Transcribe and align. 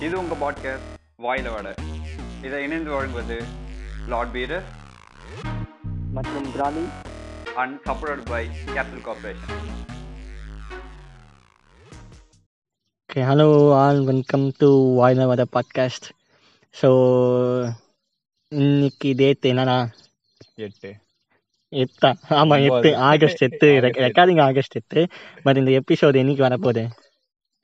இது 0.00 0.18
உங்கள் 0.18 0.38
பாட்காஸ்ட் 0.38 0.88
வாயில 1.22 1.52
வடை. 1.54 1.72
இதை 2.42 2.62
இணைந்து 2.62 2.90
வழங்குவது 2.90 3.36
லார்ட் 4.08 4.32
பீரர் 4.34 4.64
மற்றும் 6.12 6.54
பிராலி 6.54 6.84
and 7.54 7.78
support 7.84 8.24
by 8.24 8.46
capital 8.66 9.04
corporation 9.04 9.62
okay 13.10 13.22
hello 13.28 13.72
all 13.72 14.04
welcome 14.04 14.52
to 14.56 14.68
வாய்ல 15.00 15.26
வர 15.26 15.46
பாட்காஸ்ட் 15.52 16.08
ஸோ 16.82 16.90
இன்னைக்கு 18.48 19.14
டேட் 19.16 19.46
என்னன்னா? 19.46 19.78
எட்டு. 20.54 20.90
எட்டா? 21.72 22.14
ஆமா 22.30 22.62
எட்டு. 22.64 22.96
ஆகஸ்ட் 22.96 23.42
எட்டு. 23.42 23.66
ரெக்கார்டிங் 24.00 24.42
ஆகஸ்ட் 24.42 24.76
எட்டு. 24.76 25.08
பட் 25.42 25.56
இந்த 25.56 25.70
எபிசோடு 25.70 26.20
என்னைக்கு 26.22 26.46
வரப்போகுது? 26.46 26.84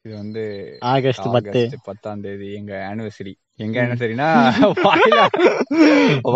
இது 0.04 0.14
வந்து 0.16 0.42
ஆகஸ்ட் 0.90 1.26
பத்து. 1.32 1.60
பத்தாம் 1.86 2.20
தேதி 2.20 2.46
எங்க 2.58 2.72
ஆனிவர்சரி 2.90 3.32
எங்க 3.64 3.76
ஆனிவர்சரினா 3.82 4.28
வாயில 4.86 5.18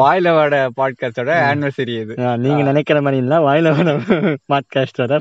வாயில 0.01 0.35
வாட 0.39 0.57
பாட்காஸ்டோட 0.79 1.31
ஆனிவர்சரி 1.51 1.95
இது. 2.01 2.15
நீங்க 2.45 2.61
நினைக்கிற 2.63 3.01
மாதிரி 3.03 3.21
இல்லை 3.23 3.39
வாயில 3.47 3.73
வர 3.79 3.95
பாட்காஸ்டோட 4.53 5.19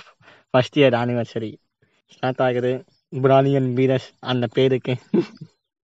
ஃபர்ஸ்ட் 0.53 0.79
இயர் 0.79 0.97
ஆனிவர்சரி 1.01 1.51
ஸ்டார்ட் 2.15 2.43
ஆகுது. 2.47 2.73
பிராலியன் 3.23 3.69
வீரஸ் 3.79 4.09
அந்த 4.31 4.45
பேருக்கு. 4.57 4.95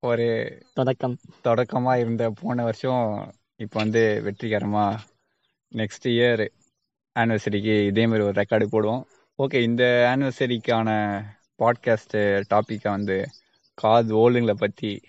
ஒரு 0.04 0.28
தொடக்கம். 0.74 1.18
தொடக்கமா 1.48 1.96
இருந்த 2.04 2.30
போன 2.42 2.64
வருஷம் 2.68 3.08
இப்போ 3.56 3.78
வந்து 3.84 4.04
வெற்றிகரமா 4.26 4.86
நெக்ஸ்ட் 5.72 6.08
இயர் 6.16 6.46
ஆனிவர்சரிக்கு 7.16 7.76
இதே 7.88 8.06
மாதிரி 8.08 8.28
ஒரு 8.28 8.38
ரெக்கார்டு 8.42 8.68
போடுவோம். 8.76 9.04
ஓகே 9.40 9.60
இந்த 9.72 9.84
ஆனிவர்சரிக்கான 10.12 10.90
பாட்காஸ்ட் 11.60 12.44
டாபிக்கை 12.50 12.90
வந்து 12.90 13.28
காது 13.74 14.32
ஓல்டுங்களை 14.32 14.54
பத்தி 14.54 15.02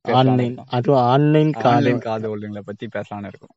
ஆன்லைன் 0.00 0.56
அதுவும் 0.66 1.00
ஆன்லைன் 1.00 1.52
ஆன்லைன் 1.52 1.98
காது 1.98 2.38
ஓல்டுங்களை 2.38 2.58
பத்தி 2.58 2.86
பேசலாம்னு 2.86 3.26
இருக்கும். 3.26 3.48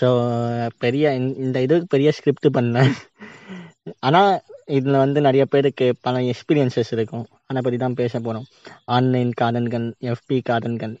ஸோ 0.00 0.68
பெரிய 0.78 1.14
இந்த- 1.14 1.62
இதுக்கு 1.62 1.86
பெரிய 1.88 2.10
ஸ்கிரிப்ட் 2.10 2.56
பண்ணேன். 2.56 2.92
ஆனால் 3.98 4.40
இதில் 4.66 4.92
வந்து 4.92 5.20
நிறைய 5.20 5.46
பேருக்கு 5.46 5.94
பல 6.00 6.18
எக்ஸ்பீரியன்சஸ் 6.18 6.92
இருக்கும். 6.92 7.26
அதை 7.46 7.62
பற்றி 7.62 7.78
தான் 7.78 7.94
பேச 7.94 8.18
போகிறோம் 8.18 8.44
ஆன்லைன் 8.84 9.32
காதன்கள் 9.40 9.94
எஃபி 10.00 10.40
காதன்கள் 10.42 10.98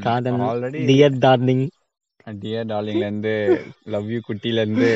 காதல் 0.00 0.32
ஆல்ரெடி 0.32 0.84
டியர் 0.84 1.18
டார்லிங் 1.18 1.68
டியர் 2.26 2.66
டார்லிங்ல 2.66 3.04
இருந்து 3.04 3.32
லவ் 3.84 4.10
யூ 4.10 4.20
குட்டில 4.28 4.60
இருந்து 4.60 4.88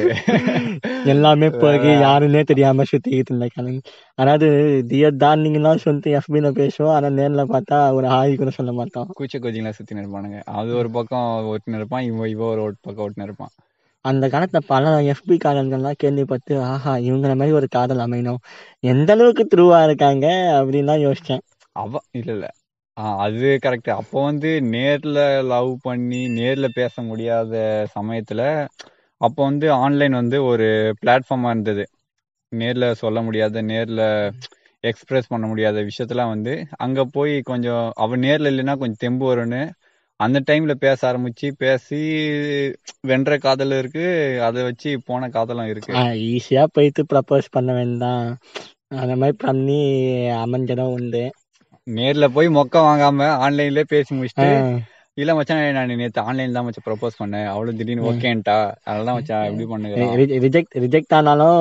எல்லாமே 1.05 1.49
போய் 1.55 1.79
யாருன்னே 2.03 2.43
தெரியாம 2.43 2.83
சுத்திக்கிட்டு 2.83 3.31
இருந்த 3.31 3.47
காதல் 3.49 3.79
அதாவது 4.15 4.49
டியர் 4.89 5.17
டார்லிங்லாம் 5.17 5.83
சொல்லிட்டு 5.85 6.11
எஃபியில் 6.11 6.57
பேசுவோம். 6.59 6.95
ஆனால் 6.95 7.13
நேரில் 7.13 7.51
பார்த்தா 7.53 7.93
ஒரு 7.93 8.07
ஹாய் 8.07 8.35
கூட 8.37 8.51
சொல்ல 8.51 8.73
மாட்டோம். 8.73 9.09
கூச்ச 9.21 9.39
கோச்சிங்லாம் 9.39 9.71
சுத்தி 9.71 9.95
இருப்பானுங்க 9.95 10.41
அது 10.53 10.75
ஒரு 10.75 10.91
பக்கம் 10.91 11.29
ஒட்டுன்னு 11.47 11.77
இருப்பான் 11.77 12.03
இவன் 12.03 12.29
இவன் 12.29 12.49
ஒரு 12.49 12.75
பக்கம் 12.81 13.05
ஒட்டுன்னு 13.07 13.23
இருப்பான். 13.23 13.53
அந்த 14.05 14.29
காலத்துல 14.29 14.61
பல 14.67 14.91
எஃபி 15.13 15.37
காதல்கள்லாம் 15.45 15.99
கேள்விப்பட்டு 15.99 16.63
ஆஹா 16.63 16.97
இவங்கள 16.99 17.35
மாதிரி 17.35 17.53
ஒரு 17.53 17.69
காதல் 17.69 17.99
அமையணும். 17.99 18.41
எந்த 18.85 19.13
அளவுக்கு 19.13 19.45
த்ரூவா 19.47 19.85
இருக்காங்க? 19.85 20.27
அப்படின்லாம் 20.59 21.05
யோசிச்சேன். 21.07 21.43
அவ 21.77 22.01
இல்ல 22.13 22.33
இல்ல. 22.33 22.47
அது 23.25 23.49
கரெக்ட் 23.63 23.91
அப்போ 23.93 24.19
வந்து 24.25 24.51
நேர்ல 24.73 25.19
லவ் 25.47 25.73
பண்ணி 25.83 26.21
நேர்ல 26.39 26.67
பேச 26.75 27.03
முடியாத 27.03 27.55
சமயத்துல 27.95 28.43
அப்போ 29.21 29.41
வந்து 29.45 29.67
ஆன்லைன் 29.79 30.15
வந்து 30.15 30.39
ஒரு 30.45 30.67
பிளாட்ஃபார்மா 31.01 31.51
இருந்தது. 31.51 31.85
நேர்ல 32.53 32.85
சொல்ல 33.03 33.19
முடியாத 33.23 33.63
நேர்ல 33.65 34.03
எக்ஸ்பிரஸ் 34.85 35.29
பண்ண 35.29 35.45
முடியாத 35.47 35.79
விஷயத்தெல்லாம் 35.83 36.33
வந்து 36.35 36.53
அங்க 36.79 37.01
போய் 37.15 37.35
கொஞ்சம் 37.43 37.85
அவ 37.97 38.17
நேர்ல 38.19 38.51
இல்லைன்னா 38.53 38.77
கொஞ்சம் 38.79 39.03
தெம்பு 39.05 39.25
வரும்னு 39.31 39.63
அந்த 40.21 40.39
டைம்ல 40.49 40.73
பேச 40.79 41.01
ஆரம்பிச்சு 41.11 41.49
பேசி 41.59 42.01
வென்ற 43.03 43.37
காதல் 43.39 43.75
இருக்கு 43.79 44.07
அதை 44.49 44.61
வச்சு 44.63 44.91
போன 45.07 45.29
காதலும் 45.31 45.71
இருக்கு. 45.73 45.93
ஈஸியா 46.31 46.65
போயிட்டு 46.73 47.03
ப்ரப்போஸ் 47.13 47.47
பண்ண 47.51 47.71
வேண்டாம் 47.73 48.27
அந்த 48.99 49.15
மாதிரி 49.17 49.37
பண்ணி 49.41 49.81
அமைஞ்சதும் 50.41 50.95
உண்டு. 50.97 51.23
நேர்ல 51.91 52.27
போய் 52.29 52.49
மொக்க 52.49 52.77
வாங்காம 52.87 53.29
ஆன்லைன்லயே 53.45 53.85
பேசி 53.89 54.11
முடிச்சுட்டு 54.15 54.49
இல்ல 55.19 55.35
மச்சான் 55.35 55.63
நான் 55.73 55.93
நேத்து 56.01 56.21
ஆன்லைன் 56.21 56.53
தான் 56.53 56.65
மச்சான் 56.65 56.87
ப்ரப்போஸ் 56.87 57.19
பண்ணேன். 57.21 57.47
அவளும் 57.47 57.77
திடீர்னு 57.77 58.07
ஓகேன்ட்டா. 58.11 58.57
அதனால 58.85 59.15
மச்சான் 59.17 59.45
எப்படி 59.45 59.67
பண்ணுங்க 59.67 59.97
ரிஜெக்ட் 60.45 60.77
ரிஜெக்ட் 60.85 61.15
ஆனாலும் 61.19 61.59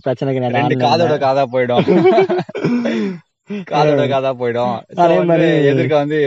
பிரச்சனை 0.00 0.32
ரெண்டு 0.32 0.38
கிடையாது 0.38 0.86
காதோட 0.86 1.16
காதா 1.24 1.44
போயிடும். 1.54 1.84
காதோட 3.70 4.02
காதா 4.12 4.30
போயிடும். 4.40 4.74
அதே 4.96 5.14
வந்து 5.14 5.30
மாதிரி- 5.32 5.60
எதிர்க்க 5.64 6.02
வந்து 6.02 6.18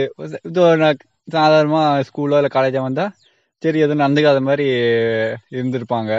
சாதாரணமா 1.28 1.82
ஸ்கூலோ 2.08 2.38
இல்ல 2.40 2.50
காலேஜா 2.54 2.80
வந்தா 2.82 3.04
சரி 3.62 3.78
எதுவும் 3.78 4.02
நடந்துக்காத 4.04 4.40
மாதிரி 4.40 4.64
இருந்திருப்பாங்க. 5.56 6.12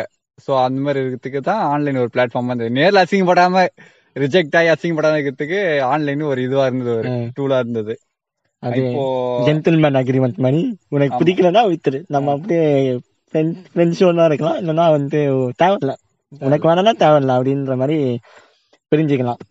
சோ 0.45 0.51
அந்த 0.63 0.79
மாதிரி 0.81 1.00
இருக்கிறதுக்கு 1.03 1.41
தான் 1.41 1.63
ஆன்லைன் 1.72 1.97
ஒரு 1.97 2.09
பிளாட்ஃபார்மா 2.13 2.51
இருந்தது 2.51 2.78
நேர்ல 2.78 3.03
அசிங்கப்படாம 3.05 3.66
ரிஜெக்ட் 4.16 4.56
ஆகி 4.56 4.69
அசிங்கப்படாம 4.72 5.18
இருக்கிறதுக்கு 5.18 5.59
ஆன்லைன் 5.91 6.24
ஒரு 6.31 6.41
இதுவா 6.41 6.66
இருந்தது 6.66 6.96
ஒரு 6.97 7.09
டூலா 7.38 7.57
இருந்தது. 7.63 7.94
இப்போ 8.81 9.03
ஜென்டில்மேன் 9.47 10.00
அக்ரிமெண்ட் 10.01 10.38
மாதிரி 10.38 10.59
உனக்கு. 10.91 11.18
பிடிக்கலன்னா 11.22 11.63
வித்துரு. 11.69 12.00
நம்ம 12.07 12.34
அப்படியே 12.35 12.66
ஃப்ரெண்ட்ஸ் 13.73 14.03
ஒன்றா 14.03 14.25
இருக்கலாம். 14.29 14.59
இல்லைன்னா 14.62 14.85
வந்து 14.91 15.19
தேவையில்ல. 15.62 15.94
உனக்கு 16.41 16.68
வேணா 16.69 16.94
தேவையில்ல 17.02 17.35
அப்படின்ற 17.38 17.75
மாதிரி 17.75 17.97
பிரிஞ்சுக்கலாம். 18.91 19.41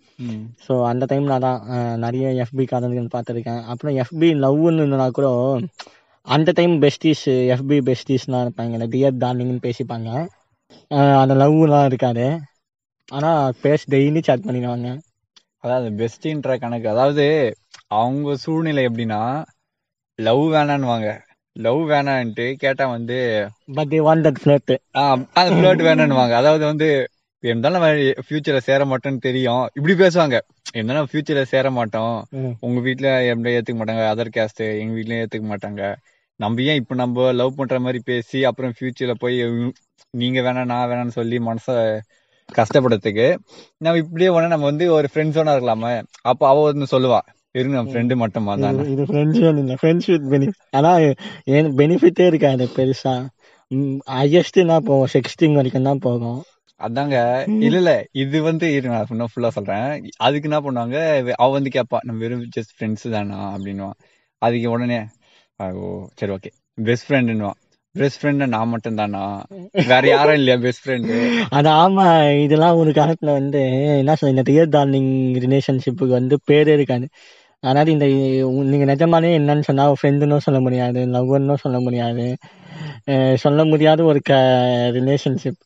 ஸோ 0.65 0.72
அந்த 0.89 1.05
டைம்ல 1.11 1.37
தான் 1.41 1.59
அஹ், 1.72 1.97
நிறைய 1.97 2.27
எஃபி 2.45 2.65
காதல்கள் 2.67 3.15
பார்த்துருக்கேன். 3.15 3.62
அப்புறம் 3.69 3.95
எஃபி 4.03 4.28
லவ்னு 4.43 4.83
இருந்தா 4.83 5.09
கூட 5.11 5.28
அந்த 6.27 6.51
டைம் 6.53 6.75
பெஸ்டிஸ் 6.81 7.25
எஃபி 7.55 7.78
பெஸ்டிஸ்லாம் 7.87 8.45
இருப்பாங்க. 8.45 8.87
டியர் 8.93 9.21
டார்லிங்னு 9.22 9.65
பேசிப்பாங்க. 9.65 10.09
அந்த 11.22 11.34
லவ்லாம் 11.34 11.87
இருக்காது. 11.87 12.27
ஆனால் 13.09 13.55
பேசி 13.63 13.85
டெய்லி 13.93 14.21
சாட் 14.23 14.47
பண்ணிடுவாங்க. 14.47 14.89
அதாவது 15.59 15.89
பெஸ்ட்ன்ற 15.99 16.55
கணக்கு. 16.59 16.89
அதாவது 16.89 17.25
அவங்க 17.95 18.37
சூழ்நிலை 18.37 18.83
எப்படின்னா 18.87 19.21
லவ் 20.19 20.45
வேணான்னுவாங்க. 20.55 21.09
லவ் 21.57 21.81
வேணான்ட்டு 21.91 22.47
கேட்டா 22.55 22.85
வந்து 22.87 23.19
but 23.77 23.91
they 23.91 23.99
want 24.01 24.25
that 24.27 24.41
flat 24.43 24.71
flirt 25.51 25.83
வேணான்னுவாங்க. 25.89 26.35
அதாவது 26.41 26.65
வந்து 26.65 26.89
இருந்தாலும் 27.43 27.85
ஃபியூச்சர்ல 28.27 28.61
சேர 28.61 28.83
மாட்டோம்னு 28.85 29.27
தெரியும். 29.29 29.65
இப்படி 29.75 29.95
பேசுவாங்க. 29.95 30.37
இருந்தாலும் 30.75 31.09
ஃபியூச்சர்ல 31.11 31.43
சேர 31.45 31.71
மாட்டோம். 31.71 32.15
உங்க 32.61 32.81
வீட்ல 32.81 33.09
எப்படி 33.31 33.55
ஏத்துக்க 33.57 33.79
மாட்டாங்க. 33.81 34.05
அதர் 34.13 34.34
கேஸ்ட் 34.37 34.63
எங்க 34.81 34.93
வீட்லயும் 34.99 35.23
ஏத்துக்க 35.25 35.47
மாட்டாங்க. 35.53 35.83
நம்ம 36.41 36.63
ஏன் 36.63 36.81
இப்ப 36.83 36.95
நம்ம 36.95 37.33
லவ் 37.33 37.59
பண்ற 37.59 37.77
மாதிரி 37.81 37.99
பேசி 38.05 38.39
அப்புறம் 38.45 38.73
ஃபியூச்சர்ல 38.79 39.15
போய் 39.15 39.37
நீங்க 40.15 40.39
வேணாம் 40.41 40.71
நான் 40.73 40.89
வேணாம்னு 40.91 41.19
சொல்லி 41.21 41.37
மனச 41.41 41.67
கஷ்டப்படுறதுக்கு. 42.57 43.37
நம்ம 43.77 43.99
இப்படியே 43.99 44.31
ஒண்ணு 44.31 44.47
நம்ம 44.47 44.65
வந்து 44.65 44.93
ஒரு 44.93 45.09
ஃப்ரெண்ட்ஸோட 45.15 45.51
இருக்கலாமே. 45.53 46.03
அப்ப 46.23 46.49
அவ 46.49 46.63
வந்து 46.63 46.87
சொல்லுவா 46.91 47.19
இருங்க 47.53 47.77
நம்ம 47.77 47.93
ஃப்ரெண்டு 47.93 48.17
மட்டுமா 48.17 48.55
தான் 48.55 48.77
இது- 48.79 49.07
ஃப்ரெண்ட்ஸ் 49.11 49.59
இல்லை 49.59 49.77
ஃப்ரெண்ட்ஸ் 49.83 50.19
வித் 50.19 50.33
பெனிஃபிட் 50.33 50.69
ஆனால் 50.71 51.15
ஏன் 51.45 51.77
பெனிஃபிட்டே 51.77 52.27
இருக்காது 52.27 52.69
பெருசா. 52.77 53.15
ஹையஸ்ட் 54.11 54.67
தான் 54.67 54.83
போகும் 54.83 55.09
சிக்ஸ்டீன் 55.13 55.55
வரைக்கும் 55.55 55.83
தான் 55.83 55.99
போகும் 55.99 56.43
அதாங்க. 56.81 57.17
இல்ல 57.63 57.77
இல்ல. 57.77 58.07
இது 58.13 58.43
வந்து 58.43 58.75
இரு 58.75 58.89
நான் 58.89 59.07
இன்னும் 59.11 59.29
ஃபுல்லா 59.34 59.49
சொல்றேன். 59.49 60.11
அதுக்கு 60.17 60.51
என்ன 60.51 60.61
பண்ணுவாங்க 60.61 60.97
அவ 61.33 61.51
வந்து 61.51 61.71
கேப்பா 61.75 61.97
நம்ம 62.03 62.21
வெறும் 62.21 62.49
ஜஸ்ட் 62.57 62.73
ஃப்ரெண்ட்ஸ் 62.79 63.11
தானா? 63.11 63.57
அப்படின்னுவான் 63.57 63.99
அதுக்கு 64.39 64.71
உடனே 64.71 64.99
ஓ 65.75 66.07
சரி 66.17 66.33
ஓகே 66.33 66.51
பெஸ்ட் 66.75 67.13
ஃப்ரெண்டுன்னுவான் 67.13 67.59
பெஸ்ட் 67.94 68.19
ஃப்ரெண்ட் 68.20 68.44
நான் 68.53 68.70
மட்டும் 68.72 68.98
தானா 69.00 69.22
வேற 69.91 70.03
யாரும் 70.08 70.38
இல்லையா 70.38 70.56
பெஸ்ட் 70.62 70.82
ஃப்ரெண்டு 70.84 71.16
அது 71.58 71.69
ஆமா 71.82 72.04
இதெல்லாம் 72.44 72.78
ஒரு 72.82 72.91
காலத்துல 72.98 73.32
வந்து 73.38 73.60
என்ன 73.97 74.14
சொல்ல 74.14 74.34
இந்த 74.34 74.44
ரியல் 74.50 74.72
டார்லிங் 74.76 75.10
ரிலேஷன்ஷிப்புக்கு 75.44 76.14
வந்து 76.20 76.36
பேரே 76.50 76.75
இருக்காது. 76.78 77.06
அதாவது 77.62 77.91
இந்த 77.92 78.06
நீங்க 78.71 78.86
நிஜமாலே 78.92 79.33
என்னன்னு 79.39 79.66
சொன்னா 79.68 79.84
ஃப்ரெண்டுன்னு 79.98 80.44
சொல்ல 80.47 80.60
முடியாது 80.60 81.00
லவ்வர்னும் 81.15 81.62
சொல்ல 81.65 81.78
முடியாது. 81.80 82.24
சொல்ல 83.44 83.60
முடியாத 83.65 84.00
ஒரு 84.04 84.21
க 84.22 84.33
ரிலேஷன்ஷிப் 84.98 85.60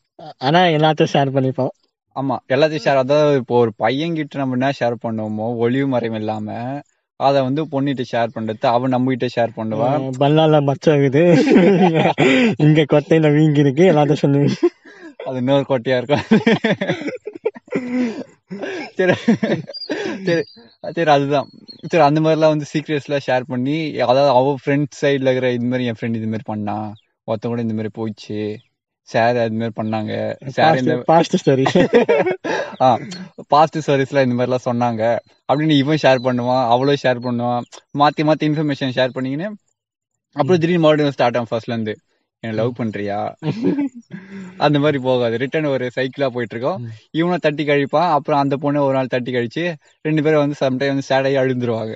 ஆனா 0.47 0.59
எல்லாத்தையும் 0.77 1.13
ஷேர் 1.15 1.35
பண்ணிப்போம். 1.35 1.73
ஆமா 2.15 2.35
எல்லாத்தையும் 2.53 2.85
ஷேர் 2.85 3.01
அதாவது 3.01 3.39
இப்போ 3.41 3.55
ஒரு 3.63 3.71
பையன் 3.77 4.15
கிட்ட 4.15 4.39
நம்ம 4.41 4.57
என்ன 4.57 4.69
ஷேர் 4.79 4.95
பண்ணுவோமோ 5.03 5.47
ஒளிவு 5.63 5.87
மறைவு 5.87 6.19
இல்லாம 6.21 6.47
அத 7.19 7.43
வந்து 7.43 7.61
பொண்ணிட்ட 7.65 8.03
ஷேர் 8.11 8.33
பண்றது 8.35 8.65
அவன் 8.65 8.89
நம்ம 8.89 9.13
கிட்ட 9.13 9.27
ஷேர் 9.35 9.57
பண்ணுவா. 9.57 9.87
அஹ் 9.93 10.09
பல்லால 10.19 10.59
மச்சம் 10.61 10.97
இருக்குது. 10.97 11.23
இங்க 12.57 12.85
கொட்டையில 12.91 13.33
வீங்கி 13.33 13.59
இருக்கு 13.59 13.91
எல்லாத்தையும் 13.91 14.21
சொல்லுவீங்க 14.21 14.55
அது 15.25 15.37
இன்னொரு 15.37 15.65
கொட்டையா 15.69 15.97
இருக்கும். 15.97 16.25
சரி. 18.95 19.13
சரி. 20.25 20.43
சரி 20.93 21.09
அதுதான். 21.09 21.47
சரி 21.89 22.03
அந்த 22.03 22.19
மாதிரிலாம் 22.19 22.53
வந்து 22.53 22.65
சீக்ரெட்ஸ் 22.73 23.09
எல்லாம் 23.09 23.25
ஷேர் 23.27 23.43
பண்ணி 23.47 23.77
அதாவது 23.99 24.29
அவ 24.29 24.55
ஃப்ரெண்ட் 24.65 24.95
சைடுல 25.01 25.27
இருக்கிற 25.27 25.51
இது 25.51 25.65
மாதிரி 25.65 25.85
என் 25.85 25.99
ஃப்ரெண்ட் 25.99 26.15
இது 26.15 26.25
மாதிரி 26.25 26.45
பண்ணா 26.45 26.77
ஒருத்தன் 27.23 27.51
கூட 27.51 27.61
இந்த 27.61 27.73
மாதிரி 27.73 27.91
போயிடுச்சு. 27.97 28.39
ஷேர் 29.09 29.37
அது 29.43 29.57
மாதிரி 29.59 29.75
பண்ணாங்க. 29.79 30.13
ஷேர் 30.55 30.79
இந்த 30.81 30.95
பாஸ்ட் 31.11 31.35
ஸ்டோரி 31.41 31.65
ஆ 32.85 32.87
பாஸ்ட் 33.47 33.77
சர்வீஸ்ல 33.87 34.23
இந்த 34.27 34.35
மாதிரி 34.37 34.49
எல்லாம் 34.49 34.67
சொன்னாங்க. 34.69 35.03
அப்படின்னு 35.49 35.77
இவன் 35.83 36.01
ஷேர் 36.03 36.25
பண்ணுவான் 36.27 36.65
அவளும் 36.73 37.01
ஷேர் 37.03 37.23
பண்ணுவான். 37.27 37.63
மாத்தி 38.01 38.23
மாத்தி 38.29 38.47
இன்ஃபர்மேஷன் 38.49 38.95
ஷேர் 38.97 39.15
பண்ணிக்கின்னு 39.17 39.49
அப்புறம் 40.35 40.59
திடீர்னு 40.59 40.83
மறுபடியும் 40.85 41.15
ஸ்டார்ட் 41.17 41.37
ஆகும் 41.37 41.51
ஃபர்ஸ்ட்ல 41.51 41.75
இருந்து. 41.75 41.93
என்ன 42.43 42.55
லவ் 42.57 42.71
பண்றியா? 42.79 43.19
அந்த 44.65 44.77
மாதிரி 44.79 44.99
போகாது. 45.07 45.35
ரிட்டர்ன் 45.43 45.67
ஒரு 45.75 45.85
சைக்கிளா 45.95 46.27
போயிட்டு 46.35 46.53
இருக்கோம் 46.55 46.81
இவனும் 47.19 47.43
தட்டி 47.45 47.63
கழிப்பான். 47.65 48.09
அப்புறம் 48.17 48.41
அந்த 48.43 48.55
பொண்ணு 48.63 48.83
ஒரு 48.83 48.95
நாள் 48.97 49.11
தட்டி 49.13 49.31
கழிச்சு 49.31 49.63
ரெண்டு 50.07 50.23
பேரும் 50.23 50.43
வந்து 50.43 50.57
சம்டைம் 50.59 50.91
வந்து 50.93 51.07
சேட் 51.09 51.27
ஆகி 51.29 51.37
அழுந்துருவாங்க. 51.43 51.95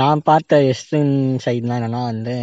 நான் 0.00 0.22
பார்த்த 0.22 0.60
எக்ஸ்ட்ரீம் 0.62 1.12
சைட்லாம் 1.46 1.78
என்னன்னா 1.80 2.02
வந்து 2.12 2.34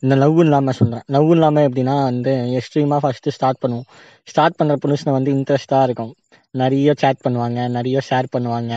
இந்த 0.00 0.14
லவ் 0.14 0.40
இல்லாம 0.40 0.72
சொல்றேன். 0.72 1.04
லவ் 1.06 1.30
இல்லாம 1.30 1.66
எப்படின்னா 1.68 1.96
வந்து 2.10 2.34
எக்ஸ்ட்ரீமா 2.58 2.98
ஃபர்ஸ்ட் 3.04 3.30
ஸ்டார்ட் 3.38 3.62
பண்ணுவோம். 3.64 3.86
ஸ்டார்ட் 4.28 4.58
பண்ற 4.60 4.76
புதுசுல 4.86 5.16
வந்து 5.18 5.32
இன்ட்ரெஸ்டா 5.36 5.80
இருக்கும். 5.82 6.12
நிறைய 6.54 6.92
சேட் 7.02 7.24
பண்ணுவாங்க 7.24 7.68
நிறைய 7.78 7.98
ஷேர் 8.10 8.34
பண்ணுவாங்க. 8.36 8.74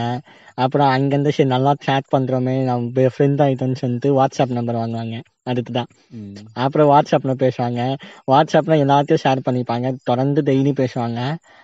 அப்புறம் 0.64 0.90
அங்கேருந்து 0.96 1.32
சரி 1.36 1.48
நல்லா 1.48 1.72
சேட் 1.86 2.12
பண்றோமே 2.16 2.56
நம்ம 2.64 3.06
ஃப்ரெண்ட் 3.14 3.40
ஆயிட்டோம்னு 3.46 3.80
சொல்லிட்டு 3.84 4.10
வாட்ஸ்அப் 4.18 4.58
நம்பர் 4.58 4.80
வாங்குவாங்க. 4.82 5.16
அதுக்குதான் 5.46 5.88
ம். 6.10 6.34
அப்புறம் 6.54 6.90
வாட்ஸ்அப்ல 6.90 7.32
பேசுவாங்க. 7.40 7.80
வாட்ஸ்அப்ல 8.28 8.76
எல்லாத்தையும் 8.84 9.22
ஷேர் 9.24 9.46
பண்ணிப்பாங்க. 9.46 9.94
தொடர்ந்து 10.04 10.42
டெய்லி 10.42 10.72
பேசுவாங்க. 10.80 11.18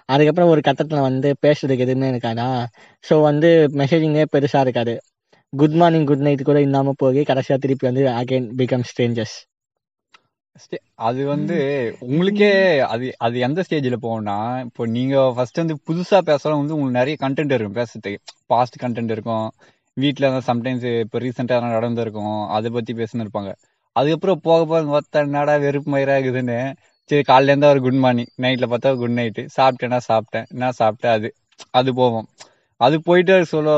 அதுக்கப்புறம் 0.08 0.48
ஒரு 0.48 0.62
கட்டத்துல 0.64 1.00
வந்து 1.00 1.30
பேசுறதுக்கு 1.42 1.86
எதுவுமே 1.86 2.08
இருக்காதா? 2.10 2.48
ஸோ 3.04 3.16
வந்து 3.22 3.50
மெசேஜிங்கே 3.74 4.26
பெருசா 4.32 4.60
இருக்காது. 4.60 4.94
குட் 5.52 5.76
மார்னிங் 5.76 6.06
குட் 6.06 6.26
நைட் 6.26 6.42
கூட 6.42 6.58
இல்லாம 6.60 6.92
போய் 6.96 7.22
கடைசியா 7.24 7.56
திருப்பி 7.58 7.86
வந்து 7.86 8.04
அகைன் 8.14 8.48
பிகம் 8.58 8.84
ஸ்ட்ரேஞ்சர்ஸ் 8.90 9.36
அது 11.00 11.20
வந்து 11.26 11.56
உங்களுக்கே 12.06 12.50
அது 12.84 13.06
அது 13.18 13.36
எந்த 13.38 13.60
ஸ்டேஜ்ல 13.60 13.96
போகும்னா 14.02 14.36
இப்போ 14.64 14.86
நீங்க 14.86 15.14
ஃபர்ஸ்ட் 15.32 15.58
வந்து 15.58 15.76
புதுசா 15.88 16.18
பேசலாம் 16.20 16.60
வந்து 16.60 16.74
உங்களுக்கு 16.74 16.98
நிறைய 16.98 17.16
கண்டென்ட் 17.20 17.54
இருக்கும். 17.54 17.78
பேசுறதுக்கு 17.80 18.18
பாஸ்ட் 18.46 18.76
கண்டென்ட் 18.82 19.10
இருக்கும். 19.10 19.46
வீட்ல 19.96 20.26
சம்டைம்ஸ் 20.48 20.86
இப்போ 20.96 21.18
ரீசெண்டா 21.18 21.56
நடந்திருக்கும். 21.68 22.40
அதை 22.48 22.70
பத்தி 22.70 22.94
பேசினு 22.94 23.24
இருப்பாங்க. 23.26 23.52
அதுக்கப்புறம் 23.92 24.40
போக 24.42 24.64
போக 24.64 24.86
ஒத்த 24.86 25.18
என்னடா 25.18 25.56
வெறுப்பு 25.56 25.96
மயிரா 25.96 26.18
இருக்குதுன்னு. 26.18 26.72
சரி 27.04 27.22
காலையில 27.22 27.50
இருந்தா 27.50 27.70
ஒரு 27.70 27.80
குட் 27.80 27.98
மார்னிங் 27.98 28.26
நைட்ல 28.38 28.66
பார்த்தா 28.66 28.96
குட் 28.96 29.10
நைட்டு 29.10 29.46
சாப்பிட்டேன்னா 29.60 29.98
சாப்பிட்டேன். 30.08 30.46
என்ன 30.48 30.70
சாப்பிட்டேன் 30.78 31.12
அது? 31.12 31.34
அது 31.70 31.94
போவோம். 31.94 32.28
அது 32.76 33.02
போயிட்டு 33.02 33.44
சொல்ல 33.44 33.70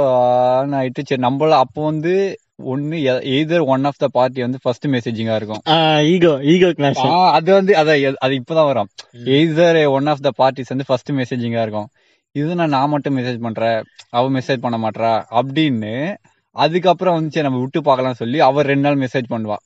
ஆயிட்டு 0.66 1.02
சரி 1.04 1.22
நம்மள 1.22 1.50
அப்போ 1.50 1.84
வந்து 1.84 2.36
ஒன்னு 2.56 2.96
either 2.96 3.64
one 3.64 3.84
of 3.84 3.98
the 3.98 4.08
party 4.12 4.40
வந்து 4.40 4.58
ஃபர்ஸ்ட் 4.62 4.86
மெசேஜிங்கா 4.86 5.34
இருக்கும். 5.34 5.60
ஈகோ 6.04 6.42
ஈகோ 6.42 6.72
கிளாஸ் 6.72 6.98
அது 7.32 7.52
வந்து 7.52 7.74
அதான் 7.74 8.02
எ- 8.02 8.16
அது 8.18 8.34
இப்பதான் 8.34 8.64
வரும். 8.64 8.88
Either 9.24 9.88
one 9.88 10.06
of 10.06 10.22
the 10.22 10.28
parties 10.28 10.68
வந்து 10.68 10.84
ஃபர்ஸ்ட் 10.86 11.10
மெசேஜிங்கா 11.12 11.62
இருக்கும். 11.62 11.88
இது 12.32 12.54
நான் 12.54 12.68
நான் 12.68 12.88
மட்டும் 12.88 13.18
மெசேஜ் 13.18 13.40
பண்றேன். 13.40 13.82
அவ 14.10 14.30
மெசேஜ் 14.30 14.56
பண்ண 14.56 14.88
மாட்றா. 14.88 15.40
அப்படின்னு 15.40 16.16
அதுக்கப்புறம் 16.56 17.14
வந்து 17.16 17.32
சரி 17.34 17.46
நம்ம 17.48 17.60
விட்டு 17.62 17.80
பார்க்கலாம் 17.88 18.18
சொல்லி 18.22 18.38
அவர் 18.48 18.68
ரெண்டு 18.72 18.84
நாள் 18.86 18.98
மெசேஜ் 19.04 19.28
பண்ணுவா. 19.34 19.56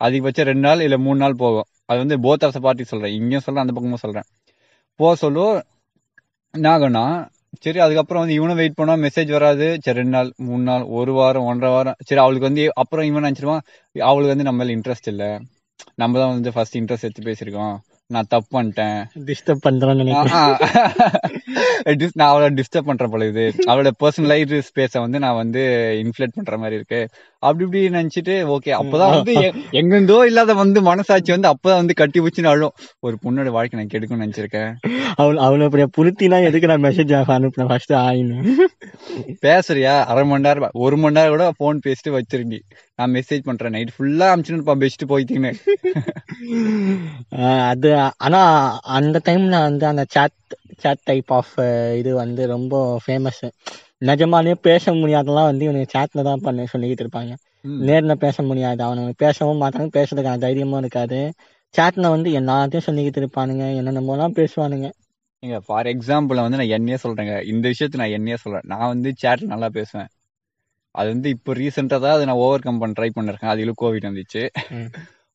அதிகபட்சம் 0.00 0.48
ரெண்டு 0.50 0.64
நாள் 0.68 0.80
இல்ல 0.86 0.96
மூணு 1.06 1.18
நாள் 1.24 1.40
போகும். 1.42 1.68
அது 1.90 1.98
வந்து 2.04 2.16
போத் 2.26 2.42
த 2.44 2.60
பார்ட்டி 2.64 2.84
சொல்றேன். 2.92 3.14
இங்கேயும் 3.18 3.44
சொல்றேன் 3.46 3.64
அந்த 3.64 3.74
பக்கமும் 3.76 4.02
சொல்றேன். 4.04 4.26
போக 5.00 5.12
சொல்லோ 5.24 5.46
என்ன 6.54 6.66
ஆகும்னா 6.74 7.04
சரி 7.64 7.78
அதுக்கப்புறம் 7.84 8.22
வந்து 8.22 8.36
இவனும் 8.38 8.58
வெயிட் 8.60 8.76
பண்ணா 8.78 8.94
மெசேஜ் 9.04 9.30
வராது. 9.36 9.66
சரி 9.84 9.98
ரெண்டு 10.00 10.14
நாள் 10.16 10.28
மூணு 10.48 10.62
நாள் 10.70 10.84
ஒரு 10.98 11.12
வாரம் 11.18 11.48
ஒன்றரை 11.50 11.70
வாரம். 11.74 11.98
சரி 12.08 12.20
அவளுக்கு 12.24 12.48
வந்து 12.48 12.64
அப்புறம் 12.82 13.06
இவன் 13.10 13.24
நினைச்சிருவான் 13.26 13.64
அவளுக்கு 13.96 14.34
வந்து 14.34 14.48
நம்ம 14.50 14.64
இன்ட்ரெஸ்ட் 14.76 15.10
இல்ல. 15.12 15.24
நம்ம 16.02 16.18
தான் 16.20 16.32
வந்து 16.36 16.52
ஃபர்ஸ்ட் 16.54 16.78
இன்ட்ரெஸ்ட் 16.80 17.06
எடுத்து 17.08 17.28
பேசியிருக்கோம். 17.30 17.76
நான் 18.06 18.26
தப்பு 18.28 18.62
பண்ணிட்டேன். 18.62 19.04
டிஸ்டர்ப். 19.18 20.66
Dis- 21.84 22.10
நான் 22.12 22.28
அவளை 22.28 22.48
டிஸ்டர்ப் 22.48 22.84
பண்ற 22.84 23.08
போல 23.08 23.26
இது 23.26 23.54
அவளோட 23.66 23.90
பர்சனல் 24.04 24.62
ஸ்பேஸ 24.74 24.98
வந்து 24.98 25.18
நான் 25.18 25.34
வந்து 25.34 25.60
இன்ஃபிளேட் 26.04 26.32
பண்ற 26.34 26.56
மாதிரி 26.56 26.74
இருக்கு. 26.74 27.08
அப்படி 27.42 27.80
இப்படி 27.80 28.04
நினைச்சிட்டு 28.04 28.56
ஓகே 28.56 28.72
அப்பதான் 28.80 29.10
வந்து 29.10 29.32
எ- 29.34 29.52
எங்கிருந்தோ 29.70 30.22
இல்லாத 30.26 30.54
வந்து 30.54 30.82
மனசாட்சி 30.82 31.32
வந்து 31.32 31.48
அப்பதான் 31.48 31.74
வந்து 31.74 31.94
கட்டி 31.94 32.20
வச்சு 32.20 32.48
அழும். 32.48 32.72
ஒரு 33.00 33.18
பொண்ணோட 33.24 33.46
வாழ்க்கை 33.46 33.80
நான் 33.80 33.88
கெடுக்கணும்னு 33.92 34.26
நினைச்சிருக்கேன். 34.26 34.74
அவள் 35.14 35.36
அவ்வளவு 35.36 35.70
பெரிய 35.70 35.88
புளுத்தினா 35.96 36.44
எதுக்கு 36.44 36.66
நான் 36.66 36.82
மெசேஜ் 36.82 37.22
அனுப்புனேன் 37.30 37.68
ஃபர்ஸ்ட் 37.68 37.92
ஆயின்னு. 37.92 38.54
பேசுறியா? 39.42 40.04
அரை 40.04 40.24
மணி 40.24 40.42
நேரம் 40.42 40.70
ஒரு 40.72 40.96
மணி 40.96 41.14
நேரம் 41.14 41.30
கூட 41.30 41.52
போன் 41.56 41.80
பேசிட்டு 41.86 42.08
வச்சிருந்தி. 42.08 42.58
நான் 42.96 43.10
மெசேஜ் 43.10 43.42
பண்றேன் 43.44 43.70
நைட் 43.70 43.90
ஃபுல்லா 43.98 44.26
அமிச்சுன்னு 44.26 44.74
பெஸ்ட் 44.74 45.04
போயிட்டீங்கன்னு. 45.04 45.54
அது 47.68 48.10
ஆனா 48.16 48.42
அந்த 48.82 49.20
டைம்ல 49.24 49.60
வந்து 49.60 49.86
அந்த 49.86 50.04
சாட் 50.08 50.30
சாட் 50.76 51.02
டைப் 51.02 51.32
ஆஃப் 51.32 51.58
இது 51.98 52.14
வந்து 52.14 52.46
ரொம்ப 52.46 53.00
ஃபேமஸ் 53.06 53.50
நிஜமாலே 54.02 54.54
பேச 54.60 54.92
முடியாதெல்லாம் 54.92 55.48
வந்து 55.50 55.64
இவனுக்கு 55.64 55.94
சாட்ல 55.96 56.22
தான் 56.22 56.40
பண்ண 56.40 56.66
சொல்லிக்கிட்டு 56.72 57.04
இருப்பாங்க. 57.04 57.32
நேர்ல 57.88 58.14
பேச 58.14 58.42
முடியாது. 58.42 58.80
அவனுங்க 58.82 59.12
பேசவும் 59.16 59.60
மாட்டாங்க 59.62 59.90
பேசுறதுக்கான 59.98 60.38
தைரியமும் 60.38 60.78
இருக்காது. 60.78 61.20
சாட்ல 61.74 62.08
வந்து 62.10 62.30
எல்லாத்தையும் 62.30 62.86
சொல்லிக்கிட்டு 62.88 63.20
இருப்பானுங்க. 63.22 63.66
என்னென்னமோலாம் 63.80 64.34
பேசுவானுங்க. 64.40 64.88
நீங்க 65.42 65.58
ஃபார் 65.60 65.86
எக்ஸாம்பிள் 65.86 66.42
வந்து 66.42 66.58
நான் 66.60 66.74
என்னையே 66.78 66.98
சொல்றேங்க. 67.04 67.44
இந்த 67.44 67.64
விஷயத்த 67.68 68.00
நான் 68.02 68.16
என்னையே 68.18 68.36
சொல்றேன். 68.36 68.66
நான் 68.66 68.88
வந்து 68.88 69.14
சேட்ல 69.22 69.46
நல்லா 69.46 69.68
பேசுவேன். 69.68 70.10
அது 70.94 71.08
வந்து 71.08 71.28
இப்போ 71.28 71.52
ரீசெண்டா 71.52 71.96
தான் 71.98 72.14
அதை 72.16 72.24
நான் 72.24 72.42
ஓவர் 72.44 72.60
கம் 72.60 72.78
பண்ண 72.78 72.94
ட்ரை 72.98 73.10
பண்ணிருக்கேன். 73.14 73.52
அதுல 73.54 73.72
கோவிட் 73.82 74.08
வந்துச்சு. 74.10 74.42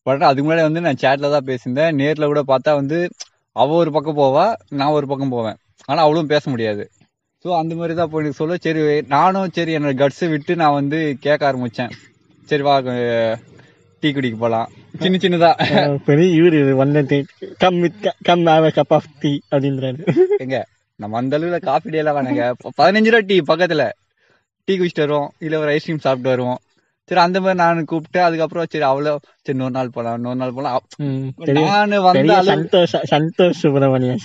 பட் 0.05 0.21
அதுக்கு 0.21 0.45
முன்னாடி 0.47 0.61
வந்து 0.61 0.81
நான் 0.81 1.01
சேட்ல 1.01 1.31
தான் 1.31 1.47
பேசியிருந்தேன். 1.47 1.95
நேர்ல 1.95 2.25
கூட 2.25 2.43
பார்த்தா 2.47 2.73
வந்து 2.75 2.99
அவ 3.55 3.75
ஒரு 3.75 3.91
பக்கம் 3.91 4.17
போவா 4.17 4.45
நான் 4.69 4.95
ஒரு 4.97 5.07
பக்கம் 5.07 5.29
போவேன். 5.29 5.57
ஆனா 5.85 5.99
அவளும் 6.01 6.27
பேச 6.27 6.43
முடியாது. 6.49 6.83
ஸோ 7.43 7.49
அந்த 7.61 7.73
மாதிரி 7.79 7.93
தான் 7.99 8.11
போய் 8.13 8.37
சொல்ல. 8.39 8.55
சரி 8.65 8.81
நானும் 9.15 9.53
சரி 9.57 9.71
என்னோட 9.77 9.93
கட்ஸ் 10.01 10.23
விட்டு 10.33 10.53
நான் 10.61 10.77
வந்து 10.79 10.99
கேட்க 11.25 11.41
ஆரம்பிச்சேன். 11.49 11.91
சரி 12.49 12.63
வா 12.67 12.75
டீ 14.03 14.09
குடிக்க 14.15 14.37
போலாம். 14.41 14.67
சின்ன 15.03 15.19
சின்னதா. 15.21 15.51
பெரிய 16.07 16.27
இவரு 16.39 16.59
வந்து 16.81 17.17
come 17.63 17.79
with 17.83 18.01
come 18.27 18.43
have 18.51 18.67
cup 18.77 18.93
of 18.97 19.07
tea 19.21 19.31
அப்படின்றாரு. 19.51 19.99
எங்க 20.43 20.57
நம்ம 20.99 21.17
அந்த 21.21 21.33
அளவுல 21.37 21.59
காஃபி 21.69 21.89
டே 21.93 22.01
எல்லாம் 22.01 22.17
வேணாங்க 22.17 22.45
பதினஞ்சு 22.79 23.11
ரூபா 23.13 23.23
டீ 23.31 23.37
பக்கத்துல. 23.51 23.85
டீ 24.67 24.73
குடிச்சிட்டு 24.77 25.05
வருவோம். 25.05 25.29
இல்ல 25.45 25.59
ஒரு 25.63 25.71
ஐஸ்கிரீம் 25.75 26.03
சாப்பிட்டு 26.05 26.31
வருவோம். 26.33 26.59
சரி 27.09 27.21
அந்த 27.25 27.37
மாதிரி 27.43 27.59
நான் 27.61 27.87
கூப்பிட்டு 27.89 28.19
அதுக்கப்புறம் 28.27 28.65
சரி 28.71 28.85
அவ்வளோ 28.89 29.11
சரி 29.45 29.53
இன்னொரு 29.55 29.75
நாள் 29.77 29.91
போலாம் 29.95 30.15
இன்னொரு 30.17 30.39
நாள் 30.41 30.55
போலாம். 30.57 30.81
நானு 31.57 31.97
வந்த 32.07 32.33
சந்தோஷ் 32.49 32.95
சந்தோஷ் 33.11 33.59
சுப்பிரமணியன். 33.61 34.23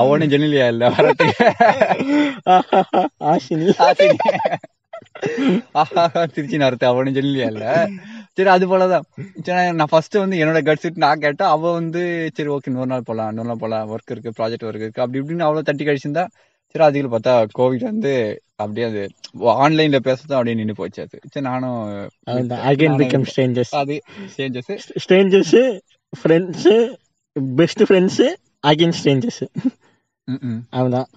அவனும் 0.00 0.32
ஜெனிலியா 0.34 0.66
இல்ல 0.74 0.90
ஆஷினி. 3.32 3.68
திருச்சி 6.34 6.56
நடத்து 6.64 6.86
அவனும் 6.92 7.16
ஜெனிலியா 7.18 7.48
இல்ல. 7.54 7.66
சரி 8.36 8.50
அது 8.54 8.66
போலதான். 8.72 9.04
சரி 9.46 9.72
நான் 9.78 9.92
ஃபர்ஸ்ட் 9.92 10.16
வந்து 10.22 10.36
என்னோட 10.42 10.60
கட்ஸ் 10.68 10.86
விட்டு 10.86 11.04
நான் 11.04 11.22
கேட்டா 11.24 11.46
அவ 11.54 11.72
வந்து 11.78 12.02
சரி 12.36 12.50
ஓகே 12.54 12.70
இன்னொரு 12.72 12.92
நாள் 12.94 13.08
போலாம் 13.10 13.30
இன்னொரு 13.32 13.50
நாள் 13.50 13.62
போலாம் 13.64 13.90
ஒர்க் 13.94 14.14
இருக்கு 14.14 14.36
ப்ராஜெக்ட் 14.38 14.66
ஒர்க் 14.68 14.84
இருக்கு 14.84 15.04
அப்படி 15.04 15.20
இப்படின்னு 15.22 15.46
அவ்வளவு 15.48 15.68
தட்டி 15.68 15.86
கழிச்சிருந்தா 15.88 16.24
சரி 16.74 16.84
அதுக்கு 16.86 17.10
பார்த்தா 17.12 17.34
கோவிட் 17.58 17.84
வந்து 17.88 18.12
அப்படியே 18.56 18.86
அது 18.90 19.02
ஆன்லைன்ல 19.64 19.98
பேசுறது 20.08 20.36
அப்படியே 20.36 20.56
நின்னு 20.60 20.74
போச்சு 20.74 21.00
அது. 21.04 21.16
சரி 21.32 21.44
நானும் 21.48 21.78
அகைன் 22.70 22.98
பிகம் 23.02 23.26
ஸ்ட்ரேஞ்சர்ஸ் 23.30 23.72
அது 23.80 23.96
changes 24.36 24.70
strangers 25.04 25.56
friends 26.12 26.68
best 27.58 27.84
friends 27.88 28.22
again 28.64 28.96
strangers 28.98 29.42
அவ்வளவுதான். 30.72 31.10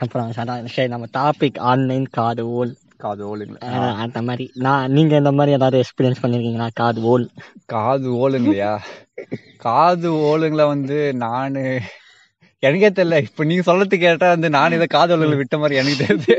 அப்புறம் 0.00 0.30
சரி, 0.74 0.88
நம்ம 0.88 1.06
டாபிக் 1.18 1.58
ஆன்லைன் 1.70 2.06
காது 2.18 2.44
ஓல் 2.58 2.72
காது 2.96 3.22
ஓலுங்களா 3.28 3.68
அந்த 4.04 4.18
மாதிரி. 4.22 4.44
நான் 4.64 4.92
நீங்க 4.92 5.12
இந்த 5.16 5.32
மாதிரி 5.32 5.56
ஏதாவது 5.58 5.80
எக்ஸ்பீரியன்ஸ் 5.82 6.22
பண்ணிருக்கீங்களா? 6.22 6.68
காது 6.80 7.00
ஓல் 7.12 7.26
காது 7.66 8.08
ஓலுங்களையா 8.22 8.72
காது 9.66 10.08
ஓலுங்கள 10.30 10.62
வந்து 10.66 10.98
நானு 11.24 11.62
எனக்கே 12.62 12.88
தெரியல. 12.88 13.16
இப்ப 13.26 13.44
நீங்க 13.44 13.62
சொல்லறது 13.68 13.96
கேட்டா 14.02 14.26
வந்து 14.34 14.48
நான் 14.56 14.74
இதை 14.76 14.86
காது 14.86 15.12
ஓலுங்களை 15.14 15.36
விட்ட 15.40 15.56
மாதிரி 15.58 15.78
எனக்கு 15.80 16.00
தெரியுது. 16.02 16.34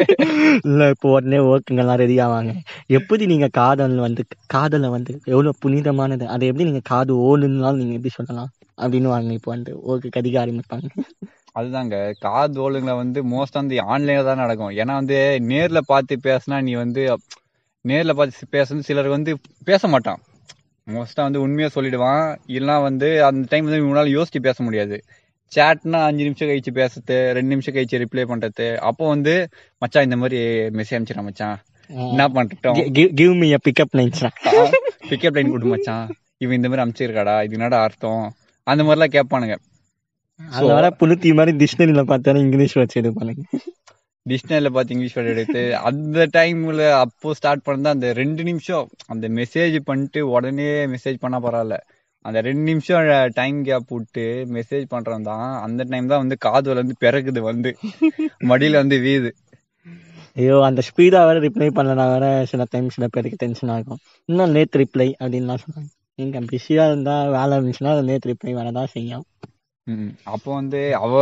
இல்ல 0.70 0.90
இப்போ 0.94 1.08
உடனே 1.16 1.40
ஒர்க்குங்கெல்லாம் 1.50 2.00
ரெடி 2.04 2.16
ஆவாங்க. 2.26 2.52
எப்படி 2.98 3.24
நீங்க 3.32 3.48
காதல் 3.60 3.96
வந்து 4.06 4.22
காதலை 4.48 4.90
வந்து 4.96 5.14
எவ்வளவு 5.34 5.60
புனிதமானது? 5.64 6.26
அதை 6.28 6.48
எப்படி 6.52 6.68
நீங்க 6.70 6.84
காது 6.92 7.14
ஓலுன்னாலும் 7.30 7.82
நீங்க 7.82 7.96
எப்படி 8.00 8.14
சொல்லலாம்? 8.20 8.52
அப்படின்னு 8.84 9.10
வாங்க 9.14 9.34
இப்போ 9.40 9.52
வந்து 9.52 9.72
ஒர்க்கு 9.90 10.10
கதிக்க 10.16 10.38
ஆரம்பிப்பாங்க 10.44 10.88
அதுதாங்க. 11.56 11.96
காது 12.26 12.56
ஓலுங்களை 12.66 12.96
வந்து 12.98 13.20
மோஸ்ட் 13.34 13.60
வந்து 13.62 13.76
ஆன்லைன்ல 13.94 14.24
தான் 14.30 14.42
நடக்கும். 14.44 14.72
ஏன்னா 14.82 14.94
வந்து 15.02 15.18
நேர்ல 15.52 15.80
பார்த்து 15.92 16.16
பேசினா 16.28 16.60
நீ 16.68 16.74
வந்து 16.76 17.02
நேர்ல 17.86 18.12
பார்த்து 18.14 18.54
பேசுறது 18.56 18.88
சிலர் 18.90 19.16
வந்து 19.16 19.32
பேச 19.66 19.88
மாட்டான். 19.88 20.22
மோஸ்டா 20.88 21.22
வந்து 21.28 21.42
உண்மையா 21.42 21.70
சொல்லிடுவான். 21.76 22.24
இல்லைன்னா 22.48 22.78
வந்து 22.88 23.10
அந்த 23.28 23.44
டைம் 23.52 23.68
வந்து 23.68 23.82
இவனால 23.84 24.14
யோசிச்சு 24.18 24.40
பேச 24.48 24.58
முடியாது. 24.64 24.98
சேட்னா 25.56 26.00
அஞ்சு 26.08 26.24
நிமிஷம் 26.28 26.50
கழிச்சு 26.50 26.72
பேசுறது 26.80 27.18
ரெண்டு 27.38 27.52
நிமிஷம் 27.54 27.76
கழிச்சு 27.76 28.02
ரிப்ளை 28.04 28.26
பண்றது. 28.32 28.68
அப்போ 28.90 29.04
வந்து 29.14 29.34
மச்சான் 29.82 30.08
இந்த 30.08 30.18
மாதிரி 30.24 30.40
மெசேஜ் 30.80 30.98
அனுப்பிச்சிடா 30.98 31.26
மச்சான். 31.28 31.58
என்ன 32.14 32.26
பண்ணிட்டோம் 32.38 32.80
give 33.22 33.36
me 33.42 33.50
pickup 33.68 33.96
lines 34.00 34.24
pickup 35.12 35.38
line 35.38 35.54
கொடு 35.54 35.72
மச்சான். 35.74 36.06
இவன் 36.44 36.58
இந்த 36.60 36.70
மாதிரி 36.70 36.84
அனுப்பிச்சிருக்காடா 36.84 37.36
இது 37.46 37.58
என்னடா 37.60 37.80
அர்த்தம்? 37.88 38.26
அந்த 38.68 38.82
மாதிரிலாம் 38.88 39.16
கேட்பானுங்க. 39.18 39.56
வர 40.76 40.88
புளுத்தி 41.00 41.30
மாதிரி 41.38 41.52
டிக்ஷனரியில 41.60 42.04
பார்த்தாலும் 42.12 42.44
இங்கிலீஷ் 42.46 42.78
வச்சு 42.82 43.02
பண்ணுங்க 43.18 43.44
டிக்ஷனரியில 44.26 44.70
பார்த்து 44.76 44.94
இங்கிலீஷ் 44.96 45.16
வேர்டு 45.18 45.32
எடுத்து 45.34 45.62
அந்த 45.88 46.26
டைம்ல 46.38 46.84
அப்போ 47.04 47.34
ஸ்டார்ட் 47.40 47.66
பண்ணது 47.68 47.94
அந்த 47.96 48.10
ரெண்டு 48.22 48.42
நிமிஷம் 48.50 48.86
அந்த 49.14 49.28
மெசேஜ் 49.40 49.76
பண்ணிட்டு 49.90 50.22
உடனே 50.36 50.70
மெசேஜ் 50.94 51.18
பண்ணா 51.24 51.40
பரவாயில்ல. 51.46 51.78
அந்த 52.26 52.40
ரெண்டு 52.48 52.64
நிமிஷம் 52.70 53.08
டைம் 53.36 53.58
கேப் 53.66 53.92
விட்டு 53.94 54.26
மெசேஜ் 54.56 54.86
பண்றவன் 54.92 55.28
தான். 55.30 55.48
அந்த 55.66 55.82
டைம் 55.92 56.12
தான் 56.12 56.24
வந்து 56.24 56.38
காதுல 56.46 56.82
வந்து 56.82 56.96
பிறகுது 57.04 57.42
வந்து. 57.50 57.72
மடியில 58.50 58.82
வந்து 58.82 58.98
வீது. 59.06 59.32
ஐயோ 60.36 60.56
அந்த 60.68 60.82
ஸ்பீடா 60.88 61.20
வேற 61.24 61.38
ரிப்ளை 61.46 61.68
பண்ணனா 61.76 62.06
வேற 62.14 62.28
சில 62.52 62.64
டைம் 62.72 62.88
சில 62.96 63.08
பேருக்கு 63.10 63.42
டென்ஷன் 63.42 63.74
ஆகும் 63.74 64.00
இன்னும் 64.30 64.56
நேத்து 64.56 64.82
ரிப்ளை 64.84 65.08
அப்படின்லாம் 65.20 65.62
சொல்றாங்க 65.64 65.90
நீங்க 66.20 66.40
பிஸியா 66.50 66.84
இருந்தா 66.90 67.16
வேலை 67.36 67.54
இருந்துச்சுன்னா 67.58 67.94
அது 67.96 68.08
நேத்து 68.10 68.32
ரிப்ளை 68.32 68.54
வரதான் 68.60 68.94
செய்யும் 68.96 69.26
ம். 69.88 70.12
அப்போ 70.34 70.50
வந்து 70.58 70.82
அவ 71.00 71.14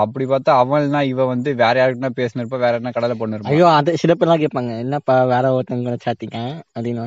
அப்படி 0.00 0.24
பார்த்தா 0.30 0.54
அவள்னா 0.62 1.00
இவ 1.12 1.26
வந்து 1.30 1.50
வேற 1.62 1.74
யாருக்குன்னா 1.80 2.10
பேசினிருப்பா 2.18 2.58
வேற 2.64 2.80
என்ன 2.80 2.92
கடலை 2.92 3.14
பொண்ணு 3.16 3.38
ஐயோ 3.50 3.66
அது 3.76 3.92
சில 4.02 4.14
பேர்லாம் 4.14 4.42
கேட்பாங்க. 4.42 4.72
என்னப்பா 4.84 5.14
வேற 5.32 5.44
ஒருத்தவங்க 5.56 5.94
சாத்திங்க 6.04 6.38
அப்படின்னு. 6.74 7.04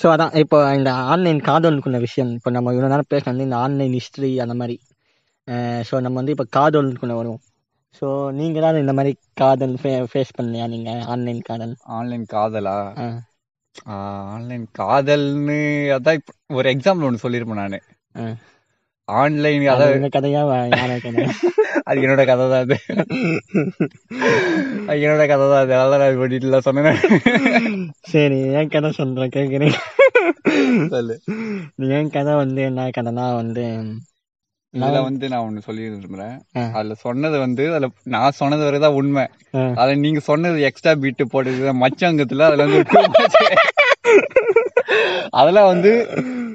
ஸோ 0.00 0.06
அதான் 0.12 0.34
இப்போ 0.34 0.58
இந்த 0.74 0.90
ஆன்லைன் 1.12 1.40
காதலுக்குள்ள 1.40 1.98
விஷயம் 1.98 2.32
இப்போ 2.32 2.50
நம்ம 2.50 2.72
இவ்வளோ 2.72 2.88
நேரம் 2.88 3.12
பேசினது 3.14 3.46
இந்த 3.48 3.56
ஆன்லைன் 3.56 3.92
ஹிஸ்ட்ரி 3.92 4.30
அந்த 4.38 4.54
மாதிரி. 4.54 4.76
ஸோ 5.88 5.94
நம்ம 6.00 6.16
வந்து 6.16 6.34
இப்போ 6.36 6.46
காதலுக்குள்ள 6.56 7.14
வருவோம். 7.14 7.42
ஸோ 8.02 8.06
நீங்கள் 8.32 8.62
தான் 8.62 8.80
இந்த 8.80 8.92
மாதிரி 8.92 9.12
காதல் 9.34 9.74
ஃபே 9.74 9.92
ஃபேஸ் 10.12 10.36
பண்ணலையா 10.38 10.66
நீங்கள் 10.66 11.00
ஆன்லைன் 11.04 11.40
காதல்? 11.40 11.74
ஆன்லைன் 11.98 12.26
காதலா? 12.34 12.76
ஆ. 12.96 13.06
ஆன்லைன் 14.34 14.66
காதல்னு 14.78 15.60
அதான் 15.96 16.14
இப்ப 16.14 16.32
ஒரு 16.54 16.68
எக்ஸாம்பிள் 16.74 17.06
ஒன்று 17.08 17.24
சொல்லியிருப்பேன் 17.24 17.62
நானு. 17.62 17.78
ஆன்லைன் 19.08 19.64
அது 19.64 19.72
அதாவது 19.74 20.08
கதையா? 20.14 20.40
அது 21.88 21.98
என்னோட 22.04 22.22
கதை 22.30 22.44
தான் 22.52 22.62
அது 22.62 22.76
என்னோட 25.02 25.24
கதை 25.32 25.44
தான் 25.50 25.60
அது. 25.60 25.74
அதெல்லாம் 25.74 26.02
நான் 26.02 26.30
டீட்டெயிலாக 26.32 26.62
சொன்னேன். 26.68 26.98
சரி 28.12 28.38
என் 28.60 28.72
கதை 28.74 28.90
சொல்றேன் 28.98 29.34
கேட்குறேன் 29.36 29.76
சொல்லு. 30.94 31.16
என் 31.98 32.12
கதை 32.16 32.34
வந்து 32.42 32.62
என்ன 32.70 32.88
கதைனா 32.98 33.26
வந்து 33.40 33.64
இதுல 34.74 35.00
வந்து 35.04 35.26
நான் 35.32 35.44
ஒண்ணு 35.44 35.60
சொல்லி 35.66 35.82
விரும்புறேன். 35.86 36.34
அதுல 36.76 36.94
சொன்னது 37.04 37.36
வந்து 37.44 37.64
அதுல 37.70 37.88
நான் 38.14 38.38
சொன்னது 38.40 38.66
வரைதான் 38.66 38.98
உண்மை. 39.00 39.24
அதுல 39.78 39.94
நீங்க 40.04 40.20
சொன்னது 40.30 40.66
எக்ஸ்ட்ரா 40.68 40.94
பீட்டு 41.04 41.26
போட்டது 41.34 41.74
மச்சங்கத்துல 41.84 42.48
அதுல 42.50 42.66
வந்து. 42.66 42.82
அதெல்லாம் 45.38 45.70
வந்து 45.72 45.90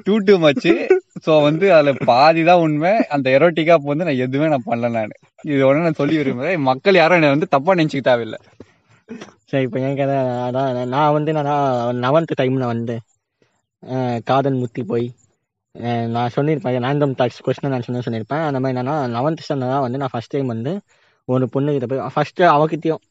டூ 0.06 0.14
டூ 0.26 0.34
மச் 0.38 0.68
சோ 1.24 1.32
வந்து 1.44 1.66
அதுல 1.74 1.90
பாதி 2.08 2.42
தான் 2.48 2.62
உண்மை. 2.64 2.92
அந்த 3.14 3.26
எரோட்டிக்கா 3.36 3.74
வந்து 3.84 4.06
நான் 4.08 4.22
எதுவுமே 4.24 4.48
நான் 4.52 4.66
பண்ணல 4.68 4.90
நானு. 4.96 5.14
இது 5.50 5.62
ஒண்ணு 5.68 5.86
நான் 5.86 6.00
சொல்லி 6.00 6.16
விரும்புறேன். 6.20 6.60
மக்கள் 6.68 6.98
யாரும் 6.98 7.18
என்ன 7.18 7.34
வந்து 7.34 7.52
தப்பா 7.54 7.74
நினைச்சுக்க 7.74 8.04
தேவையில்லை. 8.08 8.38
சரி 9.50 9.64
இப்போ 9.66 9.78
என் 9.86 9.98
கதை 9.98 10.16
அதான் 10.46 10.68
நான் 10.92 11.14
வந்து 11.16 11.30
நான் 11.38 11.50
லெவன்த்து 12.04 12.38
டைமில் 12.40 12.70
வந்து 12.72 12.94
அஹ், 13.82 14.18
காதல் 14.28 14.60
முத்தி 14.60 14.82
போய் 14.90 15.06
நான் 16.14 16.34
சொல்லியிருப்பேன். 16.34 16.84
ரேண்டம் 16.84 17.14
டாக்ஸ் 17.18 17.40
கொஸ்டின் 17.44 17.72
நான் 17.72 17.86
சொன்ன 17.86 18.02
சொல்லியிருப்பேன். 18.06 18.44
அந்த 18.48 18.58
மாதிரி 18.58 18.74
என்னன்னா 18.74 18.96
லெவன்த் 19.14 19.42
ஸ்டாண்டர்ட் 19.44 19.72
தான் 19.74 19.84
வந்து 19.86 20.00
நான் 20.02 20.12
ஃபர்ஸ்ட் 20.12 20.34
டைம் 20.34 20.52
வந்து 20.54 20.72
ஒரு 21.28 21.44
பொண்ணுகிட்ட 21.54 21.86
போய் 21.90 22.02
ஃபர்ஸ்ட் 22.14 22.42
அவகிட்டயும் 22.52 23.02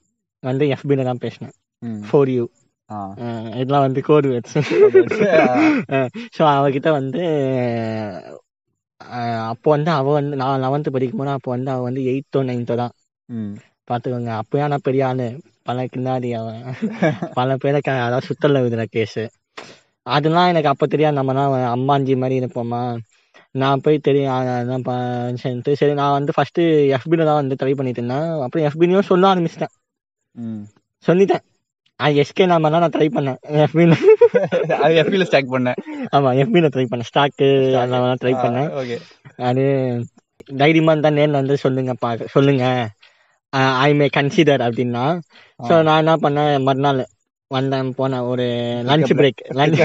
வந்து 0.43 0.65
எஃபில 0.75 1.03
தான் 1.09 1.21
பேசினேன். 1.23 1.53
For 2.03 2.31
you. 2.33 2.43
இதெல்லாம் 3.55 3.85
வந்து 3.85 4.01
கோடு 4.07 4.27
வேர்ட்ஸ். 4.31 4.57
ஸோ 6.35 6.41
அவகிட்ட 6.53 6.89
வந்து 6.99 7.21
அப்போ 9.51 9.69
வந்து 9.75 9.91
அவ 9.91 10.07
வந்து 10.13 10.35
நான் 10.41 10.63
லெவன்த்து 10.65 10.93
படிக்கும் 10.95 11.21
போது 11.21 11.31
அப்போ 11.35 11.49
வந்து 11.55 11.69
அவ 11.73 11.83
வந்து 11.87 12.01
எயித்தோ 12.11 12.41
நைன்த்தோ 12.49 12.75
தான். 12.81 12.93
பாத்துக்கோங்க 13.87 14.31
அப்பயே 14.41 14.67
நான் 14.67 14.87
பெரிய 14.87 15.03
ஆளு. 15.07 15.27
பல 15.63 15.83
கிண்டாடி 15.93 16.29
அவன் 16.39 16.59
பல 17.35 17.49
பேரை 17.57 17.79
அதாவது 17.99 18.27
சுத்தல 18.29 18.61
விடுற 18.65 18.83
கேஸ் 18.95 19.21
அதெல்லாம் 20.05 20.51
எனக்கு 20.51 20.71
அப்ப 20.71 20.85
தெரியாது. 20.87 21.17
நம்மலாம் 21.19 21.55
அம்மாஞ்சி 21.75 22.13
மாதிரி 22.21 22.35
இருப்போமா. 22.41 22.81
நான் 23.55 23.83
போய் 23.85 24.05
தெரியும் 24.07 24.31
அதான் 24.33 24.85
சரின்ட்டு. 25.41 25.71
சரி 25.79 25.93
நான் 25.93 26.17
வந்து 26.17 26.31
ஃபர்ஸ்ட் 26.35 26.61
எஃபில 26.97 27.25
தான் 27.29 27.41
வந்து 27.41 27.57
ட்ரை 27.61 27.73
பண்ணிட்டு 27.75 28.01
இருந்தேன். 28.01 28.29
அப்புறம் 28.45 28.65
எஃபிலையும் 28.67 29.09
சொல்ல 29.11 29.31
ஆரம்பிச்சிட்டேன். 29.31 29.73
ம். 30.37 30.61
சொல்லிட்டேன். 31.05 31.43
அது 32.05 32.19
எஸ்கே 32.23 32.45
நாம 32.51 32.69
நான் 32.73 32.93
ட்ரை 32.93 33.07
பண்ணேன். 33.15 33.37
எஃபில 33.63 33.95
அது 34.79 35.27
ஸ்டாக் 35.29 35.53
பண்ணேன். 35.53 35.79
ஆமா 36.11 36.29
எஃபில 36.41 36.69
ட்ரை 36.73 36.85
பண்ணேன். 36.87 37.09
ஸ்டாக்கு 37.09 37.47
அதெல்லாம் 37.81 38.21
ட்ரை 38.23 38.33
பண்ணேன். 38.43 38.69
ஓகே 38.81 38.97
அது 39.49 39.63
தைரியமா 40.61 40.93
இருந்தா 40.93 41.11
நேர்ல 41.17 41.41
வந்து 41.41 41.57
சொல்லுங்கப்பா 41.65 42.09
சொல்லுங்க. 42.35 42.65
ஐ 43.83 43.89
மே 43.93 44.07
கன்சிடர் 44.17 44.63
அப்படின்னா. 44.67 45.05
ஸோ 45.59 45.73
நான் 45.87 46.01
என்ன 46.03 46.13
பண்ணேன் 46.17 46.51
மறுநாள் 46.67 47.01
வந்தேன் 47.51 47.93
போனேன் 47.97 48.27
ஒரு 48.27 48.43
lunch 48.87 49.13
break 49.13 49.43
lunch 49.49 49.83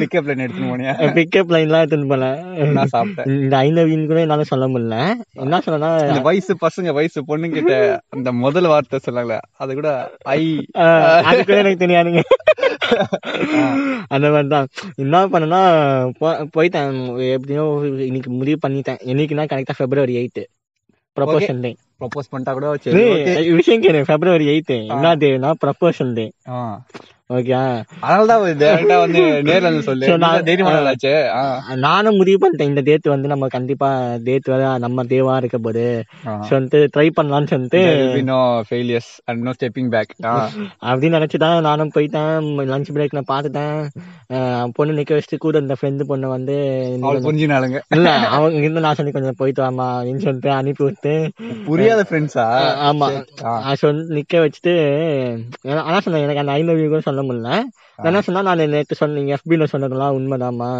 pickup 0.00 0.24
line 0.24 0.46
எடுத்துன்னு 0.46 0.70
போனியா? 0.70 0.92
பிக்கப் 1.16 1.50
லைன்லாம் 1.50 1.82
எடுத்துன்னு 1.82 2.08
போல. 2.08 2.42
நான் 2.64 2.88
சாப்பிட்டேன். 2.96 3.42
இந்த 3.42 3.56
ஐநவின்னு 3.56 4.06
கூட 4.06 4.20
என்னால 4.20 4.42
சொல்ல 4.42 4.66
முடியல. 4.68 5.12
என்ன 5.32 5.60
இந்த 5.66 6.20
வயசு 6.22 6.56
பசங்க 6.60 6.92
வயசு 6.92 7.24
பொண்ணுங்கிட்ட 7.28 7.98
அந்த 8.08 8.32
முதல் 8.32 8.66
வார்த்தை 8.66 8.98
சொன்னாங்களே 9.10 9.38
அது 9.56 9.74
கூட 9.74 10.10
ஐ. 10.22 10.66
அது 10.72 11.44
கூட 11.44 11.58
எனக்கு 11.58 11.86
தெரியாதுங்க. 11.86 12.22
அந்த 14.08 14.28
மாதிரி 14.28 14.48
தான். 14.48 14.66
என்ன 14.94 15.26
பண்ணேன்னா 15.26 15.60
போ- 16.20 16.46
போயிட்டேன். 16.56 17.30
எப்படியோ 17.32 17.80
இன்னைக்கு 17.82 18.30
முடிவு 18.30 18.68
பண்ணிட்டேன். 18.68 18.98
என்னைக்குன்னா 19.06 19.44
correct 19.44 19.74
February 19.76 20.16
eighth 20.16 20.44
proposal 21.16 21.60
day 21.60 21.70
propose 22.00 22.30
பண்ணிட்டா 22.32 22.52
கூட 22.52 22.66
சரி. 22.86 23.04
விஷயம் 23.58 23.82
கேளு 23.82 24.00
பிப்ரவரி 24.10 24.46
எயித்து 24.52 24.76
என்ன 24.88 25.14
டேனா 25.22 25.50
ப்ரொபோஷன் 25.62 26.12
டே 26.14 26.26
நான்-. 30.16 31.76
நானும் 31.76 32.16
முடிவு 32.16 32.38
பண்ணிட்டேன். 32.40 32.62
இந்த 32.62 32.80
டேட் 32.80 33.02
வந்து 33.02 33.28
நம்ம 33.28 33.46
கண்டிப்பா 33.46 34.14
டேட் 34.24 34.44
வேற 34.44 34.78
நம்ம 34.78 35.02
தேவா 35.02 35.36
இருக்க 35.36 35.58
போது. 35.58 36.04
சொல்லிட்டு 36.42 36.88
ட்ரை 36.96 37.10
பண்ணலாம்னு 37.20 37.46
சொல்லிட்டு. 37.46 37.78
அப்படின்னு 40.82 41.16
நினைச்சுதான் 41.16 41.60
நானும் 41.60 41.90
போயிட்டேன். 41.94 42.44
லஞ்ச் 42.70 42.86
பிரேக்ல 42.94 43.20
பாத்துட்டேன் 43.28 43.88
அஹ் 44.32 44.68
பொண்ணு 44.74 45.00
நிக்க 45.00 45.10
வச்சுட்டு 45.10 45.38
கூட 45.38 45.58
இந்த 45.58 45.74
ஃப்ரெண்டு 45.80 46.02
பொண்ணு 46.02 46.28
வந்து 46.28 46.54
புரிஞ்சினாலுங்க 47.02 47.80
இல்ல 47.88 48.10
அவங்க 48.14 48.58
இருந்து 48.58 48.80
நான் 48.80 48.94
சொல்லி 48.94 49.12
கொஞ்சம் 49.12 49.34
போயிட்டு 49.36 49.62
வாமா 49.62 49.84
அப்படின்னு 49.84 50.18
சொல்லிட்டு 50.18 50.50
அனுப்பி 50.50 50.84
விட்டு. 50.84 51.30
புரியாத 51.64 52.06
ஃப்ரெண்ட்ஸா 52.10 52.46
ஆமா. 52.86 53.24
நான் 53.42 53.74
சொல்லி 53.74 54.24
நிக்க 54.24 54.34
வச்சுட்டு 54.34 54.74
ஆனா 55.80 56.00
சொன்னேன் 56.00 56.22
எனக்கு 56.22 56.40
அந்த 56.40 56.52
ஐநூறு 56.52 56.88
கூட 56.88 57.14
சொல்ல 57.16 57.26
முடியல. 57.28 57.50
என்ன 57.98 58.20
சொன்னா 58.26 58.40
நான் 58.48 58.62
நேத்து 58.74 59.00
சொன்னீங்க 59.00 59.36
எஃபில 59.36 59.66
சொன்னதெல்லாம் 59.72 60.16
உண்மைதாம்மா. 60.18 60.70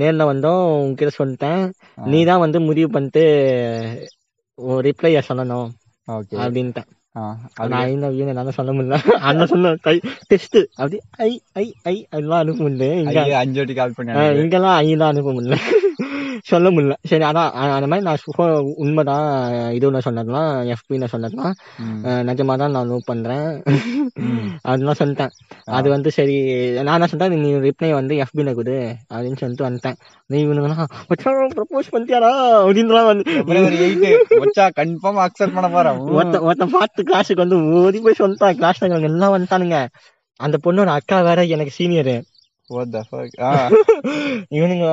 நேர்ல 0.00 0.24
வந்தோம் 0.32 0.62
உங்ககிட்ட 0.84 1.12
சொல்லிட்டேன். 1.20 1.62
நீ 2.12 2.20
தான் 2.30 2.44
வந்து 2.44 2.60
முடிவு 2.68 2.90
பண்ணிட்டு 2.96 3.24
ரிப்ளைய 4.88 5.20
சொல்லணும் 5.28 5.68
அப்படின்ட்டேன். 6.44 6.88
நான் 7.72 7.92
என்னால 8.22 8.52
சொல்ல 8.58 8.72
முடியல. 8.72 8.96
அண்ணன் 9.28 9.50
சொன்ன 9.52 9.72
கை 9.86 9.94
டெஸ்ட் 10.28 10.58
அப்படி 10.80 10.98
ஐ 11.28 11.30
ஐ 11.62 11.66
ஐ 11.92 11.96
அதெல்லாம் 12.10 12.42
அனுப்ப 12.42 12.64
முடியல. 12.66 12.86
இங்க 13.02 13.22
அஞ்சு 13.42 13.60
வாட்டி 13.60 13.74
கால் 13.74 13.96
இங்கெல்லாம் 14.42 14.76
ஐயெல்லாம் 14.82 15.12
அனுப்ப 15.12 15.32
முடியல. 15.38 15.58
சொல்ல 16.50 16.68
முடியல 16.70 16.94
சரி 17.08 17.24
அதான் 17.24 17.48
அந்த 17.74 17.86
மாதிரி 17.86 18.06
நான் 18.06 18.22
சுக 18.22 18.38
உண்மைதான் 18.82 19.26
இதுல 19.76 20.00
சொன்னதெல்லாம் 20.00 20.50
எஃபில 20.72 21.08
சொன்னதெல்லாம் 21.12 21.54
ம். 21.84 21.98
அஹ் 22.06 22.22
நிஜமா 22.28 22.54
தான் 22.56 22.74
நான் 22.74 22.90
லவ் 22.90 23.08
பண்றேன். 23.08 23.48
அதெல்லாம் 24.64 24.98
சொல்லிட்டேன் 25.00 25.32
அது 25.72 25.88
வந்து 25.88 26.10
சரி 26.16 26.36
நான் 26.78 26.96
என்ன 26.96 27.08
சொல்லிட்டேன் 27.08 27.34
நீ 27.38 27.50
ரிப்ளை 27.66 27.90
வந்து 27.94 28.14
எஃபில 28.24 28.54
கொடு 28.54 28.76
அப்படின்னு 29.10 29.40
சொல்லிட்டு 29.40 29.66
வந்துட்டேன் 29.66 29.98
நீ 30.30 30.38
இவனுங்களாம் 30.44 30.90
ப்ரப்போஸ் 31.54 31.92
பண்ணிட்டியாரா 31.92 32.32
அப்படின்லாம் 32.60 33.10
வந்து 33.10 33.24
பிப்ரவரி 33.40 33.78
8 33.86 34.12
மச்சா 34.42 34.66
கன்ஃபார்ம் 34.78 35.20
அக்செப்ட் 35.24 35.56
பண்ண 35.58 35.70
போறேன் 35.70 36.00
ஒருத்த 36.14 36.42
ஒருத்தன் 36.46 36.74
பார்த்து 36.76 37.08
கிளாஸுக்கு 37.08 37.44
வந்து 37.44 37.58
ஓடி 37.78 38.00
போய் 38.00 38.20
சொல்லிட்டான் 38.20 38.58
கிளாஸ்ல 38.60 38.90
எல்லாம் 39.10 39.36
வந்துட்டானுங்க 39.36 39.78
அந்த 40.40 40.56
பொண்ணோட 40.64 40.90
அக்கா 40.98 41.16
வேற 41.22 41.40
எனக்கு 41.54 41.72
சீனியர் 41.74 42.12
what 42.70 42.92
the 42.92 43.00
fuck? 43.12 43.42
ஆ 43.42 43.68
இவனுங்க 44.50 44.84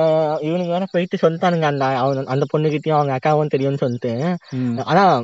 இவனுங்க 0.42 0.66
வேற 0.66 0.84
போயிட்டு 0.90 1.18
சொல்லிட்டானுங்க 1.22 1.62
அந்த 1.62 1.84
அவன் 1.84 2.26
அந்த 2.26 2.44
பொண்ணுகிட்டயும் 2.56 2.92
அவங்க 2.92 3.18
அக்காவும் 3.18 3.48
தெரியும்னு 3.48 3.78
சொல்லிட்டு. 3.78 4.36
ஆனா 4.84 5.22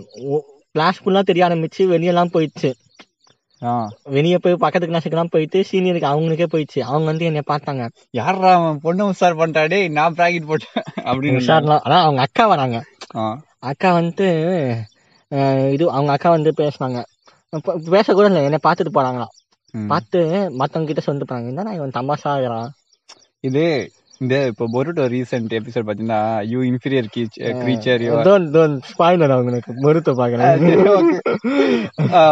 கிளாஸ் 0.73 1.02
ஃபுல்லா 1.02 1.20
தெரிய 1.20 1.46
ஆரம்பிச்சு 1.46 1.78
வெளியெல்லாம் 1.78 2.46
போயிடுச்சு. 2.46 2.73
வெளிய 4.02 4.38
போய் 4.38 4.54
பக்கத்து 4.54 4.88
கிளாஸுக்கெல்லாம் 4.88 5.26
போயிட்டு 5.30 5.64
சீனியருக்கு 5.70 6.08
அவங்களுக்கே 6.08 6.46
போயிடுச்சு. 6.52 6.80
அவங்க 6.80 7.04
வந்து 7.04 7.25
என்னை 7.25 7.40
பார்த்தாங்க. 7.49 7.88
யாரா 8.11 8.54
அவன் 8.54 8.78
பொண்ணு 8.78 9.11
உசார் 9.11 9.14
பண்ணிட்டாடே 9.20 9.90
நான் 9.90 10.14
பிராக்கெட் 10.14 10.46
போட்டேன். 10.46 10.82
அப்படின்னு 11.00 11.40
உஷார்லாம். 11.42 11.80
ஆனா 11.82 12.02
அவங்க 12.02 12.20
அக்கா 12.20 12.46
வராங்க. 12.46 12.84
அக்கா 13.58 13.96
வந்துட்டு 13.96 14.76
இது 15.70 15.90
அவங்க 15.90 16.12
அக்கா 16.12 16.30
வந்து 16.30 16.52
பேசுனாங்க. 16.56 17.04
ப- 17.62 17.80
பேச 17.84 18.12
கூட 18.12 18.26
இல்லை. 18.26 18.42
என்னை 18.42 18.58
பார்த்துட்டு 18.68 18.94
போறாங்களாம். 18.94 19.43
பார்த்து 19.88 20.21
மத்தவங்க 20.57 20.87
கிட்ட 20.87 21.00
சொல்லிட்டு 21.00 21.35
போறாங்க 21.35 21.47
என்னடா 21.47 21.73
இவன் 21.73 21.90
தமாஷா 21.90 22.28
ஆகிறான்? 22.28 22.71
இது 23.40 23.64
இந்த 24.21 24.47
இப்போ 24.47 24.64
பொருட்டோ 24.73 25.04
ரீசெண்ட் 25.09 25.52
எபிசோட் 25.52 25.87
பாத்தீங்கன்னா 25.87 26.19
you 26.47 26.61
inferior 26.61 27.07
creature 27.61 28.02
you 28.02 28.12
don't 28.21 28.50
don't 28.54 28.78
spoiler 28.90 29.33
உங்களுக்கு 29.33 29.73
மருத்த 29.83 30.12
பாக்குறேன் 30.12 30.52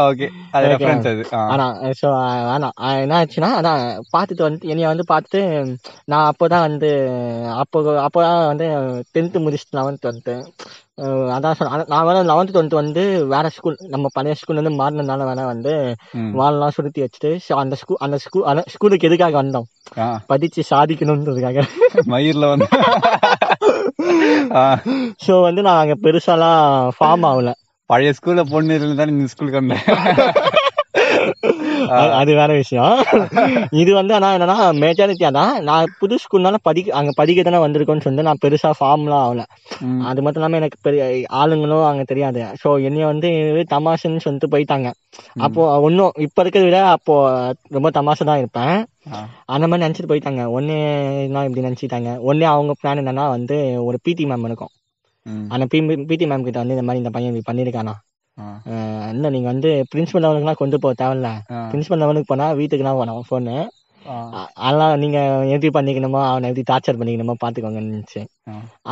ஓகே 0.02 0.26
அது. 0.52 0.66
ரெஃபரன்ஸ் 0.66 1.06
அது. 1.06 1.24
ஆனா 1.46 1.66
சோ 2.00 2.08
ஆனா 2.48 2.68
என்ன 2.96 3.18
ஆச்சுன்னா 3.20 3.50
அதான் 3.58 3.82
பார்த்துட்டு 4.16 4.42
வந்து 4.42 4.68
என்னைய 4.68 4.88
வந்து 4.88 5.04
பார்த்துட்டு 5.08 5.42
நான் 6.04 6.32
அப்போதான் 6.32 6.60
வந்து 6.60 6.90
அப்போ 7.56 7.78
அப்போதான் 8.06 8.46
வந்து 8.46 8.68
டென்த்து 9.14 9.44
முடிச்சுட்டு 9.44 9.78
லெவன்த் 9.78 10.08
வந்துட்டேன். 10.10 10.42
அஹ் 10.91 10.91
அதான் 11.34 11.56
சொன்ன 11.58 11.84
நான் 11.88 12.06
வேற 12.06 12.18
லெவன்த் 12.22 12.52
டுவெல்த் 12.54 12.76
வந்து 12.78 13.02
வேற 13.26 13.46
ஸ்கூல் 13.48 13.76
நம்ம 13.88 14.06
பழைய 14.12 14.34
ஸ்கூல்ல 14.40 14.58
இருந்து 14.58 14.80
மாறினதுனால 14.80 15.26
வேற 15.28 15.46
வந்து. 15.46 15.72
வாழலாம் 16.32 16.74
சுருட்டி 16.76 17.00
வச்சுட்டு 17.02 17.30
so 17.38 17.56
அந்த 17.56 17.76
ஸ்கூல் 17.76 18.00
அந்த 18.00 18.16
ஸ்கூல் 18.18 18.44
அந்த 18.44 18.62
ஸ்கூலுக்கு 18.68 19.08
எதுக்காக 19.08 19.36
வந்தோம். 19.42 19.66
படிச்சு 20.26 20.62
சாதிக்கணும்ன்றதுக்காக 20.70 21.64
மயிர்ல 22.06 22.50
வந்து. 22.52 22.68
ஸோ 25.26 25.34
வந்து 25.40 25.62
நான் 25.62 25.82
அங்க 25.82 25.96
பெருசாலாம் 26.04 26.62
ஃபார்ம் 26.98 27.26
ஆகல 27.30 27.52
பழைய 27.90 28.12
ஸ்கூல்ல 28.18 28.44
பொண்ணு 28.52 28.74
இருந்தா 28.74 29.06
இந்த 29.14 29.32
ஸ்கூலுக்கு 29.32 29.62
வந்தேன் 29.62 29.84
அது- 32.12 32.34
வேற 32.34 32.52
விஷயம். 32.52 32.94
இது 33.72 33.94
வந்து 33.94 34.14
ஆனா 34.14 34.34
என்னன்னா 34.34 34.56
மெஜாரிட்டியா 34.80 35.30
தான் 35.30 35.62
நான் 35.62 35.92
புது 35.98 36.16
ஸ்கூல்னால 36.16 36.54
படிக்க 36.62 36.92
அங்க 36.92 37.12
படிக்க 37.14 37.42
தானே 37.42 37.56
வந்திருக்கோன்னு 37.58 38.00
சொல்லிட்டு 38.00 38.22
நான் 38.22 38.42
பெருசா 38.44 38.70
ஃபார்ம்லாம் 38.80 39.24
ஆகல. 39.24 39.44
அது 40.02 40.22
மட்டும் 40.22 40.42
இல்லாம 40.42 40.56
எனக்கு 40.56 40.78
பெரிய 40.82 41.02
ஆளுங்களும் 41.34 41.86
அங்க 41.86 42.02
தெரியாது. 42.02 42.40
ஸோ 42.62 42.84
என்னைய 42.84 43.06
வந்து 43.06 43.28
தமாஷுன்னு 43.70 44.20
சொல்லிட்டு 44.20 44.48
போயிட்டாங்க. 44.48 44.88
அப்போ 45.38 45.80
ஒன்றும் 45.80 46.12
இப்ப 46.18 46.42
இருக்கிறத 46.42 46.62
விட 46.62 46.86
அப்போ 46.88 47.14
ரொம்ப 47.68 47.90
தமாஷா 47.90 48.24
தான் 48.24 48.38
இருப்பேன். 48.38 48.76
அந்த 49.46 49.66
மாதிரி 49.66 49.86
நினைச்சிட்டு 49.86 50.10
போயிட்டாங்க. 50.10 50.42
ஒன்னே 50.52 50.78
நான் 51.28 51.44
இப்படி 51.44 51.66
நினைச்சிட்டாங்க? 51.66 52.18
ஒன்னே 52.24 52.42
அவங்க 52.44 52.72
பிளான் 52.82 53.00
என்னன்னா 53.02 53.28
வந்து 53.28 53.56
ஒரு 53.84 53.98
பிடி 54.02 54.24
மேம் 54.24 54.44
இருக்கும். 54.44 54.72
அந்த 55.48 55.66
பிடி 56.06 56.26
மேம் 56.26 56.42
கிட்ட 56.42 56.58
வந்து 56.58 56.72
இந்த 56.72 56.82
மாதிரி 56.82 56.98
இந்த 56.98 57.10
பையன் 57.10 57.34
இப்படி 57.34 57.46
பண்ணிருக்கானா? 57.50 57.94
இல்ல 59.12 59.30
நீங்க 59.30 59.48
வந்து 59.48 59.70
பிரின்சிபல் 59.92 60.24
லெவலுக்குலாம் 60.24 60.60
கொண்டு 60.60 60.76
போக 60.78 60.94
தேவையில்ல. 60.94 61.28
பிரின்சிபல் 61.70 62.02
லெவலுக்கு 62.02 62.30
போனா 62.30 62.48
வீட்டுக்குலாம் 62.58 63.00
போனோம் 63.00 63.24
ஃபோனு. 63.28 63.56
அதெல்லாம் 64.58 64.94
நீங்க 64.98 65.18
எப்படி 65.54 65.70
பண்ணிக்கணுமோ 65.70 66.20
அவனை 66.28 66.48
எப்படி 66.48 66.64
டார்ச்சர் 66.70 66.98
பண்ணிக்கணுமோ 67.00 67.34
பாத்துக்கோங்கன்னு. 67.42 68.22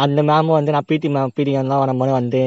அந்த 0.02 0.20
மேமும் 0.22 0.56
வந்து 0.56 0.74
நான் 0.74 0.86
பிடி 0.86 1.08
மேம் 1.08 1.34
பிடி 1.34 1.52
எல்லாம் 1.60 1.82
வரும்போது 1.82 2.12
வந்து 2.12 2.40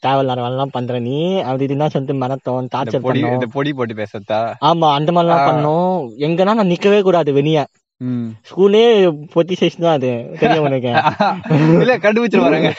தேவையில்லாத 0.00 0.40
வேலைலாம் 0.40 0.74
பண்ற 0.76 0.98
நீ 1.00 1.16
அப்படி 1.40 1.64
இப்படின்னு 1.66 1.92
சொல்லிட்டு 1.94 2.16
இந்த 2.16 2.28
டார்ச்சர் 2.74 3.04
இந்த 3.30 3.48
பொடி 3.54 3.72
போட்டு 3.72 3.94
பேசத்தா 3.94 4.40
ஆமா 4.62 4.88
அந்த 4.98 5.10
மாதிரிலாம். 5.12 5.46
பண்ணோம் 5.48 5.94
எங்கன்னா 6.26 6.54
நான் 6.58 6.72
நிக்கவே 6.72 7.00
கூடாது 7.02 7.32
வெளிய. 7.32 7.58
ஸ்கூலே 8.48 8.82
பொத்தி 9.34 9.54
சைஸ் 9.60 9.76
தான் 9.76 9.94
அது 9.94 10.10
தெரியும் 10.40 10.66
உனக்கு 10.66 10.90
இல்ல 11.82 11.94
கண்டுபிடிச்சு 11.98 12.38
வரேங்க 12.44 12.70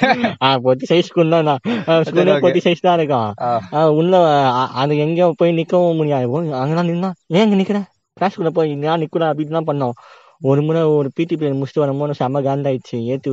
ஆஹ் 0.41 0.59
பொத்தி 0.65 0.85
சைஸ் 0.89 1.09
ஸ்கூல் 1.09 1.33
தான் 1.33 1.49
ஸ்கூலே. 2.07 2.33
பொத்தி 2.43 2.61
சைஸ் 2.65 2.85
தான் 2.87 2.97
இருக்கும். 2.99 3.29
ஆ. 3.73 3.81
உள்ள 3.91 4.13
அது 4.75 4.97
எங்க 4.97 5.29
போய் 5.33 5.57
நிக்கவும் 5.59 5.99
முடியாது. 5.99 6.27
அங்கெல்லாம் 6.61 6.89
நின்னா 6.89 7.11
ஏன் 7.35 7.45
இங்க 7.45 7.57
நிக்கிற? 7.61 7.81
கிளாஸ்க்குள்ள 8.17 8.49
போய் 8.49 8.75
நான் 8.81 9.01
நிக்கூட 9.03 9.25
அப்படின்லாம் 9.31 9.69
பண்ணோம். 9.69 9.95
ஒரு 10.41 10.61
முறை 10.61 10.81
ஒரு 10.93 11.09
பிடி 11.15 11.35
பீரியட் 11.35 11.57
முடிச்சுட்டு 11.57 11.83
வரும்போது 11.83 12.19
செம்ம 12.19 12.41
காண்டாயிடுச்சு 12.43 12.97
ஏத்தி 13.05 13.29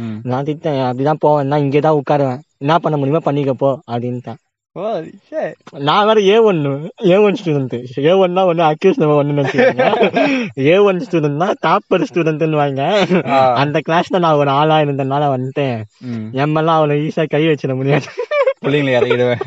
ம். 0.00 0.18
நான் 0.24 0.44
திட்டேன் 0.44 0.80
அப்படிதான் 0.88 1.22
போவேன் 1.24 1.48
நான் 1.50 1.64
இங்கே 1.66 1.80
தான் 1.80 1.98
உட்காருவேன். 2.00 2.40
என்ன 2.60 2.78
பண்ண 2.78 2.96
முடியுமோ 2.96 3.20
பண்ணிக்க 3.20 3.54
போ 3.54 3.70
அப்படின்ட்டேன். 3.92 4.38
நான் 5.86 6.06
வேற 6.06 6.18
ஏ 6.22 6.38
ஒன்னு 6.38 6.90
ஏ 7.06 7.16
ஒன் 7.16 7.36
ஸ்டூடெண்ட் 7.40 7.74
ஏ 8.04 8.12
ஒன்னா 8.24 8.42
ஒன்னு 8.46 8.62
அக்யூஸ் 8.62 9.00
நம்ம 9.02 9.14
ஒன்னு 9.14 9.36
நினைச்சுக்கோங்க 9.36 9.86
ஏ 10.66 10.76
ஒன் 10.78 11.00
ஸ்டூடெண்ட் 11.06 11.42
தான் 11.44 11.56
டாப்பர் 11.66 12.04
ஸ்டூடெண்ட்னு 12.10 12.60
வாங்க. 12.62 12.82
அந்த 13.54 13.80
கிளாஸ்ல 13.88 14.18
நான் 14.18 14.34
ஒரு 14.34 14.50
ஆளா 14.50 14.78
இருந்ததுனால 14.80 15.30
வந்துட்டேன். 15.34 15.78
எம்மெல்லாம் 16.44 16.78
அவளை 16.80 16.96
ஈஸியா 17.06 17.26
கை 17.28 17.42
வச்சிட 17.46 17.74
முடியாது. 17.76 18.06
புள்ளைங்களை 18.64 18.92
இறக்கிடுவேன். 18.98 19.42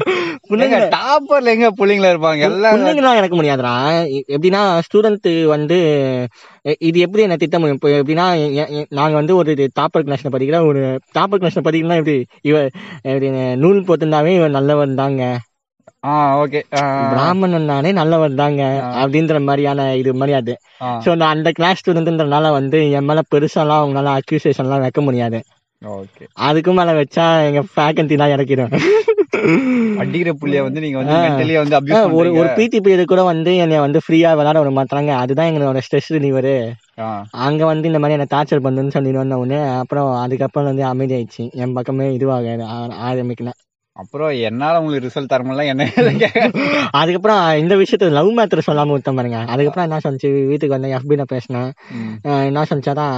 புள்ளைங்க 0.49 0.77
எங்க 0.77 0.89
டாப்பர்ல 0.95 1.51
எங்க 1.55 1.67
புள்ளைங்களா 1.79 2.09
இருப்பாங்க? 2.13 2.41
எல்லாம் 2.47 2.75
புள்ளைங்களாம் 2.75 3.19
எனக்கு 3.21 3.37
முடியாதுடா. 3.41 3.73
எப்படின்னா 4.35 4.61
ஸ்டூடெண்ட் 4.87 5.29
வந்து 5.53 5.77
இது 6.89 6.97
எப்படி 7.05 7.25
என்ன 7.25 7.37
திட்ட 7.43 7.59
முடியும்? 7.59 7.79
இப்போ 7.79 7.91
எப்படின்னா 8.01 8.25
நாங்க 8.99 9.15
வந்து 9.19 9.35
ஒரு 9.41 9.53
டாப்பர் 9.79 10.07
கிளாஸ்ல 10.07 10.33
படிக்கிற 10.35 10.59
ஒரு 10.71 10.81
டாப்பர் 11.19 11.41
கிளாஸ்ல 11.43 11.63
படிக்கலாம் 11.67 12.01
எப்படி? 12.01 12.17
இவ 12.41 12.65
எப்படி 13.13 13.29
நூல் 13.63 13.87
போட்டிருந்தாவே 13.87 14.33
இவன் 14.39 14.57
நல்லவன் 14.59 14.99
தாங்க. 15.01 15.23
ஓகே. 16.43 16.59
பிராமணன் 17.13 17.71
தானே 17.71 17.89
நல்லவன் 17.97 18.39
தாங்க. 18.41 18.61
அப்படின்ற 19.01 19.35
மாதிரியான 19.47 19.81
இது 20.01 20.11
மரியாதை. 20.21 20.53
சோ 21.05 21.09
நான் 21.21 21.33
அந்த 21.35 21.49
கிளாஸ் 21.57 21.81
ஸ்டூடெண்ட்ன்றனால 21.81 22.51
வந்து 22.59 22.79
என் 22.97 23.07
மேல 23.09 23.21
பெருசாலாம் 23.35 23.81
அவங்களால 23.81 24.15
அக்யூசேஷன் 24.19 24.67
எல்லாம் 24.67 24.85
வைக்க 24.85 25.01
முடியாது. 25.07 25.39
அதுக்கும் 26.47 26.77
மேல 26.79 26.91
வச்சா 26.93 27.25
எங்க 27.47 27.61
ஃபேக்கல்டி 27.73 28.15
தான் 28.21 28.33
இறக்கிடும். 28.35 28.73
அடிக்கிற 30.01 30.31
புள்ளைய 30.39 30.61
வந்து 30.65 30.81
நீங்க 30.83 30.97
வந்து 31.01 31.15
மென்டலி 31.25 31.55
வந்து 31.61 31.75
அபியூஸ் 31.77 32.15
ஒரு 32.19 32.29
ஒரு 32.39 32.49
பிடி 32.57 32.79
பீரியட் 32.85 33.11
கூட 33.11 33.21
வந்து 33.23 33.51
என்னை 33.63 33.79
வந்து 33.79 33.99
ஃப்ரீயா 34.05 34.31
விளையாட 34.39 34.59
விட 34.61 34.71
மாட்டாங்க 34.79 35.11
அதுதான் 35.23 35.49
எங்களோட 35.51 35.81
ஸ்ட்ரெஸ் 35.85 36.11
ரிலீவரு. 36.15 36.55
அங்க 37.47 37.61
வந்து 37.71 37.89
இந்த 37.91 37.99
மாதிரி 37.99 38.17
என்ன 38.17 38.29
டார்ச்சர் 38.35 38.65
பண்ணுன்னு 38.65 38.95
சொல்லி 38.95 39.17
வந்த 39.21 39.37
உடனே 39.43 39.59
அப்புறம் 39.81 40.09
அதுக்கப்புறம் 40.23 40.69
வந்து 40.71 40.85
அமைதியாயிடுச்சு. 40.91 41.45
என் 41.63 41.75
பக்கமே 41.79 42.07
இதுவாக 42.17 42.55
ஆரம்பிக்கல. 43.09 43.51
அப்புறம் 43.95 44.29
என்னால 44.47 44.79
உங்களுக்கு 44.81 45.05
ரிசல்ட் 45.05 45.31
தரமெல்லாம் 45.31 45.69
என்ன 45.71 45.85
அதுக்கப்புறம் 46.99 47.41
இந்த 47.61 47.73
விஷயத்த 47.81 48.09
லவ் 48.17 48.29
மேட்டர் 48.37 48.67
சொல்லாம 48.67 48.93
விட்டேன் 48.95 49.17
பாருங்க. 49.19 49.39
அதுக்கப்புறம் 49.53 49.87
என்ன 49.87 49.97
சொன்னிச்சு? 50.05 50.29
வீட்டுக்கு 50.51 50.75
வந்து 50.75 50.91
FB 50.99 51.17
ல 51.19 51.23
பேசினேன். 51.33 51.69
என்ன 52.49 52.63
சொன்னாதான் 52.69 53.15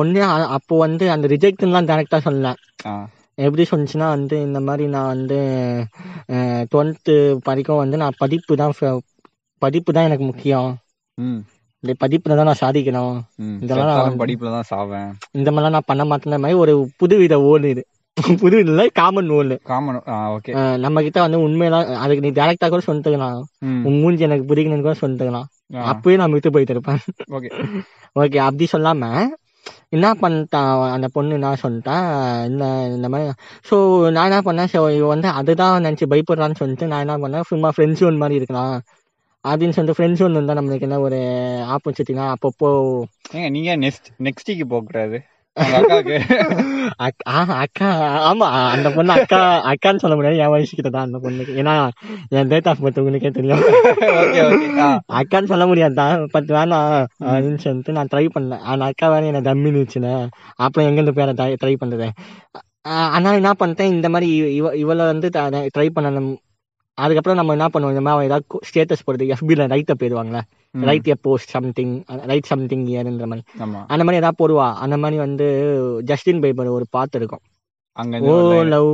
ஒன்னே 0.00 0.22
அப்போ 0.56 0.76
வந்து 0.84 1.06
அந்த 1.14 1.28
ரிஜெக்ட்லாம் 1.34 1.88
டேரக்டா 1.90 2.20
சொல்லல. 2.26 2.52
எப்படி 3.46 3.64
சொன்னிச்சுன்னா 3.70 4.08
வந்து 4.16 4.36
இந்த 4.48 4.58
மாதிரி 4.68 4.84
நான் 4.94 5.12
வந்து 5.14 5.38
டுவெல்த்து 6.72 7.16
வரைக்கும் 7.48 7.82
வந்து 7.82 7.98
நான் 8.02 8.20
படிப்பு 8.22 8.54
தான் 8.62 8.76
படிப்பு 9.62 9.90
தான் 9.96 10.08
எனக்கு 10.08 10.26
முக்கியம். 10.30 10.70
இந்த 11.84 11.94
படிப்புல 12.02 12.36
தான் 12.38 12.48
நான் 12.50 12.62
சாதிக்கணும். 12.62 13.16
இதெல்லாம் 13.64 14.22
படிப்புல 14.22 14.52
தான் 14.56 14.70
சாவேன். 14.72 15.10
இந்த 15.40 15.48
மாதிரிலாம் 15.50 15.76
நான் 15.78 15.90
பண்ண 15.90 16.04
மாட்டேன்ற 16.10 16.38
மாதிரி 16.44 16.62
ஒரு 16.64 16.74
புதுவித 17.02 17.34
ஓல் 17.50 17.66
இது. 17.72 17.84
புது 18.42 18.56
இல்ல 18.64 18.82
காமன் 18.98 19.30
ஓல் 19.36 19.54
காமன் 19.70 19.96
ஓகே 20.34 20.52
நம்ம 20.84 21.00
கிட்ட 21.02 21.18
வந்து 21.24 21.38
உண்மையெல்லாம் 21.46 21.88
அதுக்கு 22.02 22.24
நீ 22.26 22.30
டேரக்டா 22.36 22.66
கூட 22.68 22.82
சொல்லிட்டுக்கலாம். 22.86 23.38
உன் 23.86 23.98
மூஞ்சி 24.02 24.26
எனக்கு 24.26 24.46
பிடிக்கணும்னு 24.50 24.86
கூட 24.86 24.96
சொல்லிட்டுக்கலாம். 25.00 25.48
அப்பயே 25.92 26.18
நான் 26.20 26.34
விட்டு 26.34 26.52
போயிட்டு 26.54 26.74
இருப்பேன். 26.76 27.00
ஓகே 27.36 27.50
ஓகே 28.16 28.38
அப்படி 28.48 28.66
சொல்லாம 28.74 29.08
என்ன 29.96 30.06
பண்ணிட்டான் 30.22 30.70
அந்த 30.94 31.06
பொண்ணு 31.16 31.36
என்ன 31.38 31.52
சொல்லிட்டா 31.64 31.96
இந்த 32.48 32.64
இந்த 32.96 33.08
மாதிரி. 33.08 33.34
ஸோ 33.68 33.76
நான் 34.16 34.28
என்ன 34.30 34.40
பண்ணேன் 34.48 34.70
ஸோ 34.74 34.82
இவ 34.98 35.08
வந்து 35.14 35.28
அதுதான் 35.40 35.84
நினச்சி 35.86 36.06
பயப்படுறான்னு 36.12 36.60
சொல்லிட்டு 36.62 36.90
நான் 36.92 37.04
என்ன 37.06 37.16
பண்ணேன் 37.24 37.48
சும்மா 37.52 37.70
ஃப்ரெண்ட் 37.76 38.00
ஜோன் 38.02 38.22
மாதிரி 38.22 38.40
இருக்கலாம். 38.40 38.76
அப்படின்னு 39.44 39.74
சொல்லிட்டு 39.76 39.98
ஃப்ரெண்ட் 39.98 40.18
ஜோன் 40.18 40.36
இருந்தால் 40.36 40.58
நம்மளுக்கு 40.58 40.86
என்ன 40.88 40.98
ஒரு 41.06 41.18
ஆப்பர்ச்சுனிட்டினா 41.74 42.26
அப்பப்போ 42.34 42.68
நீங்க 43.56 43.72
நெக்ஸ்ட் 43.84 44.08
நெக்ஸ்டிக்கு 44.28 44.66
போக 44.72 44.82
கூடாது 44.84 45.18
அக்காவுக்கு. 45.60 46.18
அக்கா 47.46 48.32
ஆமா 48.32 48.70
அந்த 48.70 48.90
பொண்ணு 48.90 49.12
அக்கா 49.12 49.72
அக்கான்னு 49.72 49.96
சொல்ல 49.96 50.16
முடியாது. 50.16 50.38
என் 50.38 50.48
வயசு 50.48 50.74
கிட்ட 50.74 50.90
தான் 50.90 51.04
அந்த 51.04 51.18
பொண்ணுக்கு. 51.18 51.58
ஏன்னா 51.62 51.88
என் 52.28 52.46
டேட் 52.46 52.68
ஆஃப் 52.68 52.84
பர்த் 52.84 52.98
உங்களுக்கே 52.98 53.30
தெரியும். 53.30 53.60
அக்கான்னு 55.12 55.44
சொல்ல 55.44 55.66
முடியாது. 55.66 55.94
தான் 55.94 56.28
பட் 56.30 56.48
வேணாம் 56.48 57.04
அப்படின்னு 57.24 57.58
சொல்லிட்டு 57.58 57.92
நான் 57.92 58.08
ட்ரை 58.14 58.28
பண்ணேன். 58.38 58.58
அந்த 58.58 58.84
அக்கா 58.84 59.08
வேற 59.08 59.26
என்ன 59.26 59.54
தம்மின்னு 59.54 59.86
வச்சுனேன் 59.86 60.28
அப்புறம் 60.56 60.96
எங்கேருந்து 60.96 61.10
பேரை 61.10 61.56
ட்ரை 61.64 61.76
பண்றது? 61.84 62.08
ஆஹ் 62.88 63.08
ஆனா 63.16 63.32
என்ன 63.32 63.52
பண்ணிட்டேன்? 63.58 63.80
இந்த 63.80 64.08
மாதிரி 64.08 64.34
இவ- 64.34 64.50
இவ 64.50 64.76
இவளை 64.76 65.06
வந்து 65.06 65.28
ட்ரை 65.34 65.88
பண்ணணும். 65.94 66.36
அதுக்கப்புறம் 66.98 67.38
நம்ம 67.38 67.54
என்ன 67.56 67.66
பண்ணுவோம்? 67.66 67.94
இந்த 67.94 68.00
மாதிரி 68.00 68.28
ஏதாவது 68.28 68.44
ஸ்டேட்டஸ் 68.68 69.04
போடுறது 69.06 69.30
எஃபில 69.34 69.66
ரைட்டை 69.72 69.94
போயிடுவாங்களே. 70.00 70.42
Write 70.88 71.08
a 71.08 71.16
post 71.22 71.48
something 71.48 71.92
write 72.30 72.50
something 72.52 72.84
இயர்ன்ற 72.86 73.26
மாதிரி. 73.30 73.42
அந்த 73.86 74.02
மாதிரி 74.04 74.20
ஏதாவது 74.22 74.38
போடுவா? 74.40 74.66
அந்த 74.84 74.96
மாதிரி 74.96 75.18
வந்து 75.18 75.46
ஜஸ்டின் 76.02 76.42
பைபர் 76.42 76.76
ஒரு 76.76 76.86
பாட்டு 76.90 77.18
இருக்கும். 77.18 77.42
ஓ. 78.30 78.34
லவ் 78.72 78.90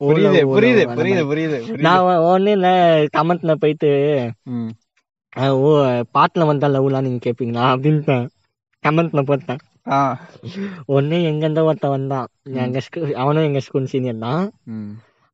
புரியுது 0.00 0.40
புரியுது 0.52 0.84
புரியுது 0.98 1.24
புரியுது 1.30 1.56
புரியுது. 1.58 1.82
நான் 1.86 2.04
ஒண்ணு 2.30 2.48
இல்ல 2.48 2.68
கமெண்ட்ல 3.16 3.54
போயிட்டு 3.54 3.90
ஓ 5.64 5.68
பாட்டுல 6.16 6.46
வந்தா 6.46 6.68
லவ்லாம் 6.68 7.00
நீங்க 7.00 7.20
கேப்பீங்களா? 7.26 7.66
அப்படின்ட்டேன். 7.74 8.24
கமெண்ட்ல 8.84 9.22
போட்டேன். 9.22 9.60
ஒண்ணு 10.88 11.16
எங்க 11.30 11.42
இருந்த 11.44 11.64
ஒருத்தன் 11.64 11.90
வந்தான். 11.90 12.26
எங்க 12.64 12.80
அவனும் 13.16 13.44
எங்க 13.44 13.60
ஸ்கூல் 13.60 13.86
சீனியர் 13.86 14.18
தான். 14.18 14.42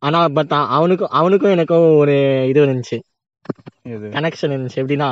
ஆனா 0.03 0.19
பட் 0.37 0.53
அவனுக்கும் 0.71 1.15
அவனுக்கும் 1.19 1.55
எனக்கும் 1.55 1.87
ஒரு 2.01 2.15
இது 2.51 2.61
இருந்துச்சு. 2.67 2.99
கனெக்ஷன் 4.17 4.55
இருந்துச்சு. 4.55 4.81
எப்படின்னா 4.83 5.11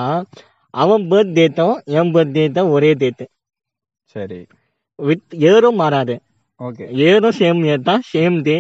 அவன் 0.74 1.04
பர்த் 1.10 1.34
டேட்டும் 1.38 1.76
என் 1.98 2.12
பர்த் 2.14 2.34
டேட்டும் 2.36 2.70
ஒரே 2.70 2.90
டேட்டு 2.94 3.24
சரி. 4.14 4.40
வித் 4.98 5.34
ஏரும் 5.48 5.80
மாறாது. 5.82 6.14
ஓகே 6.60 6.84
ஏரும் 7.06 7.38
சேம் 7.38 7.62
இயர் 7.66 7.88
தான் 7.88 8.02
சேம் 8.12 8.36
டே 8.42 8.58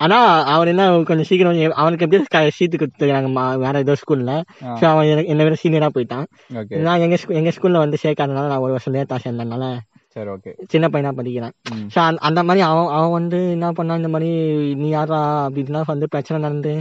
ஆனா 0.00 0.16
அவன் 0.54 0.70
என்ன 0.72 0.86
கொஞ்சம் 1.08 1.28
சீக்கிரம் 1.28 1.60
அவனுக்கு 1.82 2.04
எப்படியும் 2.06 2.26
சீட்டு 2.56 2.76
கொடுத்துருக்காங்க 2.76 3.28
வேற 3.64 3.74
ஏதோ 3.78 3.94
ஸ்கூல்ல. 4.00 4.32
ஸோ 4.78 4.84
அவன் 4.90 5.06
என்னை 5.32 5.44
விட 5.46 5.56
சீனியரா 5.62 5.88
போயிட்டான். 5.94 6.26
நான் 6.86 7.02
எங்க 7.06 7.16
எங்க 7.40 7.52
ஸ்கூல்ல 7.56 7.84
வந்து 7.84 7.98
சேர்க்காதனால 8.02 8.50
நான் 8.52 8.64
ஒரு 8.66 8.74
வருஷம் 8.76 8.94
லேட்டா 8.96 9.18
சேர்ந்ததுனால 9.24 9.64
சரி 10.16 10.30
ஓகே 10.30 10.52
சின்ன 10.68 10.86
பையனா 10.88 11.10
படிக்கிறேன். 11.16 11.54
ஸோ 11.94 11.98
அந்த 12.20 12.40
மாதிரி 12.42 12.60
அவன் 12.64 12.92
அவன் 12.92 13.10
வந்து 13.10 13.38
என்ன 13.50 13.72
பண்ணான் 13.72 13.96
இந்த 13.96 14.08
மாதிரி 14.08 14.30
நீ 14.74 14.88
யாரா 14.88 15.20
அப்படின்னா 15.46 15.82
வந்து 15.86 16.06
பிரச்சனை 16.08 16.38
நடந்து 16.40 16.72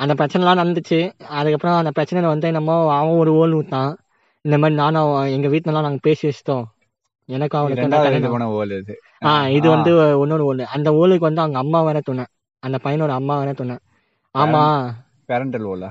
அந்த 0.00 0.12
பிரச்சனைலாம் 0.14 0.60
நடந்துச்சு. 0.62 0.98
அதுக்கப்புறம் 1.32 1.76
அந்த 1.76 1.92
பிரச்சனையில 1.96 2.32
வந்து 2.32 2.48
நம்ம 2.50 2.78
அவன் 2.98 3.18
ஒரு 3.18 3.32
ஓல் 3.32 3.54
ஊத்தான் 3.54 3.92
இந்த 4.44 4.56
மாதிரி 4.58 4.74
நானும் 4.74 5.12
எங்க 5.26 5.48
வீட்டுலலாம் 5.48 5.86
நாங்க 5.88 6.02
பேசி 6.02 6.24
வச்சிட்டோம். 6.28 6.64
எனக்கும் 7.28 7.60
அவனுக்கு 7.60 7.84
ஓல் 8.54 8.74
ஆ 9.22 9.32
இது 9.48 9.66
வந்து 9.68 9.92
இன்னொரு 10.22 10.44
ஒண்ணு 10.44 10.64
அந்த 10.68 10.88
ஓலுக்கு 10.92 11.28
வந்து 11.28 11.40
அவங்க 11.40 11.58
அம்மா 11.58 11.80
வேற 11.82 12.00
துணை. 12.00 12.24
அந்த 12.62 12.76
பையனோட 12.84 13.12
அம்மா 13.12 13.34
வேற 13.38 13.52
துணை. 13.52 13.76
ஆமா. 14.34 14.62
பேரண்டல் 15.28 15.68
ஓலா? 15.72 15.90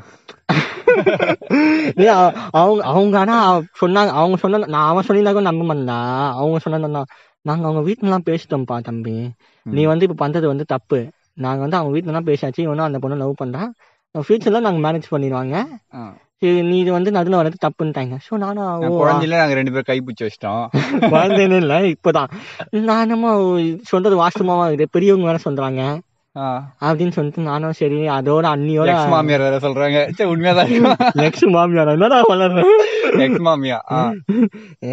அவங்க 2.53 2.81
அவங்க 2.91 3.15
ஆனா 3.19 3.35
சொன்னாங்க 3.81 4.11
அவங்க 4.13 4.37
சொன்ன 4.37 4.65
நான் 4.67 4.89
அவன் 4.89 5.07
சொல்லியிருந்தா 5.07 5.33
கூட 5.33 5.45
நம்ப 5.45 5.65
மாட்டா 5.65 5.97
அவங்க 6.33 6.59
சொன்னா 6.59 7.03
நாங்க 7.45 7.63
அவங்க 7.67 7.81
வீட்டுல 7.81 8.07
எல்லாம் 8.07 8.27
பேசிட்டோம்ப்பா 8.27 8.75
தம்பி 8.81 9.15
நீ 9.65 9.81
வந்து 9.85 10.05
இப்ப 10.07 10.17
பண்றது 10.19 10.47
வந்து 10.47 10.65
தப்பு 10.65 10.99
நாங்க 11.37 11.61
வந்து 11.61 11.77
அவங்க 11.77 11.93
வீட்டுல 11.93 12.13
எல்லாம் 12.13 12.29
பேசியாச்சு 12.29 12.65
இவனும் 12.65 12.87
அந்த 12.87 12.99
பொண்ணு 12.99 13.21
லவ் 13.21 13.41
பண்றான் 13.41 13.71
ஃபியூச்சர்ல 14.15 14.59
நாங்க 14.59 14.81
மேரேஜ் 14.85 15.13
பண்ணிடுவாங்க 15.13 15.55
நீ 16.63 16.75
இது 16.79 16.91
வந்து 16.91 17.11
நடுவில் 17.11 17.39
வர்றது 17.39 17.57
தப்புன்ட்டாங்க 17.65 18.15
ஸோ 18.25 18.37
நானும் 18.37 18.97
குழந்தையில 18.99 19.37
நாங்க 19.37 19.55
ரெண்டு 19.55 19.71
பேரும் 19.71 19.89
கைப்பிடிச்சு 19.89 20.25
வச்சிட்டோம் 20.25 20.63
குழந்தைன்னு 21.13 21.59
இல்ல 21.63 21.75
இப்பதான் 21.93 22.31
நான் 22.87 23.03
என்னமோ 23.05 23.31
சொல்றது 23.83 24.17
வாஸ்தவமா 24.21 24.57
இது 24.71 24.87
பெரியவங்க 24.89 25.29
வேற 25.29 25.39
சொல்றாங்க 25.45 25.83
அப்படின்னு 26.85 27.15
சொல்லிட்டு 27.15 27.41
நானும் 27.47 27.75
சரி 27.79 27.99
அதோட 28.17 28.45
அண்ணியோட 28.53 28.93
மாமியார் 29.13 29.43
வேற 29.45 29.57
சொல்றாங்க. 29.65 29.99
சே 30.17 30.23
உண்மையாதான் 30.31 30.71
எக்ஸ் 31.27 31.45
மாமியார்? 31.55 31.91
என்னடா 31.95 32.19
வளர்றேன் 32.31 32.71
எக்ஸ் 33.25 33.43
மாமியா 33.47 33.77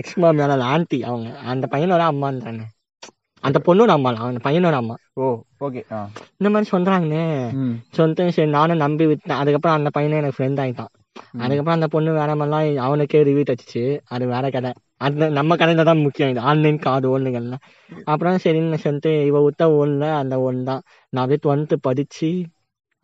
எக்ஸ் 0.00 0.18
மாமியார்? 0.24 0.64
ஆன்ட்டி 0.72 1.00
அவங்க. 1.10 1.30
அந்த 1.52 1.68
பையனோட 1.72 2.04
அம்மான்றாங்க. 2.12 2.64
அந்த 3.44 3.58
பொண்ணோட 3.66 3.90
அம்மா 3.96 4.10
அந்த 4.28 4.40
பையனோட 4.46 4.76
அம்மா. 4.82 4.96
ஓ 5.22 5.26
ஓகே 5.66 5.82
இந்த 6.38 6.48
மாதிரி 6.52 6.70
சொல்றாங்கன்னு 6.74 7.24
சொல்லிட்டு 7.96 8.32
சரி 8.38 8.50
நானும் 8.56 8.82
நம்பி 8.84 9.06
விட்டேன். 9.10 9.40
அதுக்கப்புறம் 9.42 9.78
அந்த 9.78 9.90
பையனை 9.96 10.18
எனக்கு 10.20 10.38
ஃப்ரெண்ட் 10.38 10.62
ஆயிட்டான். 10.64 10.92
அதுக்கப்புறம் 11.38 11.76
அந்த 11.76 11.88
பொண்ணு 11.88 12.10
வேற 12.16 12.30
மாதிரிலாம் 12.34 12.66
அவனுக்கே 12.84 13.20
ரிவ்யூ 13.24 13.44
தச்சுச்சு 13.46 13.82
அது 14.08 14.24
வேற 14.28 14.44
கதை. 14.50 14.70
அது 15.00 15.28
நம்ம 15.36 15.56
கதையில 15.56 15.84
தான் 15.84 16.04
முக்கியம் 16.04 16.30
இது. 16.32 16.40
ஆன்லைன் 16.48 16.78
கார்டு 16.80 17.06
ஓடுங்கள்ல 17.10 17.56
அப்புறம் 18.06 18.40
சரின்னு 18.44 18.78
சொல்லிட்டு 18.82 19.12
இவ 19.26 19.42
விட்ட 19.42 19.64
ஓடல 19.76 20.08
அந்த 20.18 20.34
ஒன் 20.46 20.60
தான். 20.64 20.82
நான் 21.12 21.22
அப்படியே 21.22 21.42
டுவெல்த்து 21.44 21.76
படிச்சு 21.86 22.30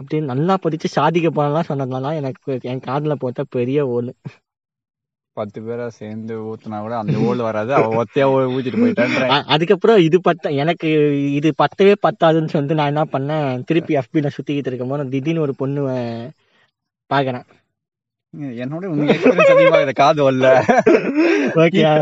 அப்படியே 0.01 0.23
நல்லா 0.31 0.55
படிச்சு 0.63 0.89
சாதிக்க 0.95 1.29
போனலாம் 1.33 1.69
சொன்னதுனால 1.69 2.15
எனக்கு 2.17 2.43
என் 2.71 2.85
காதுல 2.87 3.15
போட்ட 3.17 3.45
பெரிய 3.55 3.79
ஓடு 3.91 4.13
பத்து 5.37 5.59
பேரா 5.63 5.87
சேர்ந்து 5.95 6.35
ஊத்துனா 6.47 6.79
கூட 6.81 6.95
அந்த 6.99 7.17
ஓல் 7.27 7.41
வராது. 7.47 7.73
அவ 7.79 7.89
ஒத்தையா 8.01 8.27
ஊத்திட்டு 8.51 8.81
போயிட்டான்ற 8.83 9.25
அ- 9.35 9.47
அதுக்கப்புறம் 9.55 9.99
இது 10.05 10.19
பத்த 10.25 10.53
எனக்கு 10.63 10.89
இது 11.35 11.49
பத்தவே 11.59 11.95
பத்தாதுன்னு 12.03 12.53
சொல்லிட்டு 12.53 12.79
நான் 12.79 12.93
என்ன 12.93 13.05
பண்ணேன் 13.13 13.61
திருப்பி 13.65 13.99
FB 14.01 14.23
ல 14.23 14.31
சுத்திக்கிட்டு 14.37 14.71
இருக்கும் 14.71 14.93
போது 14.93 15.11
திடீர்னு 15.11 15.45
ஒரு 15.47 15.55
பொண்ணு 15.55 15.83
பாக்குறேன். 17.11 17.45
என்னோட 18.35 18.85
உங்க 18.93 19.05
எக்ஸ்பீரியன்ஸ் 19.13 19.53
அதிகமா 19.53 19.79
இருக்குது 19.79 20.01
காது 20.01 20.21
வரல 20.27 20.49
ஓகேயா 21.65 21.93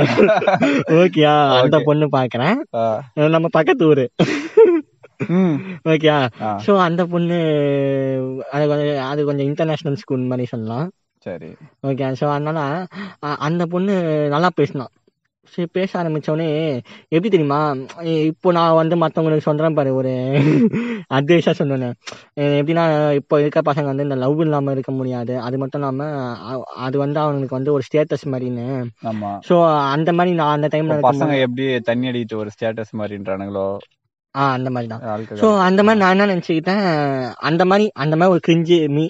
ஓகேயா 1.02 1.34
அந்த. 1.58 1.78
பொண்ணு 1.88 2.06
பாக்குறேன். 2.16 2.56
நம்ம 3.36 3.48
பக்கத்து 3.58 3.84
ஊரு. 3.86 4.06
ஓகேயா 5.92 6.16
சோ 6.64 6.72
அந்த 6.86 7.02
பொண்ணு 7.12 7.38
அது 8.50 8.64
கொஞ்சம் 8.68 9.04
அது 9.10 9.20
கொஞ்சம் 9.24 9.46
இன்டர்நேஷனல் 9.46 10.00
ஸ்கூல் 10.02 10.30
மாதிரி 10.32 10.46
சொல்லலாம். 10.52 10.88
சரி. 11.26 11.50
ஓகே 11.88 12.08
ஸோ 12.20 12.26
அதனால 12.32 12.58
அந்த 13.48 13.62
பொண்ணு 13.66 13.94
நல்லா 14.34 14.50
பேசினான் 14.54 14.92
சரி 15.44 15.68
பேச 15.72 16.02
ஆரம்பிச்சோடனே 16.02 16.48
எப்படி 17.08 17.28
தெரியுமா? 17.28 17.58
இப்போ 18.24 18.52
நான் 18.52 18.74
வந்து 18.74 18.96
மற்றவங்களுக்கு 18.96 19.38
சொல்றேன் 19.38 19.74
பாரு 19.74 19.94
ஒரு 19.94 20.12
அட்வைஸா 21.10 21.50
சொன்னேன். 21.50 21.94
எப்படின்னா 22.54 22.84
இப்போ 23.14 23.40
இருக்க 23.40 23.60
பசங்க 23.60 23.84
வந்து 23.84 24.02
இந்த 24.02 24.14
லவ் 24.14 24.40
இல்லாம 24.40 24.70
இருக்க 24.70 24.92
முடியாது. 24.92 25.40
அது 25.40 25.58
மட்டும் 25.58 25.80
இல்லாம 25.80 26.08
அ- 26.50 26.70
அது 26.76 26.98
வந்து 26.98 27.20
அவனுக்கு 27.20 27.54
வந்து 27.54 27.72
ஒரு 27.72 27.82
ஸ்டேட்டஸ் 27.82 28.26
மாதிரின்னு. 28.26 28.66
ஸோ 29.48 29.56
அந்த 29.90 30.12
மாதிரி 30.12 30.34
நான் 30.34 30.54
அந்த 30.54 30.68
டைம்ல 30.72 30.96
பசங்க 31.08 31.38
எப்படி 31.40 31.80
தண்ணி 31.80 32.08
அடிக்கிட்டு 32.08 32.36
ஒரு 32.36 32.50
ஸ்டேட்டஸ் 32.54 32.94
மாதிரின்றானுங்களோ? 32.98 33.66
ஆ 34.34 34.50
அந்த 34.50 34.70
மாதிரி 34.70 34.88
தான். 34.88 35.02
ஸோ 35.40 35.58
அந்த 35.60 35.82
மாதிரி 35.82 36.04
நான் 36.04 36.10
என்ன 36.10 36.34
நினச்சிக்கிட்டேன் 36.34 36.86
அந்த 37.42 37.64
மாதிரி 37.64 37.90
அந்த 37.94 38.16
மாதிரி 38.16 38.32
ஒரு 38.32 38.42
கிரிஞ்சு 38.46 38.88
மீ 38.88 39.04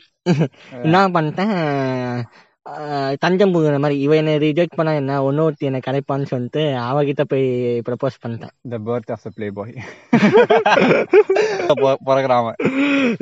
என்ன 0.83 1.09
பண்ணிட்டேன் 1.09 1.55
தஞ்சம் 3.22 3.53
புகுற 3.55 3.79
மாதிரி 3.83 3.96
இவ 4.05 4.12
என்னை 4.20 4.35
ரிஜெக்ட் 4.44 4.77
பண்ணா 4.77 4.92
என்ன? 5.00 5.16
ஒன்னொருத்தி 5.29 5.64
என்னை 5.68 5.81
கரைப்பான்னு 5.87 6.31
சொல்லிட்டு 6.31 6.62
அவகிட்ட 6.90 7.22
போய் 7.33 7.44
ப்ரப்போஸ் 7.88 8.16
பண்ணிட்டேன். 8.22 8.53
The 8.72 8.79
birth 8.87 9.11
of 9.14 9.24
the 9.27 9.31
playboy 9.59 9.74
பிறகுறாம 12.09 12.53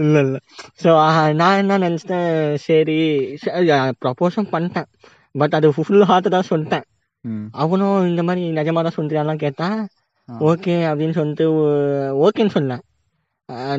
இல்ல 0.04 0.16
இல்ல. 0.26 0.36
ஸோ 0.82 0.92
நான் 1.40 1.58
என்ன 1.62 1.78
நினைச்சிட்டேன்? 1.86 2.30
சரி 2.66 2.98
ப்ரப்போஸும் 4.04 4.52
பண்ணிட்டேன். 4.54 4.88
பட் 5.34 5.56
அது 5.58 5.68
ஃபுல் 5.76 6.06
ஹார்ட் 6.10 6.34
தான் 6.36 6.50
சொல்லிட்டேன். 6.52 6.86
அவனும் 7.64 8.06
இந்த 8.12 8.22
மாதிரி 8.28 8.44
நிஜமா 8.60 8.80
தான் 8.86 8.98
சொல்றியாலாம் 9.00 9.42
கேட்டான். 9.44 9.76
ஆ. 10.28 10.38
ஓகே 10.50 10.74
அப்படின்னு 10.88 11.18
சொல்லிட்டு 11.18 11.44
ஓகேன்னு 12.26 12.56
சொன்னேன். 12.56 12.82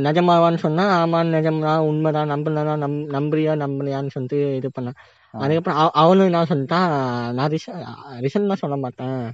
நிஜமாவான்னு 0.08 0.60
சொன்னா 0.68 0.86
ஆமான்னு 1.02 1.36
நிஜம்தான் 1.38 1.86
உண்மைதான் 1.90 2.32
நம்பலாம் 2.34 2.82
நம் 2.84 2.98
நம்புறியா 3.18 3.54
நம்பலையான்னு 3.66 4.14
சொல்லிட்டு 4.16 4.40
இது 4.60 4.70
பண்ணேன். 4.78 4.98
அதுக்கப்புறம் 5.38 5.80
அவ- 5.80 5.90
அவனும் 5.94 6.24
என்ன 6.24 6.44
சொல்லிட்டான் 6.44 7.34
நான் 7.34 7.50
ரிச 7.50 7.86
ரிசல்ட்லாம் 8.20 8.54
சொல்ல 8.54 8.78
மாட்டேன். 8.78 9.32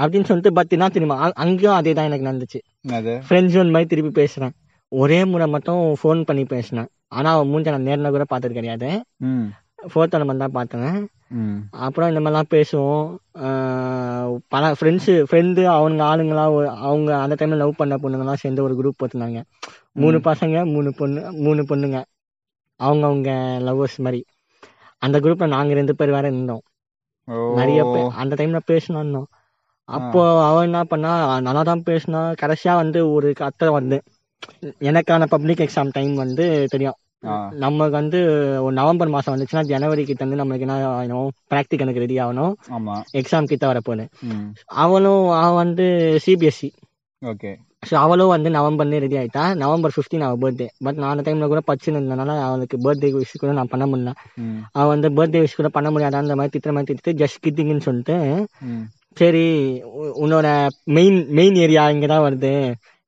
அப்படின்னு 0.00 0.24
சொல்லிட்டு 0.24 0.52
தெரியுமா 0.88 1.24
அ- 1.24 1.32
அங்கேயும் 1.34 1.72
அதே 1.72 1.92
தான் 1.92 2.10
எனக்கு 2.10 2.26
நடந்துச்சு. 2.26 2.90
ஃப்ரெண்ட்ஸ் 3.28 3.58
ஒன் 3.58 3.70
மாதிரி 3.70 3.84
திருப்பி 3.84 4.24
பேசுறேன். 4.24 4.50
ஒரே 4.88 5.24
முறை 5.24 5.46
மட்டும் 5.46 5.96
ஃபோன் 6.02 6.22
பண்ணி 6.22 6.44
பேசினேன். 6.44 6.88
ஆனா 7.08 7.32
அவன் 7.32 7.48
மூஞ்ச 7.48 7.70
நான் 7.70 7.82
நேரில் 7.82 8.10
கூட 8.10 8.24
பார்த்தது 8.24 8.54
கிடையாது. 8.54 9.04
ஃபோட்டோல 9.82 10.24
மட்டும் 10.24 10.36
தான் 10.36 10.50
பார்த்தேன் 10.50 11.08
அப்புறம் 11.70 12.16
இந்த 12.16 12.30
மாதிரிலாம் 12.30 12.54
பேசுவோம். 12.54 13.16
பல 14.48 14.72
ஃப்ரெண்ட்ஸு 14.72 15.24
ஃப்ரெண்டு 15.30 15.62
அவனுங்க 15.68 16.04
ஆளுங்களா 16.04 16.52
ஒரு- 16.52 16.76
அவங்க 16.76 17.20
அந்த 17.20 17.46
டைம்ல 17.46 17.56
லவ் 17.56 17.74
பண்ண 17.76 17.96
பொண்ணுங்கலாம் 17.96 18.32
சேர்ந்து 18.32 18.62
ஒரு 18.62 18.74
குரூப் 18.74 19.04
போட்டிருந்தாங்க. 19.04 19.42
மூணு 19.92 20.18
பசங்க 20.18 20.72
மூணு 20.72 20.94
பொண்ணு 20.94 21.32
மூணு 21.32 21.62
பொண்ணுங்க. 21.62 22.02
அவங்க 22.76 23.06
அவங்க 23.06 23.58
லவ்வர்ஸ் 23.60 23.98
மாதிரி. 23.98 24.24
அந்த 25.04 25.16
குரூப்ல 25.20 25.46
நாங்க 25.48 25.74
ரெண்டு 25.74 25.94
பேர் 25.94 26.10
வேற 26.10 26.26
இருந்தோம். 26.28 26.62
நிறைய 27.58 27.80
பேர் 27.86 28.10
அந்த 28.20 28.34
டைம்ல 28.34 28.58
பேசணும் 28.66 29.00
இருந்தோம். 29.00 29.28
அப்போ 29.88 30.20
அவன் 30.44 30.64
என்ன 30.64 30.80
பண்ணா 30.84 31.12
நல்லா 31.40 31.62
தான் 31.62 31.86
பேசினா 31.86 32.20
கடைசியா 32.42 32.74
வந்து 32.74 33.00
ஒரு 33.10 33.30
கத்தை 33.36 33.68
வந்து 33.70 33.96
எனக்கான 34.84 35.26
பப்ளிக் 35.26 35.58
எக்ஸாம் 35.58 35.92
டைம் 35.92 36.14
வந்து 36.16 36.44
தெரியும். 36.68 36.98
நமக்கு 37.62 37.94
வந்து 37.94 38.18
ஒரு 38.62 38.72
நவம்பர் 38.72 39.08
மாசம் 39.08 39.34
வந்துச்சுன்னா 39.34 39.62
ஜனவரி 39.64 40.02
கிட்ட 40.04 40.24
வந்து 40.24 40.40
நம்மளுக்கு 40.40 40.66
என்ன 40.66 40.76
ஆகணும் 40.90 41.28
ப்ராக்டிகலுக்கு 41.50 42.02
ரெடி 42.04 42.16
ஆகணும். 42.18 42.54
எக்ஸாம் 43.20 43.44
கிட்ட 43.44 43.64
வரப்போகுது. 43.72 44.04
ம். 44.28 44.46
அவளும் 44.82 45.28
அவன் 45.36 45.60
வந்து 45.62 45.86
சிபிஎஸ்சி 46.24 46.70
ஓகே. 47.22 47.52
ஸோ 47.90 47.94
அவளும் 47.94 48.28
வந்து 48.28 48.50
நவம்பர்லேயே 48.50 48.98
ரெடி 48.98 49.16
ஆயிட்டா. 49.16 49.54
நவம்பர் 49.54 49.94
ஃபிஃப்டீன் 49.94 50.20
அவள் 50.20 50.40
பர்த்டே 50.42 50.66
பட் 50.78 50.94
நான் 50.94 51.10
அந்த 51.10 51.24
டைம்ல 51.26 51.46
கூட 51.46 51.60
பச்சுன்னு 51.66 52.00
இருந்தனால 52.00 52.36
அவளுக்கு 52.42 52.78
பர்த்டே 52.78 53.10
விஷ் 53.16 53.34
கூட 53.38 53.52
நான் 53.52 53.68
பண்ண 53.68 53.86
முடியல. 53.86 54.12
ம். 54.36 54.58
அவன் 54.72 54.92
வந்து 54.94 55.10
பர்த்டே 55.10 55.40
விஷ் 55.40 55.54
கூட 55.54 55.68
பண்ண 55.68 55.90
முடியாத? 55.90 56.16
அந்த 56.16 56.34
மாதிரி 56.34 56.52
திட்டுற 56.54 56.72
மாதிரி 56.72 56.90
திட்டு 56.92 57.18
ஜஸ்ட் 57.22 57.42
கிட்டிங்னு 57.46 57.80
சொல்லிட்டு 57.80 58.16
சரி 59.18 59.46
உன்னோட 60.24 60.46
மெயின் 60.84 61.18
மெயின் 61.30 61.54
ஏரியா 61.54 61.90
இங்கே 61.90 62.06
தான் 62.06 62.24
வருது. 62.24 62.54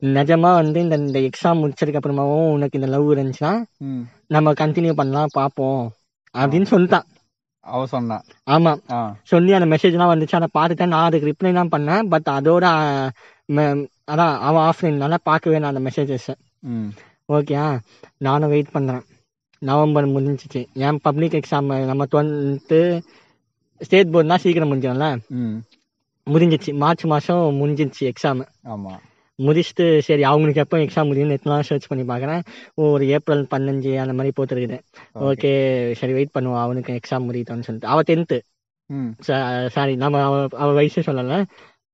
நிஜமா 0.02 0.50
வந்து 0.54 0.80
இந்த 0.80 0.96
இந்த 0.96 1.18
எக்ஸாம் 1.18 1.60
முடிச்சதுக்கு 1.62 2.00
அப்புறமாவும் 2.00 2.48
உனக்கு 2.50 2.78
இந்த 2.80 2.90
லவ் 2.90 3.12
இருந்துச்சுன்னா 3.14 3.52
நம்ம 4.26 4.52
கண்டினியூ 4.52 4.92
பண்ணலாம் 4.92 5.32
பார்ப்போம் 5.32 5.82
அப்படின்னு 6.34 6.68
சொல்லிட்டான் 6.70 7.06
அவ 7.66 7.86
சொன்னா. 7.86 8.16
ஆமா. 8.50 8.72
சொல்லி 9.22 9.52
அந்த 9.52 9.66
மெசேஜ்லாம் 9.66 10.12
வந்துச்சு. 10.12 10.34
அதை 10.34 10.48
பார்த்துட்டேன். 10.54 10.86
நான் 10.86 11.06
அதுக்கு 11.06 11.30
ரிப்ளை 11.30 11.52
தான் 11.52 11.72
பண்ணேன். 11.72 12.08
பட் 12.08 12.28
அதோட 12.28 12.64
அதான் 14.08 14.34
அவன் 14.40 14.64
ஆஃப்லைன்னால 14.66 15.16
பார்க்கவே 15.22 15.58
நான் 15.58 15.72
அந்த 15.74 15.82
மெசேஜஸ் 15.88 16.28
ம். 16.70 16.88
ஓகே 17.28 17.56
நானும் 18.18 18.50
வெயிட் 18.50 18.74
பண்ணுறேன் 18.74 19.04
நவம்பர் 19.62 20.06
முடிஞ்சிச்சு. 20.06 20.60
ஏன் 20.78 20.98
பப்ளிக் 20.98 21.36
எக்ஸாம் 21.40 21.68
நம்ம 21.86 22.06
டுவெல்த்து 22.12 22.80
ஸ்டேட் 23.80 24.12
போர்டுனா 24.12 24.36
சீக்கிரம் 24.36 24.70
முடிஞ்சிடும்ல? 24.70 25.08
ம். 25.38 25.56
முடிஞ்சிச்சு. 26.26 26.70
மார்ச் 26.74 27.04
மாதம் 27.04 27.58
முடிஞ்சிச்சு 27.60 28.02
எக்ஸாம் 28.10 28.40
ஆமா. 28.66 28.92
முடிச்சுட்டு 29.38 29.86
சரி 29.98 30.22
அவங்களுக்கு 30.22 30.60
எப்போ 30.60 30.76
எக்ஸாம் 30.76 31.08
முடியும் 31.08 31.30
நெட்லாம் 31.30 31.60
சர்ச் 31.60 31.88
பண்ணி 31.88 32.04
பார்க்குறேன். 32.04 32.42
ஒரு 32.84 33.04
ஏப்ரல் 33.08 33.42
பதினஞ்சு 33.50 33.92
அந்த 34.00 34.12
மாதிரி 34.12 34.34
போட்டுருக்குது. 34.36 34.78
ஓகே 35.20 35.50
சரி 35.92 36.12
வெயிட் 36.12 36.34
பண்ணுவோம். 36.34 36.60
அவனுக்கு 36.60 36.92
எக்ஸாம் 36.94 37.26
முடியட்டோன்னு 37.28 37.66
சொல்லிட்டு. 37.68 37.88
அவள் 37.88 38.08
டென்த்து 38.08 38.38
சாரி 39.74 39.92
நம்ம 39.96 40.22
அவ 40.22 40.34
அவ 40.56 40.68
வயசே 40.72 41.02
சொல்லல. 41.06 41.36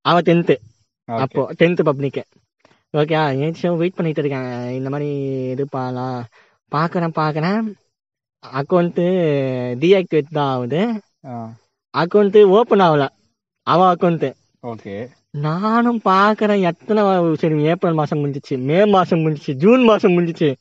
அவ 0.05 0.17
டென்த்து 0.21 0.55
ஓகே 1.09 1.25
அப்போ 1.25 1.53
டென்த் 1.59 1.83
பப்ளிக். 1.83 2.25
ஓகே 2.97 3.41
ஏதாச்சும் 3.41 3.77
வெயிட் 3.77 3.95
பண்ணிட்டு 3.95 4.23
இருக்கேன். 4.23 4.71
இந்த 4.71 4.91
மாதிரி 4.91 5.65
பண்ணலாம். 5.71 6.25
பார்க்குறேன் 6.73 7.13
பார்க்குறேன் 7.21 7.75
அக்கௌண்ட்டு 8.45 9.03
டீஆக்டிவேட் 9.83 10.27
தான் 10.31 10.55
ஆகுது. 10.55 11.03
அக்கௌண்ட்டு 11.95 12.59
ஓப்பன் 12.59 12.81
ஆகல. 12.81 13.09
அவன் 13.67 13.93
அக்கௌண்ட்டு 13.93 14.33
ஓகே 14.63 15.09
நானும் 15.39 16.01
பார்க்குறேன் 16.05 16.61
எத்தனை 16.61 17.03
வா- 17.03 17.35
சரி 17.35 17.63
ஏப்ரல் 17.63 17.95
மாதம் 17.95 18.19
முடிஞ்சிச்சு. 18.19 18.69
மே 18.69 18.87
மாதம் 18.87 19.19
முடிஞ்சிச்சு. 19.19 19.53
ஜூன் 19.53 19.83
மாதம் 19.83 20.13
முடிஞ்சிச்சு. 20.13 20.55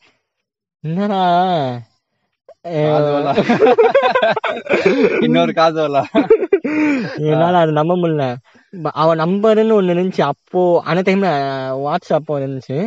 என்னடா? 0.83 1.21
இன்னொரு 5.23 5.51
காதோலா 5.51 6.03
என்னால 7.29 7.53
அது 7.57 7.71
நம்ப 7.71 7.93
முடியல. 7.95 8.25
அவன் 8.95 9.21
நம்பருன்னு 9.23 9.77
ஒண்ணு 9.79 9.93
இருந்துச்சு. 9.95 10.23
அப்போ 10.23 10.61
அந்த 10.83 11.01
டைம்ல 11.07 11.29
வாட்ஸ்அப் 11.85 12.31
இருந்துச்சு. 12.39 12.77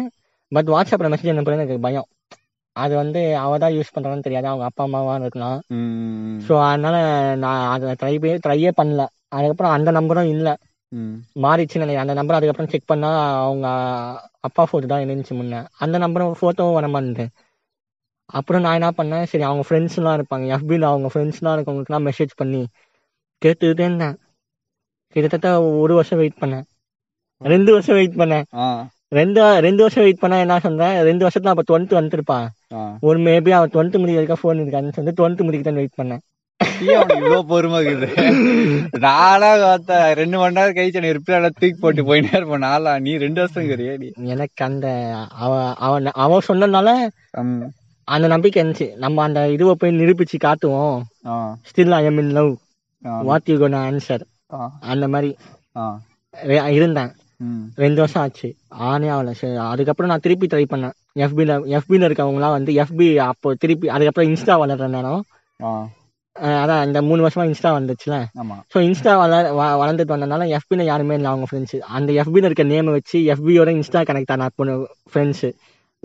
பட் 0.52 0.68
வாட்ஸ்அப்ல 0.68 1.10
மெசேஜ் 1.12 1.32
அனுப்புறது 1.32 1.60
எனக்கு 1.60 1.78
பயம். 1.80 2.08
அது 2.76 2.94
வந்து 2.96 3.20
அவ 3.36 3.58
தான் 3.58 3.74
யூஸ் 3.74 3.94
பண்றான்னு 3.94 4.22
தெரியாது. 4.22 4.46
அவங்க 4.46 4.64
அப்பா 4.64 4.82
அம்மாவா 4.84 5.14
இருக்கலாம். 5.16 5.58
ஸோ 6.40 6.54
அதனால 6.64 6.96
நான் 7.36 7.64
அதை 7.70 7.92
ட்ரை 8.00 8.14
ட்ரையே 8.44 8.70
பண்ணல. 8.78 9.02
அதுக்கப்புறம் 9.30 9.74
அந்த 9.76 9.90
நம்பரும் 9.90 10.32
இல்ல. 10.32 10.48
ம். 10.92 11.14
மாறிடுச்சுன்னு 11.36 11.84
நினைக்கிறேன். 11.84 12.04
அந்த 12.04 12.14
நம்பர் 12.14 12.36
அதுக்கப்புறம் 12.36 12.70
செக் 12.70 12.86
பண்ணா 12.86 13.10
அவங்க 13.40 13.66
அப்பா 14.40 14.62
போட்டோ 14.64 14.86
தான் 14.86 15.04
இருந்துச்சு 15.04 15.34
முன்ன. 15.34 15.62
அந்த 15.78 15.96
நம்பரும் 15.98 16.40
போட்டோவும் 16.40 16.72
வர 16.72 16.88
மாட்டேன் 16.88 17.32
அப்புறம் 18.30 18.62
நான் 18.62 18.74
என்ன 18.74 18.90
பண்ணேன்? 18.92 19.24
சரி 19.24 19.42
அவங்க 19.42 19.64
ஃப்ரெண்ட்ஸ்லாம் 19.68 20.16
இருப்பாங்க. 20.18 20.44
எஃபியில் 20.56 20.82
அவங்க 20.82 21.08
ஃப்ரெண்ட்ஸ்லாம் 21.12 21.54
இருக்கவங்களுக்குலாம் 21.56 22.06
மெசேஜ் 22.08 22.32
பண்ணி 22.36 22.62
கேட்டுக்கிட்டே 23.44 24.12
கிட்டத்தட்ட 25.14 25.62
ஒரு 25.62 25.94
வருஷம் 25.94 26.18
வெயிட் 26.18 26.40
பண்ணேன். 26.40 26.66
ரெண்டு 27.52 27.70
வருஷம் 27.72 27.94
வெயிட் 27.94 28.18
பண்ணேன். 28.20 28.44
ரெண்டு 29.18 29.40
ரெண்டு 29.66 29.82
வருஷம் 29.84 30.02
வெயிட் 30.02 30.22
பண்ணா 30.22 30.36
என்ன 30.44 30.58
சொல்றேன் 30.58 30.94
ரெண்டு 31.08 31.26
வருஷத்துல 31.26 31.52
அப்ப 31.52 31.64
டுவெல்த் 31.68 31.98
வந்துருப்பான் 31.98 32.46
ஒரு 33.08 33.18
மேபி 33.26 33.50
அவன் 33.50 33.72
டுவெல்த் 33.74 34.00
முடிக்கிறதுக்கா 34.02 34.38
ஃபோன் 34.42 34.62
இருக்கான்னு 34.62 34.94
சொல்லிட்டு 34.96 35.18
டுவெல்த் 35.20 35.44
முடிக்க 35.46 35.70
தான் 35.70 35.80
வெயிட் 35.80 35.98
பண்ணேன். 36.02 36.22
இவ்வளவு 36.80 37.46
பொறுமை 37.46 37.78
இருக்குது? 37.86 38.98
நானா 39.04 39.50
பார்த்தா 39.56 39.96
ரெண்டு 40.20 40.38
மணி 40.38 40.54
நேரம் 40.54 40.76
கழிச்சு 40.76 41.00
நீ 41.04 41.08
ரிப்ளை 41.08 41.40
தூக்கி 41.42 41.70
போட்டு 41.80 42.02
போயினே 42.08 42.36
இருப்பேன். 42.36 42.64
நாளா 42.66 42.92
நீ 43.06 43.12
ரெண்டு 43.24 43.40
வருஷம் 43.40 43.68
கிறியா 43.70 43.94
நீ. 44.02 44.10
எனக்கு 44.34 44.64
அந்த 44.64 44.86
அவன் 45.78 46.10
அவன் 46.24 46.46
சொன்னதுனால. 46.48 46.88
அந்த 48.04 48.26
நம்பிக்கை 48.34 48.62
இருந்துச்சு. 48.62 48.88
நம்ம 49.04 49.22
அந்த 49.22 49.40
இதுவை 49.56 49.72
போய் 49.72 49.98
நிரூபிச்சு 50.00 50.38
காட்டுவோம். 50.38 50.96
Still 51.70 51.96
I 52.00 52.04
am 52.04 52.18
in 52.18 52.34
love 52.38 52.52
what 53.22 53.42
you 53.44 53.58
gonna 53.58 53.76
answer 53.82 54.24
அந்த 54.86 55.08
மாதிரி 55.08 55.30
இருந்தேன். 56.70 57.12
ரெண்டு 57.74 58.00
வருஷம் 58.00 58.22
ஆச்சு. 58.22 58.48
ஆனே 58.82 59.08
ஆகல. 59.14 59.30
சரி 59.32 59.56
அதுக்கப்புறம் 59.64 60.10
நான் 60.10 60.20
திருப்பி 60.20 60.46
ட்ரை 60.46 60.64
பண்ணேன். 60.70 60.94
எஃபில 61.18 61.56
எஃபில 61.74 62.06
இருக்கவங்களாம் 62.08 62.50
வந்து 62.50 62.72
எஃபி 62.74 63.16
அப்போ 63.24 63.54
திருப்பி 63.54 63.88
அதுக்கப்புறம் 63.88 64.30
இன்ஸ்டா 64.30 64.54
வளர்ற 64.62 64.88
நேரம். 64.88 65.22
ஆ. 65.60 65.70
அஹ் 66.36 66.58
அதான் 66.60 66.86
இந்த 66.86 67.02
மூணு 67.02 67.26
வருஷமா 67.26 67.44
இன்ஸ்டா 67.44 67.70
வந்துச்சுல 67.70 68.14
ஸோ 68.72 68.78
இன்ஸ்டா 68.86 69.12
வளர 69.16 69.50
வளர்ந்துட்டு 69.74 70.14
வந்ததுனால 70.14 70.56
எஃபில 70.56 70.82
யாருமே 70.82 71.14
இல்லை 71.14 71.30
அவங்க 71.30 71.46
ஃப்ரெண்ட்ஸ் 71.50 71.76
அந்த 71.90 72.12
எஃபில 72.12 72.44
இருக்க 72.44 72.64
நேமை 72.64 72.90
வச்சு 72.90 73.18
எஃபியோட 73.32 73.70
இன்ஸ்டா 73.76 74.00
கனெக்ட் 74.04 74.32
ஆன 74.32 74.48
பொண்ணு 74.54 74.74
ஃப்ரெண்ட்ஸ் 75.12 75.44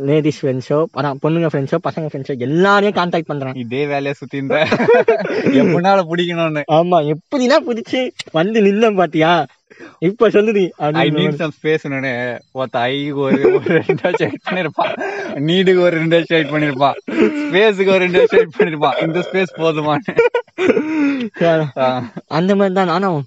லேடிஸ் 0.07 0.39
ஃப்ரெண்ட்ஸோ 0.39 0.79
அதான் 0.97 1.19
பொண்ணுங்க 1.23 1.47
ஃப்ரெண்ட்ஸோ 1.51 1.77
பசங்க 1.88 2.07
ஃப்ரெண்ட்ஸோ 2.09 2.33
எல்லாரையும் 2.47 2.97
கான்டாக்ட் 2.97 3.29
பண்றேன். 3.31 3.55
இதே 3.63 3.81
வேலையை 3.85 4.13
சுத்தி 4.19 4.38
இருந்த 4.39 4.57
எப்படினால 5.62 5.99
பிடிக்கணும்னு. 6.12 6.63
ஆமா 6.77 6.99
எப்படின்னா 7.13 7.57
புடிச்சு 7.67 8.01
வந்து 8.31 8.59
நின்ன 8.67 8.91
பாத்தியா? 8.99 9.31
இப்ப 10.07 10.29
சொல்லுடி 10.29 10.63
ஐ 11.01 11.05
நீட் 11.17 11.39
சம் 11.41 11.53
ஸ்பேஸ் 11.57 11.85
ஒருத்த 12.59 12.77
ஐக்கு 12.85 13.21
ஒரு 13.25 13.38
ரெண்டு 13.77 14.01
வருஷம் 14.05 14.31
வெயிட் 14.31 14.47
பண்ணிருப்பான் 14.47 14.93
நீடுக்கு 15.47 15.81
ஒரு 15.88 15.95
ரெண்டு 16.01 16.15
வருஷம் 16.17 16.38
வெயிட் 16.38 16.53
பண்ணிருப்பான் 16.55 16.97
ஸ்பேஸுக்கு 17.43 17.93
ஒரு 17.95 18.03
ரெண்டு 18.05 18.19
வருஷம் 18.21 18.39
வெயிட் 18.41 18.57
பண்ணிருப்பான் 18.57 18.97
இந்த 19.05 19.21
ஸ்பேஸ் 19.27 19.53
போதுமான்னு. 19.62 20.15
அந்த 22.39 22.51
மாதிரி 22.55 22.75
தான் 22.79 22.91
நானும். 22.93 23.21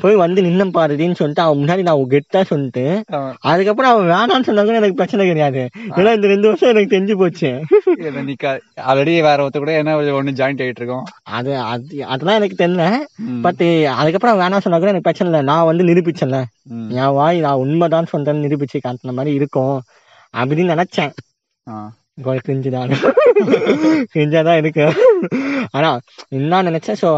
போய் 0.00 0.14
வந்து 0.14 0.42
நின்னம் 0.42 0.74
பாருடின்னு 0.74 1.14
சொல்லிட்டு 1.14 1.42
அவன் 1.42 1.58
முன்னாடி 1.58 1.82
நான் 1.82 1.96
கெட்டா 1.96 2.44
சொல்லிட்டு. 2.44 3.04
அதுக்கப்புறம் 3.40 3.92
அவன் 3.92 4.08
வேணாம்னு 4.12 4.46
சொன்னாங்க 4.46 4.66
எனக்கு 4.66 4.94
பிரச்சனை 4.94 5.26
கிடையாது. 5.26 5.68
ஏன்னா 5.76 6.14
இந்த 6.14 6.26
ரெண்டு 6.26 6.46
வருஷம் 6.46 6.70
எனக்கு 6.74 6.96
தெரிஞ்சு 6.96 7.16
போச்சு. 7.18 7.50
ஆல்ரெடி 8.92 9.16
வேற 9.20 9.36
ஒருத்த 9.46 9.58
கூட 9.58 9.72
என்ன 9.72 9.96
ஒண்ணு 10.00 10.34
ஜாயிண்ட் 10.40 10.62
ஆயிட்டு 10.64 10.82
இருக்கோம். 10.82 11.04
அது 11.22 11.58
அது 11.58 12.04
அதெல்லாம் 12.04 12.42
எனக்கு 12.42 12.58
தெரியல. 12.64 12.86
பட் 13.42 13.64
அதுக்கப்புறம் 13.96 14.36
வேணாம் 14.36 14.64
சொன்னா 14.64 14.78
கூட 14.78 14.92
எனக்கு 14.94 15.08
பிரச்சனை 15.08 15.32
இல்லை. 15.32 15.54
நான் 15.54 15.64
வந்து 15.64 15.84
நிரூபிச்சேன்ல. 15.84 16.40
என் 17.00 17.14
வாய் 17.18 17.40
நான் 17.40 17.62
உண்மைதான் 17.64 18.10
சொல்றேன்னு 18.12 18.44
நிரூபிச்சு 18.46 18.80
காட்டின 18.86 19.12
மாதிரி 19.18 19.34
இருக்கும். 19.34 19.82
அப்படின்னு 20.36 20.72
நினைச்சேன். 20.74 21.12
ஆ. 22.18 22.32
கிரிஞ்சு 22.44 22.70
தான் 22.72 22.90
கிரிஞ்சா 24.12 24.40
தான் 24.42 24.58
இருக்கு 24.58 24.84
ஆனா 25.72 25.88
என்ன 26.32 26.60
நினைச்சேன் 26.66 26.98
ஸோ 27.00 27.08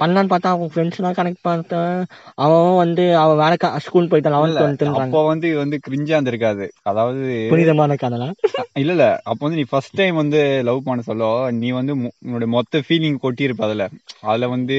பண்ணலான்னு 0.00 0.30
பார்த்தா 0.30 0.52
அவங்க 0.52 0.68
ஃப்ரெண்ட்ஸ்லாம் 0.70 1.16
கனெக்ட் 1.18 1.42
பார்த்தேன் 1.42 1.90
அவன் 2.38 2.78
வந்து 2.80 3.04
அவன் 3.20 3.40
வேற 3.42 3.54
ஸ்கூல் 3.86 4.08
போயிட்டான் 4.10 4.34
லெவன்த் 4.36 4.58
டுவெல்த்ன்றாங்க 4.60 5.04
அப்போ 5.08 5.22
வந்து 5.28 5.48
வந்து 5.60 5.78
கிரிஞ்சா 5.86 6.14
இருந்திருக்காது 6.16 6.66
அதாவது 6.84 7.20
புனிதமான 7.52 7.96
கதலாம் 8.02 8.34
இல்ல 8.76 8.90
இல்ல 8.90 9.08
அப்ப 9.24 9.40
வந்து 9.40 9.60
நீ 9.60 9.66
ஃபர்ஸ்ட் 9.70 9.98
டைம் 10.00 10.16
வந்து 10.16 10.40
லவ் 10.68 10.86
பண்ண 10.86 11.02
சொல்ல. 11.02 11.26
நீ 11.60 11.70
வந்து 11.76 11.92
உன்னுடைய 12.24 12.50
மொத்த 12.54 12.82
ஃபீலிங் 12.86 13.20
கொட்டி 13.20 13.48
இருப்ப 13.48 13.64
அதுல. 13.68 13.86
அதுல 14.24 14.48
வந்து 14.54 14.78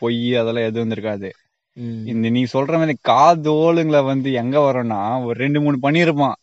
பொய் 0.00 0.20
அதெல்லாம் 0.40 0.66
எதுவும் 0.66 0.82
இருந்திருக்காது 0.82 1.30
இந்த 2.10 2.26
நீ 2.30 2.40
சொல்ற 2.52 2.78
மாதிரி 2.78 2.94
காதோளுங்களை 3.08 4.00
வந்து 4.08 4.30
எங்க 4.40 4.56
வரும்னா 4.64 4.98
ஒரு 5.26 5.36
ரெண்டு 5.40 5.60
மூணு 5.64 5.76
பண்ணிருப்பான் 5.84 6.38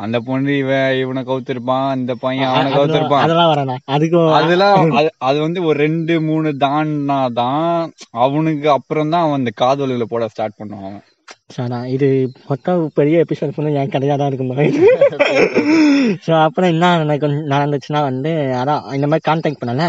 அந்த 0.00 0.18
பொண்ணு 0.26 0.52
இவன் 0.58 0.96
இவனை 1.00 1.22
கவுத்திருப்பான் 1.24 1.88
இந்த 1.98 2.14
பையன் 2.22 2.50
அவனை 2.50 2.70
கவுத்திருப்பான். 2.76 3.24
அதெல்லாம் 3.24 3.50
வரேண்ணா 3.52 3.76
அதுக்கும் 3.94 4.32
அதெல்லாம் 4.38 4.76
அது- 5.28 5.44
வந்து 5.46 5.60
ஒரு 5.68 5.78
ரெண்டு 5.84 6.14
மூணு 6.28 6.50
தான்னா 6.64 7.18
தான் 7.40 7.80
அவனுக்கு 8.20 8.68
அப்புறம் 8.76 9.12
தான் 9.14 9.24
அவன் 9.26 9.40
அந்த 9.40 9.52
காதோளுகளை 9.62 10.08
போட 10.10 10.28
ஸ்டார்ட் 10.34 10.58
பண்ணுவான் 10.60 10.98
அவன் 11.30 11.54
சாரா 11.54 11.78
இது 11.94 12.06
மொத்தம் 12.48 12.82
பெரிய 12.96 13.22
எபிசோட் 13.24 13.52
ஃபுல்லாக 13.54 13.80
என் 13.80 13.92
கதையாக 13.94 14.18
தான் 14.18 14.30
இருக்கும் 14.30 14.52
ஸோ 16.24 16.32
அப்புறம் 16.44 16.70
என்ன 16.72 16.90
எனக்கு 17.04 17.26
வந்து 17.26 17.42
நடந்துச்சுன்னா 17.52 18.00
வந்து 18.06 18.30
அதான் 18.60 18.84
இந்த 18.96 19.06
மாதிரி 19.06 19.26
கான்டாக்ட் 19.28 19.60
பண்ணல. 19.62 19.86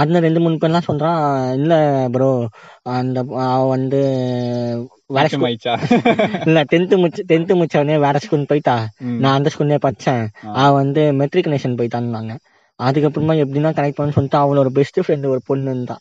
அந்த 0.00 0.20
ரெண்டு 0.26 0.42
மூணு 0.44 0.60
பேர்லாம் 0.62 0.88
சொல்றான் 0.88 1.20
இல்ல 1.58 1.74
ப்ரோ 2.14 2.30
அந்த 2.94 3.18
அவ 3.46 3.60
வந்து 3.74 4.00
வேற 5.10 5.26
இல்ல 6.46 6.58
டென்த்து 6.70 6.96
முடிச்சு 6.96 7.22
டென்த்து 7.28 7.58
முடிச்ச 7.58 7.76
உடனே 7.78 7.96
வேற 8.02 8.16
ஸ்கூல் 8.18 8.48
போயிட்டா. 8.50 8.74
நான் 9.22 9.36
அந்த 9.36 9.50
ஸ்கூல்லே 9.54 9.78
படிச்சேன் 9.84 10.22
ஆ. 10.42 10.50
அவ 10.58 10.70
வந்து 10.80 11.02
மெட்ரிகுலேஷன் 11.20 11.78
போயிட்டான்னாங்க 11.78 12.34
அதுக்கப்புறமா 12.80 13.34
எப்படின்னா 13.42 13.70
கனெக்ட் 13.76 13.98
பண்ணு 13.98 14.16
சொல்லிட்டு 14.16 14.38
அவளோட 14.38 14.68
பெஸ்ட் 14.76 14.98
ஃப்ரெண்டு 15.00 15.32
ஒரு 15.32 15.40
பொண்ணு 15.46 15.70
இருந்தா. 15.70 15.96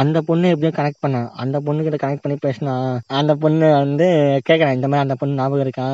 அந்த 0.00 0.18
பொண்ணு 0.28 0.46
எப்படியோ 0.48 0.72
கனெக்ட் 0.78 1.02
பண்ணேன் 1.04 1.28
அந்த 1.42 1.56
பொண்ணு 1.66 1.84
கிட்ட 1.84 1.98
கனெக்ட் 2.02 2.24
பண்ணி 2.24 2.36
பேசினா 2.46 2.74
அந்த 3.18 3.34
பொண்ணு 3.42 3.66
வந்து 3.76 4.06
கேக்குறேன் 4.48 4.76
இந்த 4.78 4.88
மாதிரி 4.88 5.04
அந்த 5.06 5.16
பொண்ணு 5.20 5.38
ஞாபகம் 5.40 5.64
இருக்கா? 5.66 5.86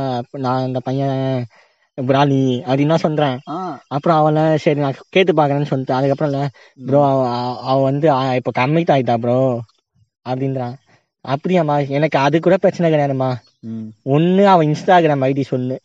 நான் 0.46 0.66
அந்த 0.68 0.80
பையன் 0.80 1.18
பிராலி 1.98 2.40
அப்படின்னா 2.68 2.96
சொல்றேன். 2.96 3.36
அப்புறம் 3.88 4.18
அவளை 4.20 4.44
சரி 4.56 4.80
நான் 4.80 5.00
கேட்டு 5.10 5.32
பாக்குறேன்னு 5.32 5.70
சொல்லிட்டு 5.72 5.96
அதுக்கப்புறம் 5.98 6.30
இல்ல 6.30 6.42
ப்ரோ 6.80 7.00
அவ 7.64 7.76
வந்து 7.82 8.06
இப்ப 8.40 8.52
கம்மிட் 8.60 8.92
ஆயிட்டா 8.94 9.16
ப்ரோ 9.24 9.38
அப்படின்றான். 10.26 10.74
அப்படியாம்மா 11.24 11.74
எனக்கு 11.90 12.18
அது 12.18 12.36
கூட 12.40 12.56
பிரச்சனை 12.56 12.86
கிடையாதும்மா. 12.90 13.30
ம், 13.70 13.84
ஒண்ணு 14.06 14.44
அவன் 14.52 14.68
இன்ஸ்டாகிராம் 14.68 15.24
ஐடி 15.26 15.44
சொல்லு. 15.50 15.76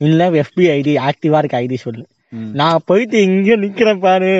இல்ல 0.00 0.28
எஃபி 0.42 0.64
ஐடி 0.74 0.92
ஆக்டிவா 1.06 1.38
இருக்க 1.38 1.62
ஐடி 1.62 1.78
சொல்லு. 1.78 2.04
நான் 2.30 2.84
போயிட்டு 2.84 3.22
இங்க 3.22 3.56
நிக்கிறேன் 3.56 4.00
பாரு. 4.00 4.32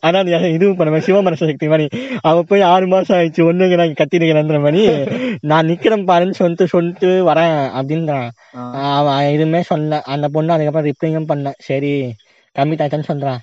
ஆனா 0.00 0.22
நீ 0.22 0.30
இதுவும் 0.52 0.76
பண்ண 0.76 0.98
சிவமனச 1.06 1.46
சக்தி 1.50 1.66
மாதிரி. 1.68 1.86
அவ 2.20 2.42
போய் 2.42 2.68
ஆறு 2.72 2.86
மாசம் 2.86 3.16
ஆயிடுச்சு 3.18 3.46
ஒண்ணுங்க 3.48 3.76
நான் 3.80 3.98
கத்திருக்கிறேன்ற 4.00 4.60
மாதிரி. 4.66 4.84
நான் 5.40 5.68
நிக்கிறேன் 5.68 6.06
பாருன்னு 6.10 6.38
சொல்லிட்டு 6.40 6.66
சொல்லிட்டு 6.66 7.10
வரேன் 7.28 7.56
அப்படின்றான். 7.80 8.28
அவன் 8.98 9.32
எதுவுமே 9.32 9.62
சொல்ல 9.62 10.00
அந்த 10.14 10.28
பொண்ணு 10.28 10.52
அதுக்கப்புறம் 10.52 10.88
ரிப்ளையும் 10.90 11.30
பண்ண 11.32 11.52
சரி 11.58 11.92
கம்மி 12.56 12.76
ஆச்சான்னு 12.84 13.10
சொல்றான். 13.12 13.42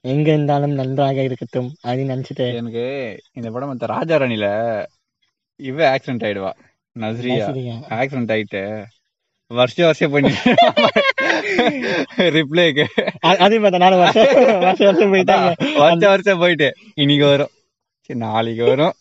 எங்க 0.00 0.28
இருந்தாலும் 0.32 0.72
நன்றாக 0.72 1.22
இருக்கட்டும் 1.22 1.70
அப்படின்னு 1.86 2.12
நினைச்சிட்டு. 2.14 2.46
எனக்கு 2.54 2.84
இந்த 3.32 3.50
படம் 3.50 3.70
மத்த 3.70 3.86
ராஜா 3.86 4.16
ராணில 4.16 4.48
இவ 5.56 5.78
ஆக்சிடென்ட் 5.94 6.26
ஆயிடுவா. 6.28 6.52
நஸ்ரியா. 6.96 7.46
ஆக்சிடென்ட் 7.98 8.34
ஆயிட்டு 8.36 8.62
வருஷம் 9.58 9.88
வருஷம் 9.88 10.12
பண்ணி 10.14 10.32
ரிப்ளைக்கு 12.36 12.84
அதே 13.44 13.56
மாதிரி 13.64 13.82
நானும் 13.84 14.02
வருஷம் 14.04 14.32
வருஷம் 14.64 14.88
வருஷம் 14.90 15.12
போயிட்டாங்க 15.14 15.48
வருஷம் 15.82 16.12
வருஷம் 16.14 16.42
போயிட்டு 16.42 16.68
இன்னைக்கு 17.02 17.26
வரும் 17.32 17.52
சரி 18.10 18.18
நாளைக்கு 18.26 18.64
வரும் 18.72 18.94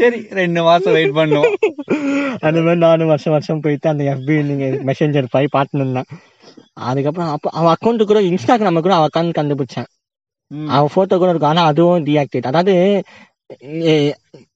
சரி 0.00 0.18
ரெண்டு 0.38 0.60
மாசம் 0.68 0.94
வெயிட் 0.96 1.16
பண்ணுவோம் 1.18 1.54
அந்த 2.46 2.58
மாதிரி 2.64 2.80
நானும் 2.86 3.12
வருஷம் 3.12 3.34
வருஷம் 3.36 3.62
போயிட்டு 3.64 3.90
அந்த 3.92 4.02
எஃபி 4.12 4.36
நீங்க 4.48 4.66
மெசேஞ்சர் 4.90 5.32
போய் 5.34 5.54
பார்த்துன்னு 5.56 6.02
அதுக்கப்புறம் 6.88 7.30
அப்போ 7.34 7.48
அவன் 7.58 7.72
அக்கௌண்ட் 7.74 8.10
கூட 8.10 8.20
இன்ஸ்டாகிராம 8.30 8.82
கூட 8.86 8.94
அவன் 8.96 9.08
அக்கௌண்ட் 9.08 9.38
கண்டுபிடிச்சேன். 9.38 9.88
அவன் 10.74 10.92
போட்டோ 10.94 11.14
கூட 11.20 11.30
இருக்கும் 11.32 11.52
ஆனா 11.52 11.64
அதுவும் 11.70 12.04
டீஆக்டிவேட் 12.06 12.50
அதாவது 12.50 12.74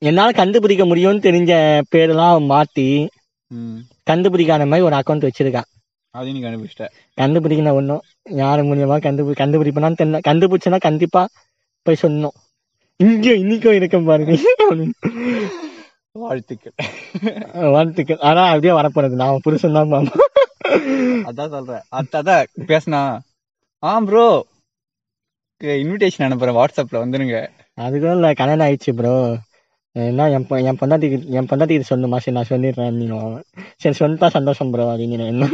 என்னால 0.08 0.28
கண்டுபிடிக்க 0.40 0.84
முடியும்னு 0.90 1.26
தெரிஞ்ச 1.26 1.52
பேரெல்லாம் 1.94 2.46
மாத்தி. 2.52 2.88
கண்டுபிடிக்காத 4.10 4.66
மாதிரி 4.66 4.80
ஒரு 4.80 4.96
அக்கௌண்ட் 4.96 5.28
வச்சிருக்கா 5.28 5.62
அதையும் 6.10 6.40
நீ 6.40 6.46
கண்டுபிடிச்சிட்ட. 6.46 6.88
கண்டுபிடிக்கணும் 7.20 7.72
ஒன்றும் 7.72 8.02
யார் 8.30 8.64
மூலியமா 8.64 8.92
கண்டுபி 8.92 9.30
கண்டுபிடிப்பனான்னு 9.30 9.96
தெரியல. 10.02 10.20
கண்டுபிடிச்சனா 10.28 10.80
கண்டிப்பா 10.80 11.28
போய் 11.82 11.96
சொல்லணும். 12.02 12.28
இங்க 12.96 13.30
இன்னைக்கும் 13.30 13.72
இருக்க 13.72 13.98
பாருங்க. 13.98 14.36
வாழ்த்துக்கள். 16.12 16.72
வாழ்த்துக்கள். 17.52 18.18
ஆனா 18.18 18.44
அப்படியே 18.44 18.72
வரப்போறது. 18.72 19.14
நான் 19.14 19.40
புருஷன் 19.42 19.72
தான் 19.72 19.88
மாமா. 19.88 20.10
அதான் 21.30 21.48
சொல்றேன். 21.48 21.80
அத- 21.88 22.22
அதான் 22.22 22.46
பேசுனா 22.58 23.18
ஆ 23.82 24.00
ப்ரோ 24.00 24.46
இன்விடேஷன் 25.64 26.18
அனுப்புறேன். 26.18 26.64
வாட்ஸ்அப்ல 26.64 26.92
வந்துருங்க. 26.92 27.48
அதுக்கும் 27.80 28.12
இல்ல 28.12 28.32
கல்யாணம் 28.32 28.66
ஆயிடுச்சு 28.66 28.92
ப்ரோ 28.96 29.38
என்ன 29.96 30.26
என் 30.30 30.46
பொ- 30.46 30.60
என் 30.64 30.78
பொண்டாட்டிக்கு 30.80 31.16
என் 31.30 31.46
பொண்டாட்டிக்கு 31.46 31.88
சொல்லணுமா? 31.88 32.18
சரி 32.18 32.34
நான் 32.36 32.48
சொல்லிடுறேன் 32.48 32.92
நீங்க 32.92 33.16
சரி 33.76 33.96
சொல்லிட்டா 33.98 34.28
சந்தோஷம் 34.28 34.70
ப்ரோ 34.70 34.84
அப்படின்னு 34.92 35.26
என்ன? 35.26 35.48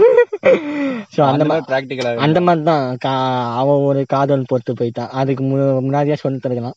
ஸோ 1.14 1.20
அந்த 1.29 1.44
மாதிரி 1.44 1.64
பிராக்டிகலா 1.68 2.11
அந்த 2.18 2.40
மாதிரி 2.40 2.62
தான் 2.64 2.85
கா 2.96 3.12
அவன் 3.55 3.85
ஒரு 3.85 4.05
காதல் 4.07 4.44
போட்டு 4.46 4.72
போயிட்டான் 4.72 5.11
அதுக்கு 5.12 5.44
மு- 5.44 5.81
முன்னாடியே 5.81 6.16
சொல்லிட்டு 6.16 6.48
இருக்கலாம் 6.48 6.77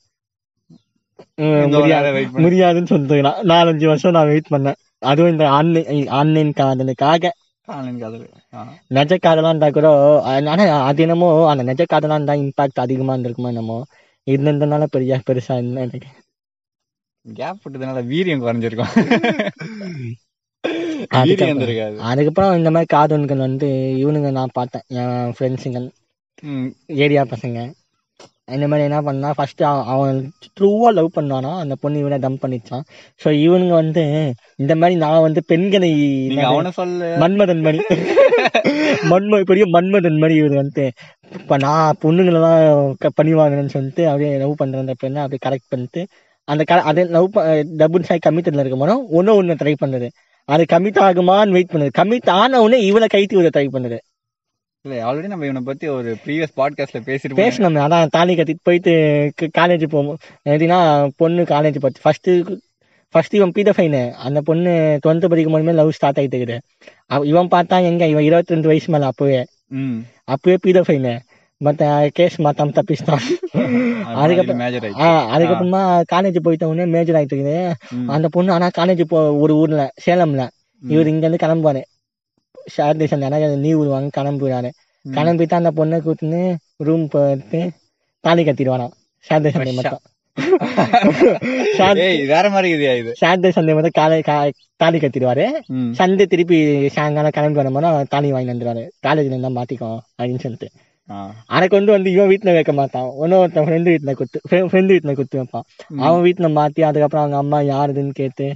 உம், 1.37 1.69
முடியாது. 1.73 2.09
முடியாதுன்னு 2.37 2.89
சொல்லிட்டுருக்கலாம் 2.89 3.39
நாலஞ்சு 3.45 3.85
வருஷம் 3.85 4.11
நான் 4.11 4.27
வெயிட் 4.27 4.51
பண்ணேன். 4.51 4.77
அதுவும் 5.03 5.31
இந்த 5.31 5.45
ஆன்லைன் 5.49 5.87
ஆன்லைன் 6.11 6.51
காதலுக்காக. 6.53 7.29
ஆன்லைன் 7.67 7.99
காதல். 7.99 8.25
ஆ. 8.53 8.61
நெஜ 8.89 9.13
காதலா 9.19 9.49
இருந்தா 9.49 9.69
கூட 9.69 9.87
ஆனா 10.47 10.55
அது 10.81 11.01
என்னமோ 11.01 11.27
அந்த 11.47 11.63
நெஜ 11.63 11.83
காதலா 11.85 12.17
இருந்தா 12.17 12.35
இம்பாக்ட் 12.41 12.79
அதிகமா 12.79 13.15
இருந்திருக்குமோ 13.15 13.47
என்னமோ. 13.47 13.77
இருந்ததுனால 14.27 14.83
பெரிய 14.89 15.21
பெருசா 15.27 15.55
இல்லை 15.57 15.79
எனக்கு 15.81 16.09
கேப் 17.25 17.61
விட்டதுனால 17.63 18.01
வீரியம் 18.11 18.43
குறைஞ்சிருக்கும். 18.43 18.93
அதுக்கப்புறம் 22.09 22.55
இந்த 22.57 22.69
மாதிரி 22.73 22.87
காதல்கள் 22.93 23.45
வந்து 23.45 23.67
இவனுங்க 24.01 24.29
நான் 24.35 24.55
பார்த்தேன் 24.57 24.83
என் 24.97 25.31
ஃப்ரெண்ட்ஸுங்க 25.35 25.79
ம், 26.43 26.67
ஏரியா 27.03 27.23
பசங்க. 27.31 27.59
இந்த 28.55 28.65
மாதிரி 28.69 28.85
என்ன 28.87 28.99
பண்ணா 29.01 29.29
ஃபர்ஸ்ட் 29.37 29.61
அவன் 29.91 30.17
ட்ரூவா 30.57 30.89
லவ் 30.95 31.09
பண்ணானா 31.17 31.51
அந்த 31.61 31.75
பொண்ணு 31.81 32.01
இவனை 32.01 32.17
டம்ப் 32.23 32.41
பண்ணிச்சான். 32.43 32.83
ஸோ 33.21 33.29
இவனுங்க 33.43 33.75
வந்து 33.75 34.03
இந்த 34.59 34.73
மாதிரி 34.75 34.95
நான் 35.03 35.25
வந்து 35.27 35.41
பெண்களை 35.51 35.91
நீங்க 36.29 36.45
அவன 36.51 36.71
சொல்ல. 36.79 37.11
மன்மதன் 37.21 37.63
மணி 37.65 37.79
மன்ம 39.11 39.41
பெரிய 39.49 39.65
மன்மதன் 39.75 40.19
மாதிரி 40.21 40.35
இவர் 40.41 40.55
வந்து 40.61 40.85
இப்ப 41.31 41.57
நான் 41.59 41.97
பொண்ணுங்களெல்லாம் 42.01 42.59
பண்ணி 43.17 43.33
வாங்கினேன்னு 43.35 43.75
சொல்லிட்டு 43.75 44.03
அப்படியே 44.09 44.31
லவ் 44.41 44.59
பண்ற 44.61 44.83
அந்த 44.83 44.95
பெண்ணை 45.01 45.21
அப்படியே 45.23 45.43
கரெக்ட் 45.45 45.71
பண்ணிட்டு 45.71 46.03
அந்த 46.47 46.63
க 46.69 46.77
அதே 46.89 47.03
லவ் 47.15 47.39
டபுள் 47.81 48.07
சாய் 48.07 48.25
கமிட்டட்ல 48.27 48.63
இருக்கும் 48.63 48.83
போது 48.83 48.95
ஒன்னும் 49.17 49.37
ஒன்று 49.39 49.59
ட்ரை 49.61 49.73
பண்ணுது. 49.81 50.07
அது 50.49 50.63
கமிட் 50.71 51.01
ஆகுமான்னு 51.07 51.55
வெயிட் 51.57 51.73
பண்ணுது. 51.73 51.91
கமிட் 51.99 52.31
ஆன 52.39 52.61
உடனே 52.63 52.79
இவனை 52.89 53.07
கைத்தி 53.13 53.35
விட 53.37 53.49
ட்ரை 53.55 53.67
பண்ணுது. 53.75 53.99
இல்ல 54.85 54.95
ஆல்ரெடி 55.07 55.29
நம்ம 55.31 55.45
இவனை 55.47 55.61
பத்தி 55.65 55.87
ஒரு 55.95 56.11
ப்ரீவியஸ் 56.23 56.53
பாட்காஸ்ட்ல 56.59 56.99
பேசிருப்போம் 57.07 57.41
பேசணும். 57.41 57.79
அதான் 57.85 58.13
தாலி 58.15 58.35
கட்டிட்டு 58.37 58.67
போயிட்டு 58.67 58.93
காலேஜ் 59.59 59.85
போவோம் 59.93 60.19
எப்படின்னா 60.49 60.79
பொண்ணு 61.21 61.43
காலேஜ் 61.53 61.77
பார்த்து 61.83 62.03
ஃபர்ஸ்ட் 62.05 62.29
ஃபர்ஸ்ட் 63.15 63.35
இவன் 63.37 63.53
பீட 63.55 63.69
ஃபைனு 63.77 64.01
அந்த 64.25 64.39
பொண்ணு 64.47 64.71
டுவெல்த் 65.03 65.31
படிக்கும் 65.31 65.55
போதுமே 65.55 65.73
லவ் 65.79 65.95
ஸ்டார்ட் 65.97 66.19
ஆயிட்டு 66.21 66.37
இருக்குது. 66.39 66.57
இவன் 67.31 67.49
பார்த்தா 67.55 67.77
எங்க? 67.89 68.03
இவன் 68.11 68.27
இருபத்தி 68.27 68.53
ரெண்டு 68.55 68.69
வயசு 68.71 68.91
மேல 68.93 69.09
அப்பவே. 69.11 69.41
அப்பவே 70.33 70.55
பீட 70.65 70.81
ஃபைனு 70.87 71.13
பட் 71.61 71.81
கேஸ் 72.13 72.37
மாத்தாம 72.41 72.73
தப்பிச்சிட்டான் 72.77 73.25
அதுக்கப்புறம் 74.17 74.61
அதுக்கப்புறமா 75.33 75.81
காலேஜ் 76.11 76.39
போயிட்ட 76.45 76.69
உடனே 76.69 76.85
மேஜர் 76.93 77.17
ஆயிட்டு 77.19 77.35
இருக்குது 77.35 77.57
அந்த 78.15 78.29
பொண்ணு 78.29 78.53
ஆனா 78.53 78.69
காலேஜ் 78.77 79.03
போ 79.07 79.19
ஒரு 79.43 79.55
ஊர்ல 79.57 79.83
சேலம்ல 80.05 80.45
இவர் 80.83 81.11
இங்க 81.11 81.25
இருந்து 81.25 81.43
கிளம்புவாரு 81.43 81.81
சாட்டர்டே 82.67 83.27
ஆனா 83.29 83.37
லீவ் 83.63 83.79
விடுவாங்க 83.79 84.15
கிளம்புறாரு 84.17 84.71
கிளம்பிட்டு 85.05 85.59
அந்த 85.59 85.71
பொண்ணை 85.77 85.99
கூட்டின்னு 86.01 86.41
ரூம் 86.87 87.05
போயிட்டு 87.09 87.61
தாலி 88.23 88.43
கட்டிடுவாராம் 88.43 88.95
சாட்டர்டே 89.25 89.53
சண்டே 89.55 89.73
மட்டும் 89.79 90.01
வேற 92.31 92.45
மாதிரி 92.53 92.69
இது 92.99 93.11
சாட்டர்டே 93.21 93.51
சண்டே 93.55 93.73
மட்டும் 93.77 93.97
காலை 93.97 94.19
தாலி 94.79 94.97
கட்டிடுவாரு 94.99 95.45
ம். 95.73 95.89
சண்டே 95.97 96.25
திருப்பி 96.31 96.57
சாயங்காலம் 96.95 97.35
கிளம்பி 97.35 97.59
வரும்போது 97.61 98.07
தாலி 98.13 98.29
வாங்கி 98.31 98.51
வந்துடுவாரு 98.51 98.83
காலேஜ்ல 99.05 99.35
இருந்தா 99.35 99.51
மாத்திக்கோ 99.57 99.89
அப்படின்னு 100.19 100.43
சொல்லிட்டு. 100.45 100.69
அதை 101.49 101.65
கொண்டு 101.67 101.89
வந்து 101.91 102.09
இவன் 102.11 102.29
வீட்டுல 102.31 102.53
வைக்க 102.55 102.73
மாட்டான். 102.73 103.07
இன்னொருத்தன் 103.23 103.67
ஃப்ரெண்டு 103.67 103.91
வீட்டுல 103.93 104.11
குத்து 104.19 104.39
ஃப்ரெண்டு 104.69 104.91
வீட்டுல 104.93 105.13
குத்து 105.15 105.39
வைப்பான். 105.39 105.65
அவன் 106.05 106.25
வீட்டுல 106.27 106.49
மாத்தி 106.57 106.83
அதுக்கப்புறம் 106.89 107.23
அவங்க 107.23 107.37
அம்மா 107.37 107.59
யாருதுன்னு 107.71 108.13
கேட்டு 108.21 108.47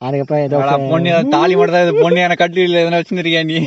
அதுக்கப்புறம் 0.00 0.44
ஏதோ 0.46 0.58
பொண்ணு 0.92 1.10
தாலி 1.34 1.54
மட்டும் 1.58 1.76
தான் 1.78 2.02
பொண்ணு 2.02 2.24
எனக்கு 2.26 2.42
கட்டில 2.42 2.80
எதனா 2.82 3.00
வச்சுருக்கியா 3.00 3.42
நீ? 3.44 3.58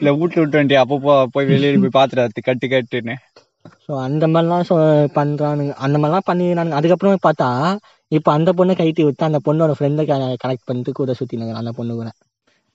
இல்ல 0.00 0.10
வீட்டுல 0.12 0.42
விட்டு 0.42 0.58
வந்துட்டியா? 0.58 0.82
அப்பப்போ 0.84 1.14
போய் 1.34 1.50
வெளியே 1.50 1.80
போய் 1.84 1.96
பாத்துட்டு 1.98 2.46
கட்டு 2.48 2.66
கட்டுன்னு. 2.68 3.16
ஸோ 3.82 3.92
அந்த 4.04 4.24
மாதிரிலாம் 4.26 4.66
சொ 4.68 4.76
பண்றானுங்க. 5.16 5.72
அந்த 5.84 5.96
மாதிரிலாம் 5.98 6.28
பண்ணிடுறானுங்க. 6.28 6.78
அதுக்கப்புறம் 6.78 7.24
பார்த்தா 7.26 7.48
இப்போ 8.12 8.30
அந்த 8.32 8.50
பொண்ணை 8.58 8.74
கைட்டி 8.76 9.02
விட்டு 9.06 9.28
அந்த 9.28 9.40
பொண்ணோட 9.46 9.74
ஃப்ரெண்டை 9.78 10.04
கனெக்ட் 10.42 10.68
பண்ணிட்டு 10.68 10.92
கூட 10.94 11.14
சுத்தினாங்க 11.20 11.60
அந்த 11.60 11.72
பொண்ணு 11.78 11.94
கூட. 11.94 12.10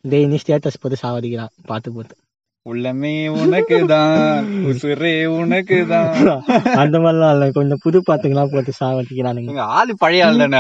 டெய்லி 0.05 0.37
ஸ்டேட்டஸ் 0.41 0.81
போட்டு 0.81 1.01
சாவடிக்கிறான் 1.01 1.53
பார்த்து 1.67 1.89
போட்டு. 1.91 2.15
உள்ளமே 2.65 3.11
உனக்கு 3.33 3.77
தான் 3.85 4.45
உசுரே 4.69 5.11
உனக்கு 5.33 5.77
தான் 5.85 6.07
அந்த 6.81 6.95
மாதிரிலாம் 6.99 7.33
இல்லை. 7.35 7.47
கொஞ்சம் 7.57 7.81
புது 7.83 7.97
பாத்துக்கெல்லாம் 8.07 8.51
போட்டு 8.53 8.71
சாவடிக்கிறானுங்க. 8.79 9.51
எங்க 9.51 9.65
ஆளு 9.75 9.93
பழைய 9.99 10.27
ஆள் 10.27 10.41
தானே. 10.43 10.59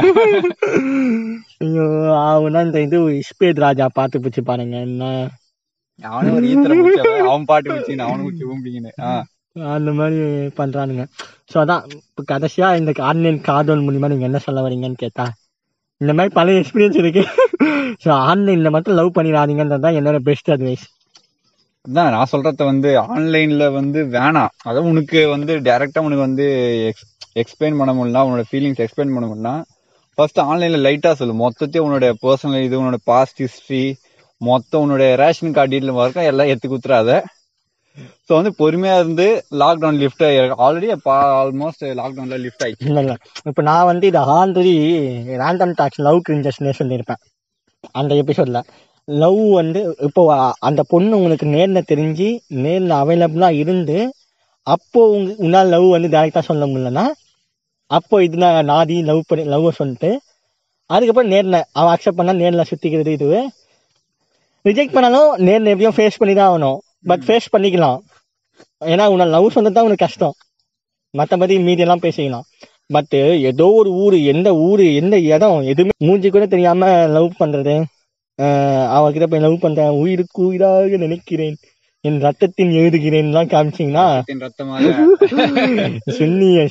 ஐயோ 1.63 1.85
அவனா 2.25 2.61
இந்த 2.67 2.79
இது 2.85 2.97
இஸ்பேத் 3.21 3.63
ராஜா 3.65 3.85
பார்த்து 3.97 4.21
பிடிச்சி 4.23 4.43
பாருங்க. 4.49 4.75
என்ன? 4.87 5.03
அவனும் 5.99 6.37
ஒரு 6.37 6.45
ஈத்திர 6.51 6.77
அவன் 7.25 7.47
பாட்டு 7.51 7.73
வச்சு 7.73 7.95
அவனும் 8.07 8.93
ஆ. 9.05 9.11
அந்த 9.75 9.89
மாதிரி 9.99 10.19
பண்றானுங்க. 10.57 11.03
ஸோ 11.51 11.57
அதான் 11.61 11.83
இப்போ 11.91 12.23
கடைசியா 12.31 12.69
இந்த 12.79 12.93
ஆன்லைன் 13.09 13.39
காதல் 13.49 13.85
மூலியமா 13.85 14.09
நீங்க 14.13 14.27
என்ன 14.29 14.41
சொல்ல 14.45 14.65
வரீங்கன்னு 14.65 15.03
கேட்டா 15.03 15.25
இந்த 16.01 16.13
மாதிரி 16.13 16.33
பல 16.33 16.57
எக்ஸ்பீரியன்ஸ் 16.59 16.99
இருக்கு. 17.03 17.23
ஸோ 18.03 18.09
ஆன்லைன்ல 18.29 18.69
மட்டும் 18.75 18.97
லவ் 18.99 19.17
பண்ணிடாதீங்கன்றது 19.17 19.85
தான் 19.85 19.97
என்னோட 19.99 20.19
பெஸ்ட் 20.29 20.51
அட்வைஸ் 20.51 20.85
அதான் 21.85 22.11
நான் 22.15 22.31
சொல்றத 22.33 22.65
வந்து 22.71 22.89
ஆன்லைன்ல 23.13 23.65
வந்து 23.77 23.99
வேணாம். 24.15 24.53
அதான் 24.67 24.89
உனக்கு 24.91 25.19
வந்து 25.35 25.53
டைரக்டா 25.67 26.03
உனக்கு 26.07 26.27
வந்து 26.27 26.47
எக்ஸ்பிளைன் 27.41 27.79
பண்ண 27.79 27.91
முடியல 27.97 28.23
உன்னோட 28.27 28.43
ஃபீலிங்ஸ் 28.49 28.83
எக்ஸ்பிளைன் 28.85 29.15
பண்ண 29.15 29.27
முடியல 29.31 29.51
ஃபர்ஸ்ட் 30.17 30.41
ஆன்லைன்ல 30.49 30.79
லைட்டா 30.87 31.11
சொல்லு. 31.19 31.33
மொத்தத்தையும் 31.43 31.87
உன்னோட 31.87 32.09
பர்சனல் 32.25 32.65
இது 32.67 32.79
உன்னோட 32.81 32.99
பாஸ்ட் 33.11 33.41
ஹிஸ்டரி 33.45 33.85
மொத்தம் 34.41 34.83
உன்னோட 34.83 35.03
ரேஷன் 35.23 35.55
கார்டு 35.57 35.71
டீட்டெயில் 35.73 35.99
வரைக்கும் 35.99 36.29
எல்லாம் 36.31 36.51
எடுத்து 36.51 36.69
குத்துறாத 36.73 37.11
ஸோ 38.27 38.31
வந்து 38.37 38.51
பொறுமையா 38.59 38.95
இருந்து 39.01 39.25
லாக்டவுன் 39.61 39.99
லிஃப்ட் 40.03 40.23
ஆல்ரெடி 40.65 40.87
ஆல்மோஸ்ட் 41.41 41.83
லாக்டவுன்ல 41.99 42.37
லிஃப்ட் 42.45 42.63
ஆயிடுச்சு. 42.65 42.87
இல்லை 42.89 43.01
இல்லை. 43.03 43.15
இப்போ 43.49 43.61
நான் 43.69 43.87
வந்து 43.91 44.05
இது 44.11 44.19
ஆல்ரெடி 44.39 44.73
ரேண்டம் 45.43 45.75
டாக்ஸ் 45.79 46.01
லவ் 46.07 46.19
கிரிஞ்சஸ்னே 46.27 46.73
சொல்லியிருப்பேன். 46.79 47.21
அந்த 47.99 48.11
எபிசோட்ல 48.23 48.61
லவ் 49.07 49.41
வந்து 49.57 49.79
இப்போ 50.07 50.21
அந்த 50.67 50.81
பொண்ணு 50.91 51.17
உங்களுக்கு 51.17 51.47
நேர்ல 51.55 51.79
தெரிஞ்சு 51.91 52.27
நேர்ல 52.63 52.93
அவைலபிளா 53.03 53.49
இருந்து 53.63 53.97
அப்போ 54.67 55.01
உங்க 55.15 55.33
உன்னால் 55.45 55.71
லவ் 55.73 55.87
வந்து 55.95 56.09
டேரக்டா 56.15 56.41
சொல்ல 56.47 56.65
முடியலன்னா 56.69 57.05
அப்போ 57.91 58.15
இது 58.27 58.37
நான் 58.43 58.69
நாதி 58.71 58.95
லவ் 59.09 59.21
பண்ணி 59.29 59.43
லவ் 59.53 59.67
சொல்லிட்டு 59.79 60.09
அதுக்கப்புறம் 60.89 61.31
நேர்ல 61.33 61.57
அவன் 61.79 61.93
அக்செப்ட் 61.93 62.19
பண்ணா 62.19 62.33
நேர்ல 62.41 62.63
சுத்திக்கிறது 62.71 63.11
இது. 63.17 63.29
ரிஜெக்ட் 64.65 64.95
பண்ணாலும் 64.95 65.29
நேர்ல 65.47 65.71
எப்படியும் 65.73 65.95
ஃபேஸ் 65.97 66.19
பண்ணி 66.21 66.33
தான் 66.35 66.49
ஆகணும். 66.49 66.79
பட் 67.09 67.23
ஃபேஸ் 67.27 67.47
பண்ணிக்கலாம். 67.53 67.99
ஏன்னா 68.91 69.05
உன்னை 69.13 69.25
லவ் 69.35 69.53
சொன்னது 69.55 69.75
தான் 69.77 69.87
உனக்கு 69.87 70.05
கஷ்டம். 70.05 70.35
மற்றபடி 71.13 71.55
மீதியெல்லாம் 71.67 72.03
பேசிக்கலாம். 72.05 72.45
பட் 72.95 73.15
ஏதோ 73.49 73.67
ஒரு 73.79 73.91
ஊர் 74.03 74.15
எந்த 74.33 74.49
ஊர் 74.67 74.83
எந்த 75.01 75.15
இடம் 75.33 75.59
எதுவுமே 75.73 75.95
மூஞ்சி 76.07 76.29
கூட 76.35 76.45
தெரியாம 76.53 76.89
லவ் 77.15 77.29
பண்றது. 77.41 77.75
ஆஹ் 77.77 77.94
அவகிட்ட 78.95 79.25
போய் 79.31 79.43
லவ் 79.45 79.63
பண்றேன். 79.63 79.97
உயிருக்கு 80.01 80.39
உயிராக 80.49 80.97
நினைக்கிறேன். 81.05 81.55
என் 82.07 82.19
ரத்தத்தின் 82.25 82.73
எழுதுகிறேன்லாம் 82.79 83.51
காமிச்சீங்கன்னா 83.53 84.05
ரத்தமாக. 84.45 84.91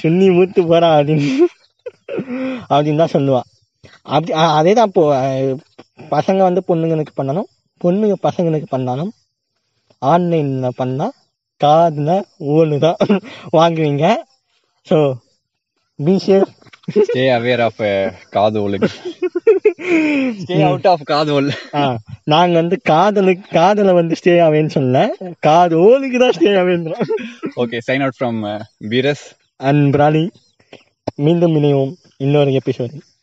சுன்னி 0.04 0.26
மூத்து 0.36 0.62
போறா 0.70 0.90
அப்படின்னு. 0.98 1.30
அப்படின்னு 2.74 3.02
தான் 3.02 3.14
சொல்லுவா. 3.16 3.40
அப்படி 4.14 4.32
அதே 4.58 4.72
தான் 4.78 4.90
இப்போ 4.90 5.04
பசங்க 6.14 6.40
வந்து 6.48 6.62
பொண்ணுங்களுக்கு 6.68 7.14
பண்ணணும். 7.20 7.48
பொண்ணுங்க 7.84 8.16
பசங்களுக்கு 8.26 8.68
பண்ணாலும் 8.74 9.12
ஆன்லைன்ல 10.12 10.68
பண்ணா 10.80 11.06
காதுல 11.60 12.10
ஓனு 12.54 12.78
தான் 12.86 13.00
வாங்குவீங்க. 13.58 14.06
So 14.86 14.98
be 15.98 16.14
safe 16.26 16.52
stay 17.06 17.24
aware 17.36 17.62
of 17.66 17.84
காது 18.36 18.58
ஒழுங்கு. 18.64 18.90
ஸ்டே 20.42 20.62
அவுட் 20.62 20.86
ஆஃப் 20.86 21.02
நாங்க 22.24 22.54
வந்து 22.54 22.80
காதலுக்கு 22.82 23.48
காதல 23.52 23.92
வந்து 23.92 24.14
ஸ்டே 24.24 24.34
ஆவேன்னு 24.40 24.66
சொல்ல 24.66 25.14
காது 25.40 25.76
ஓலுக்கு 25.78 26.18
தான் 26.18 26.30
ஸ்டே 26.30 26.52
ஆவேன்றோம் 26.54 27.02
ஓகே 27.56 27.78
சைன் 27.86 28.00
அவுட் 28.00 28.18
ஃப்ரம் 28.20 28.38
வீரஸ் 28.88 29.24
அண்ட் 29.56 29.96
பிராலி 29.96 30.30
மீண்டும் 31.16 31.56
இணைவோம். 31.56 31.92
இன்னொரு 32.16 32.50
எபிசோடு 32.50 33.13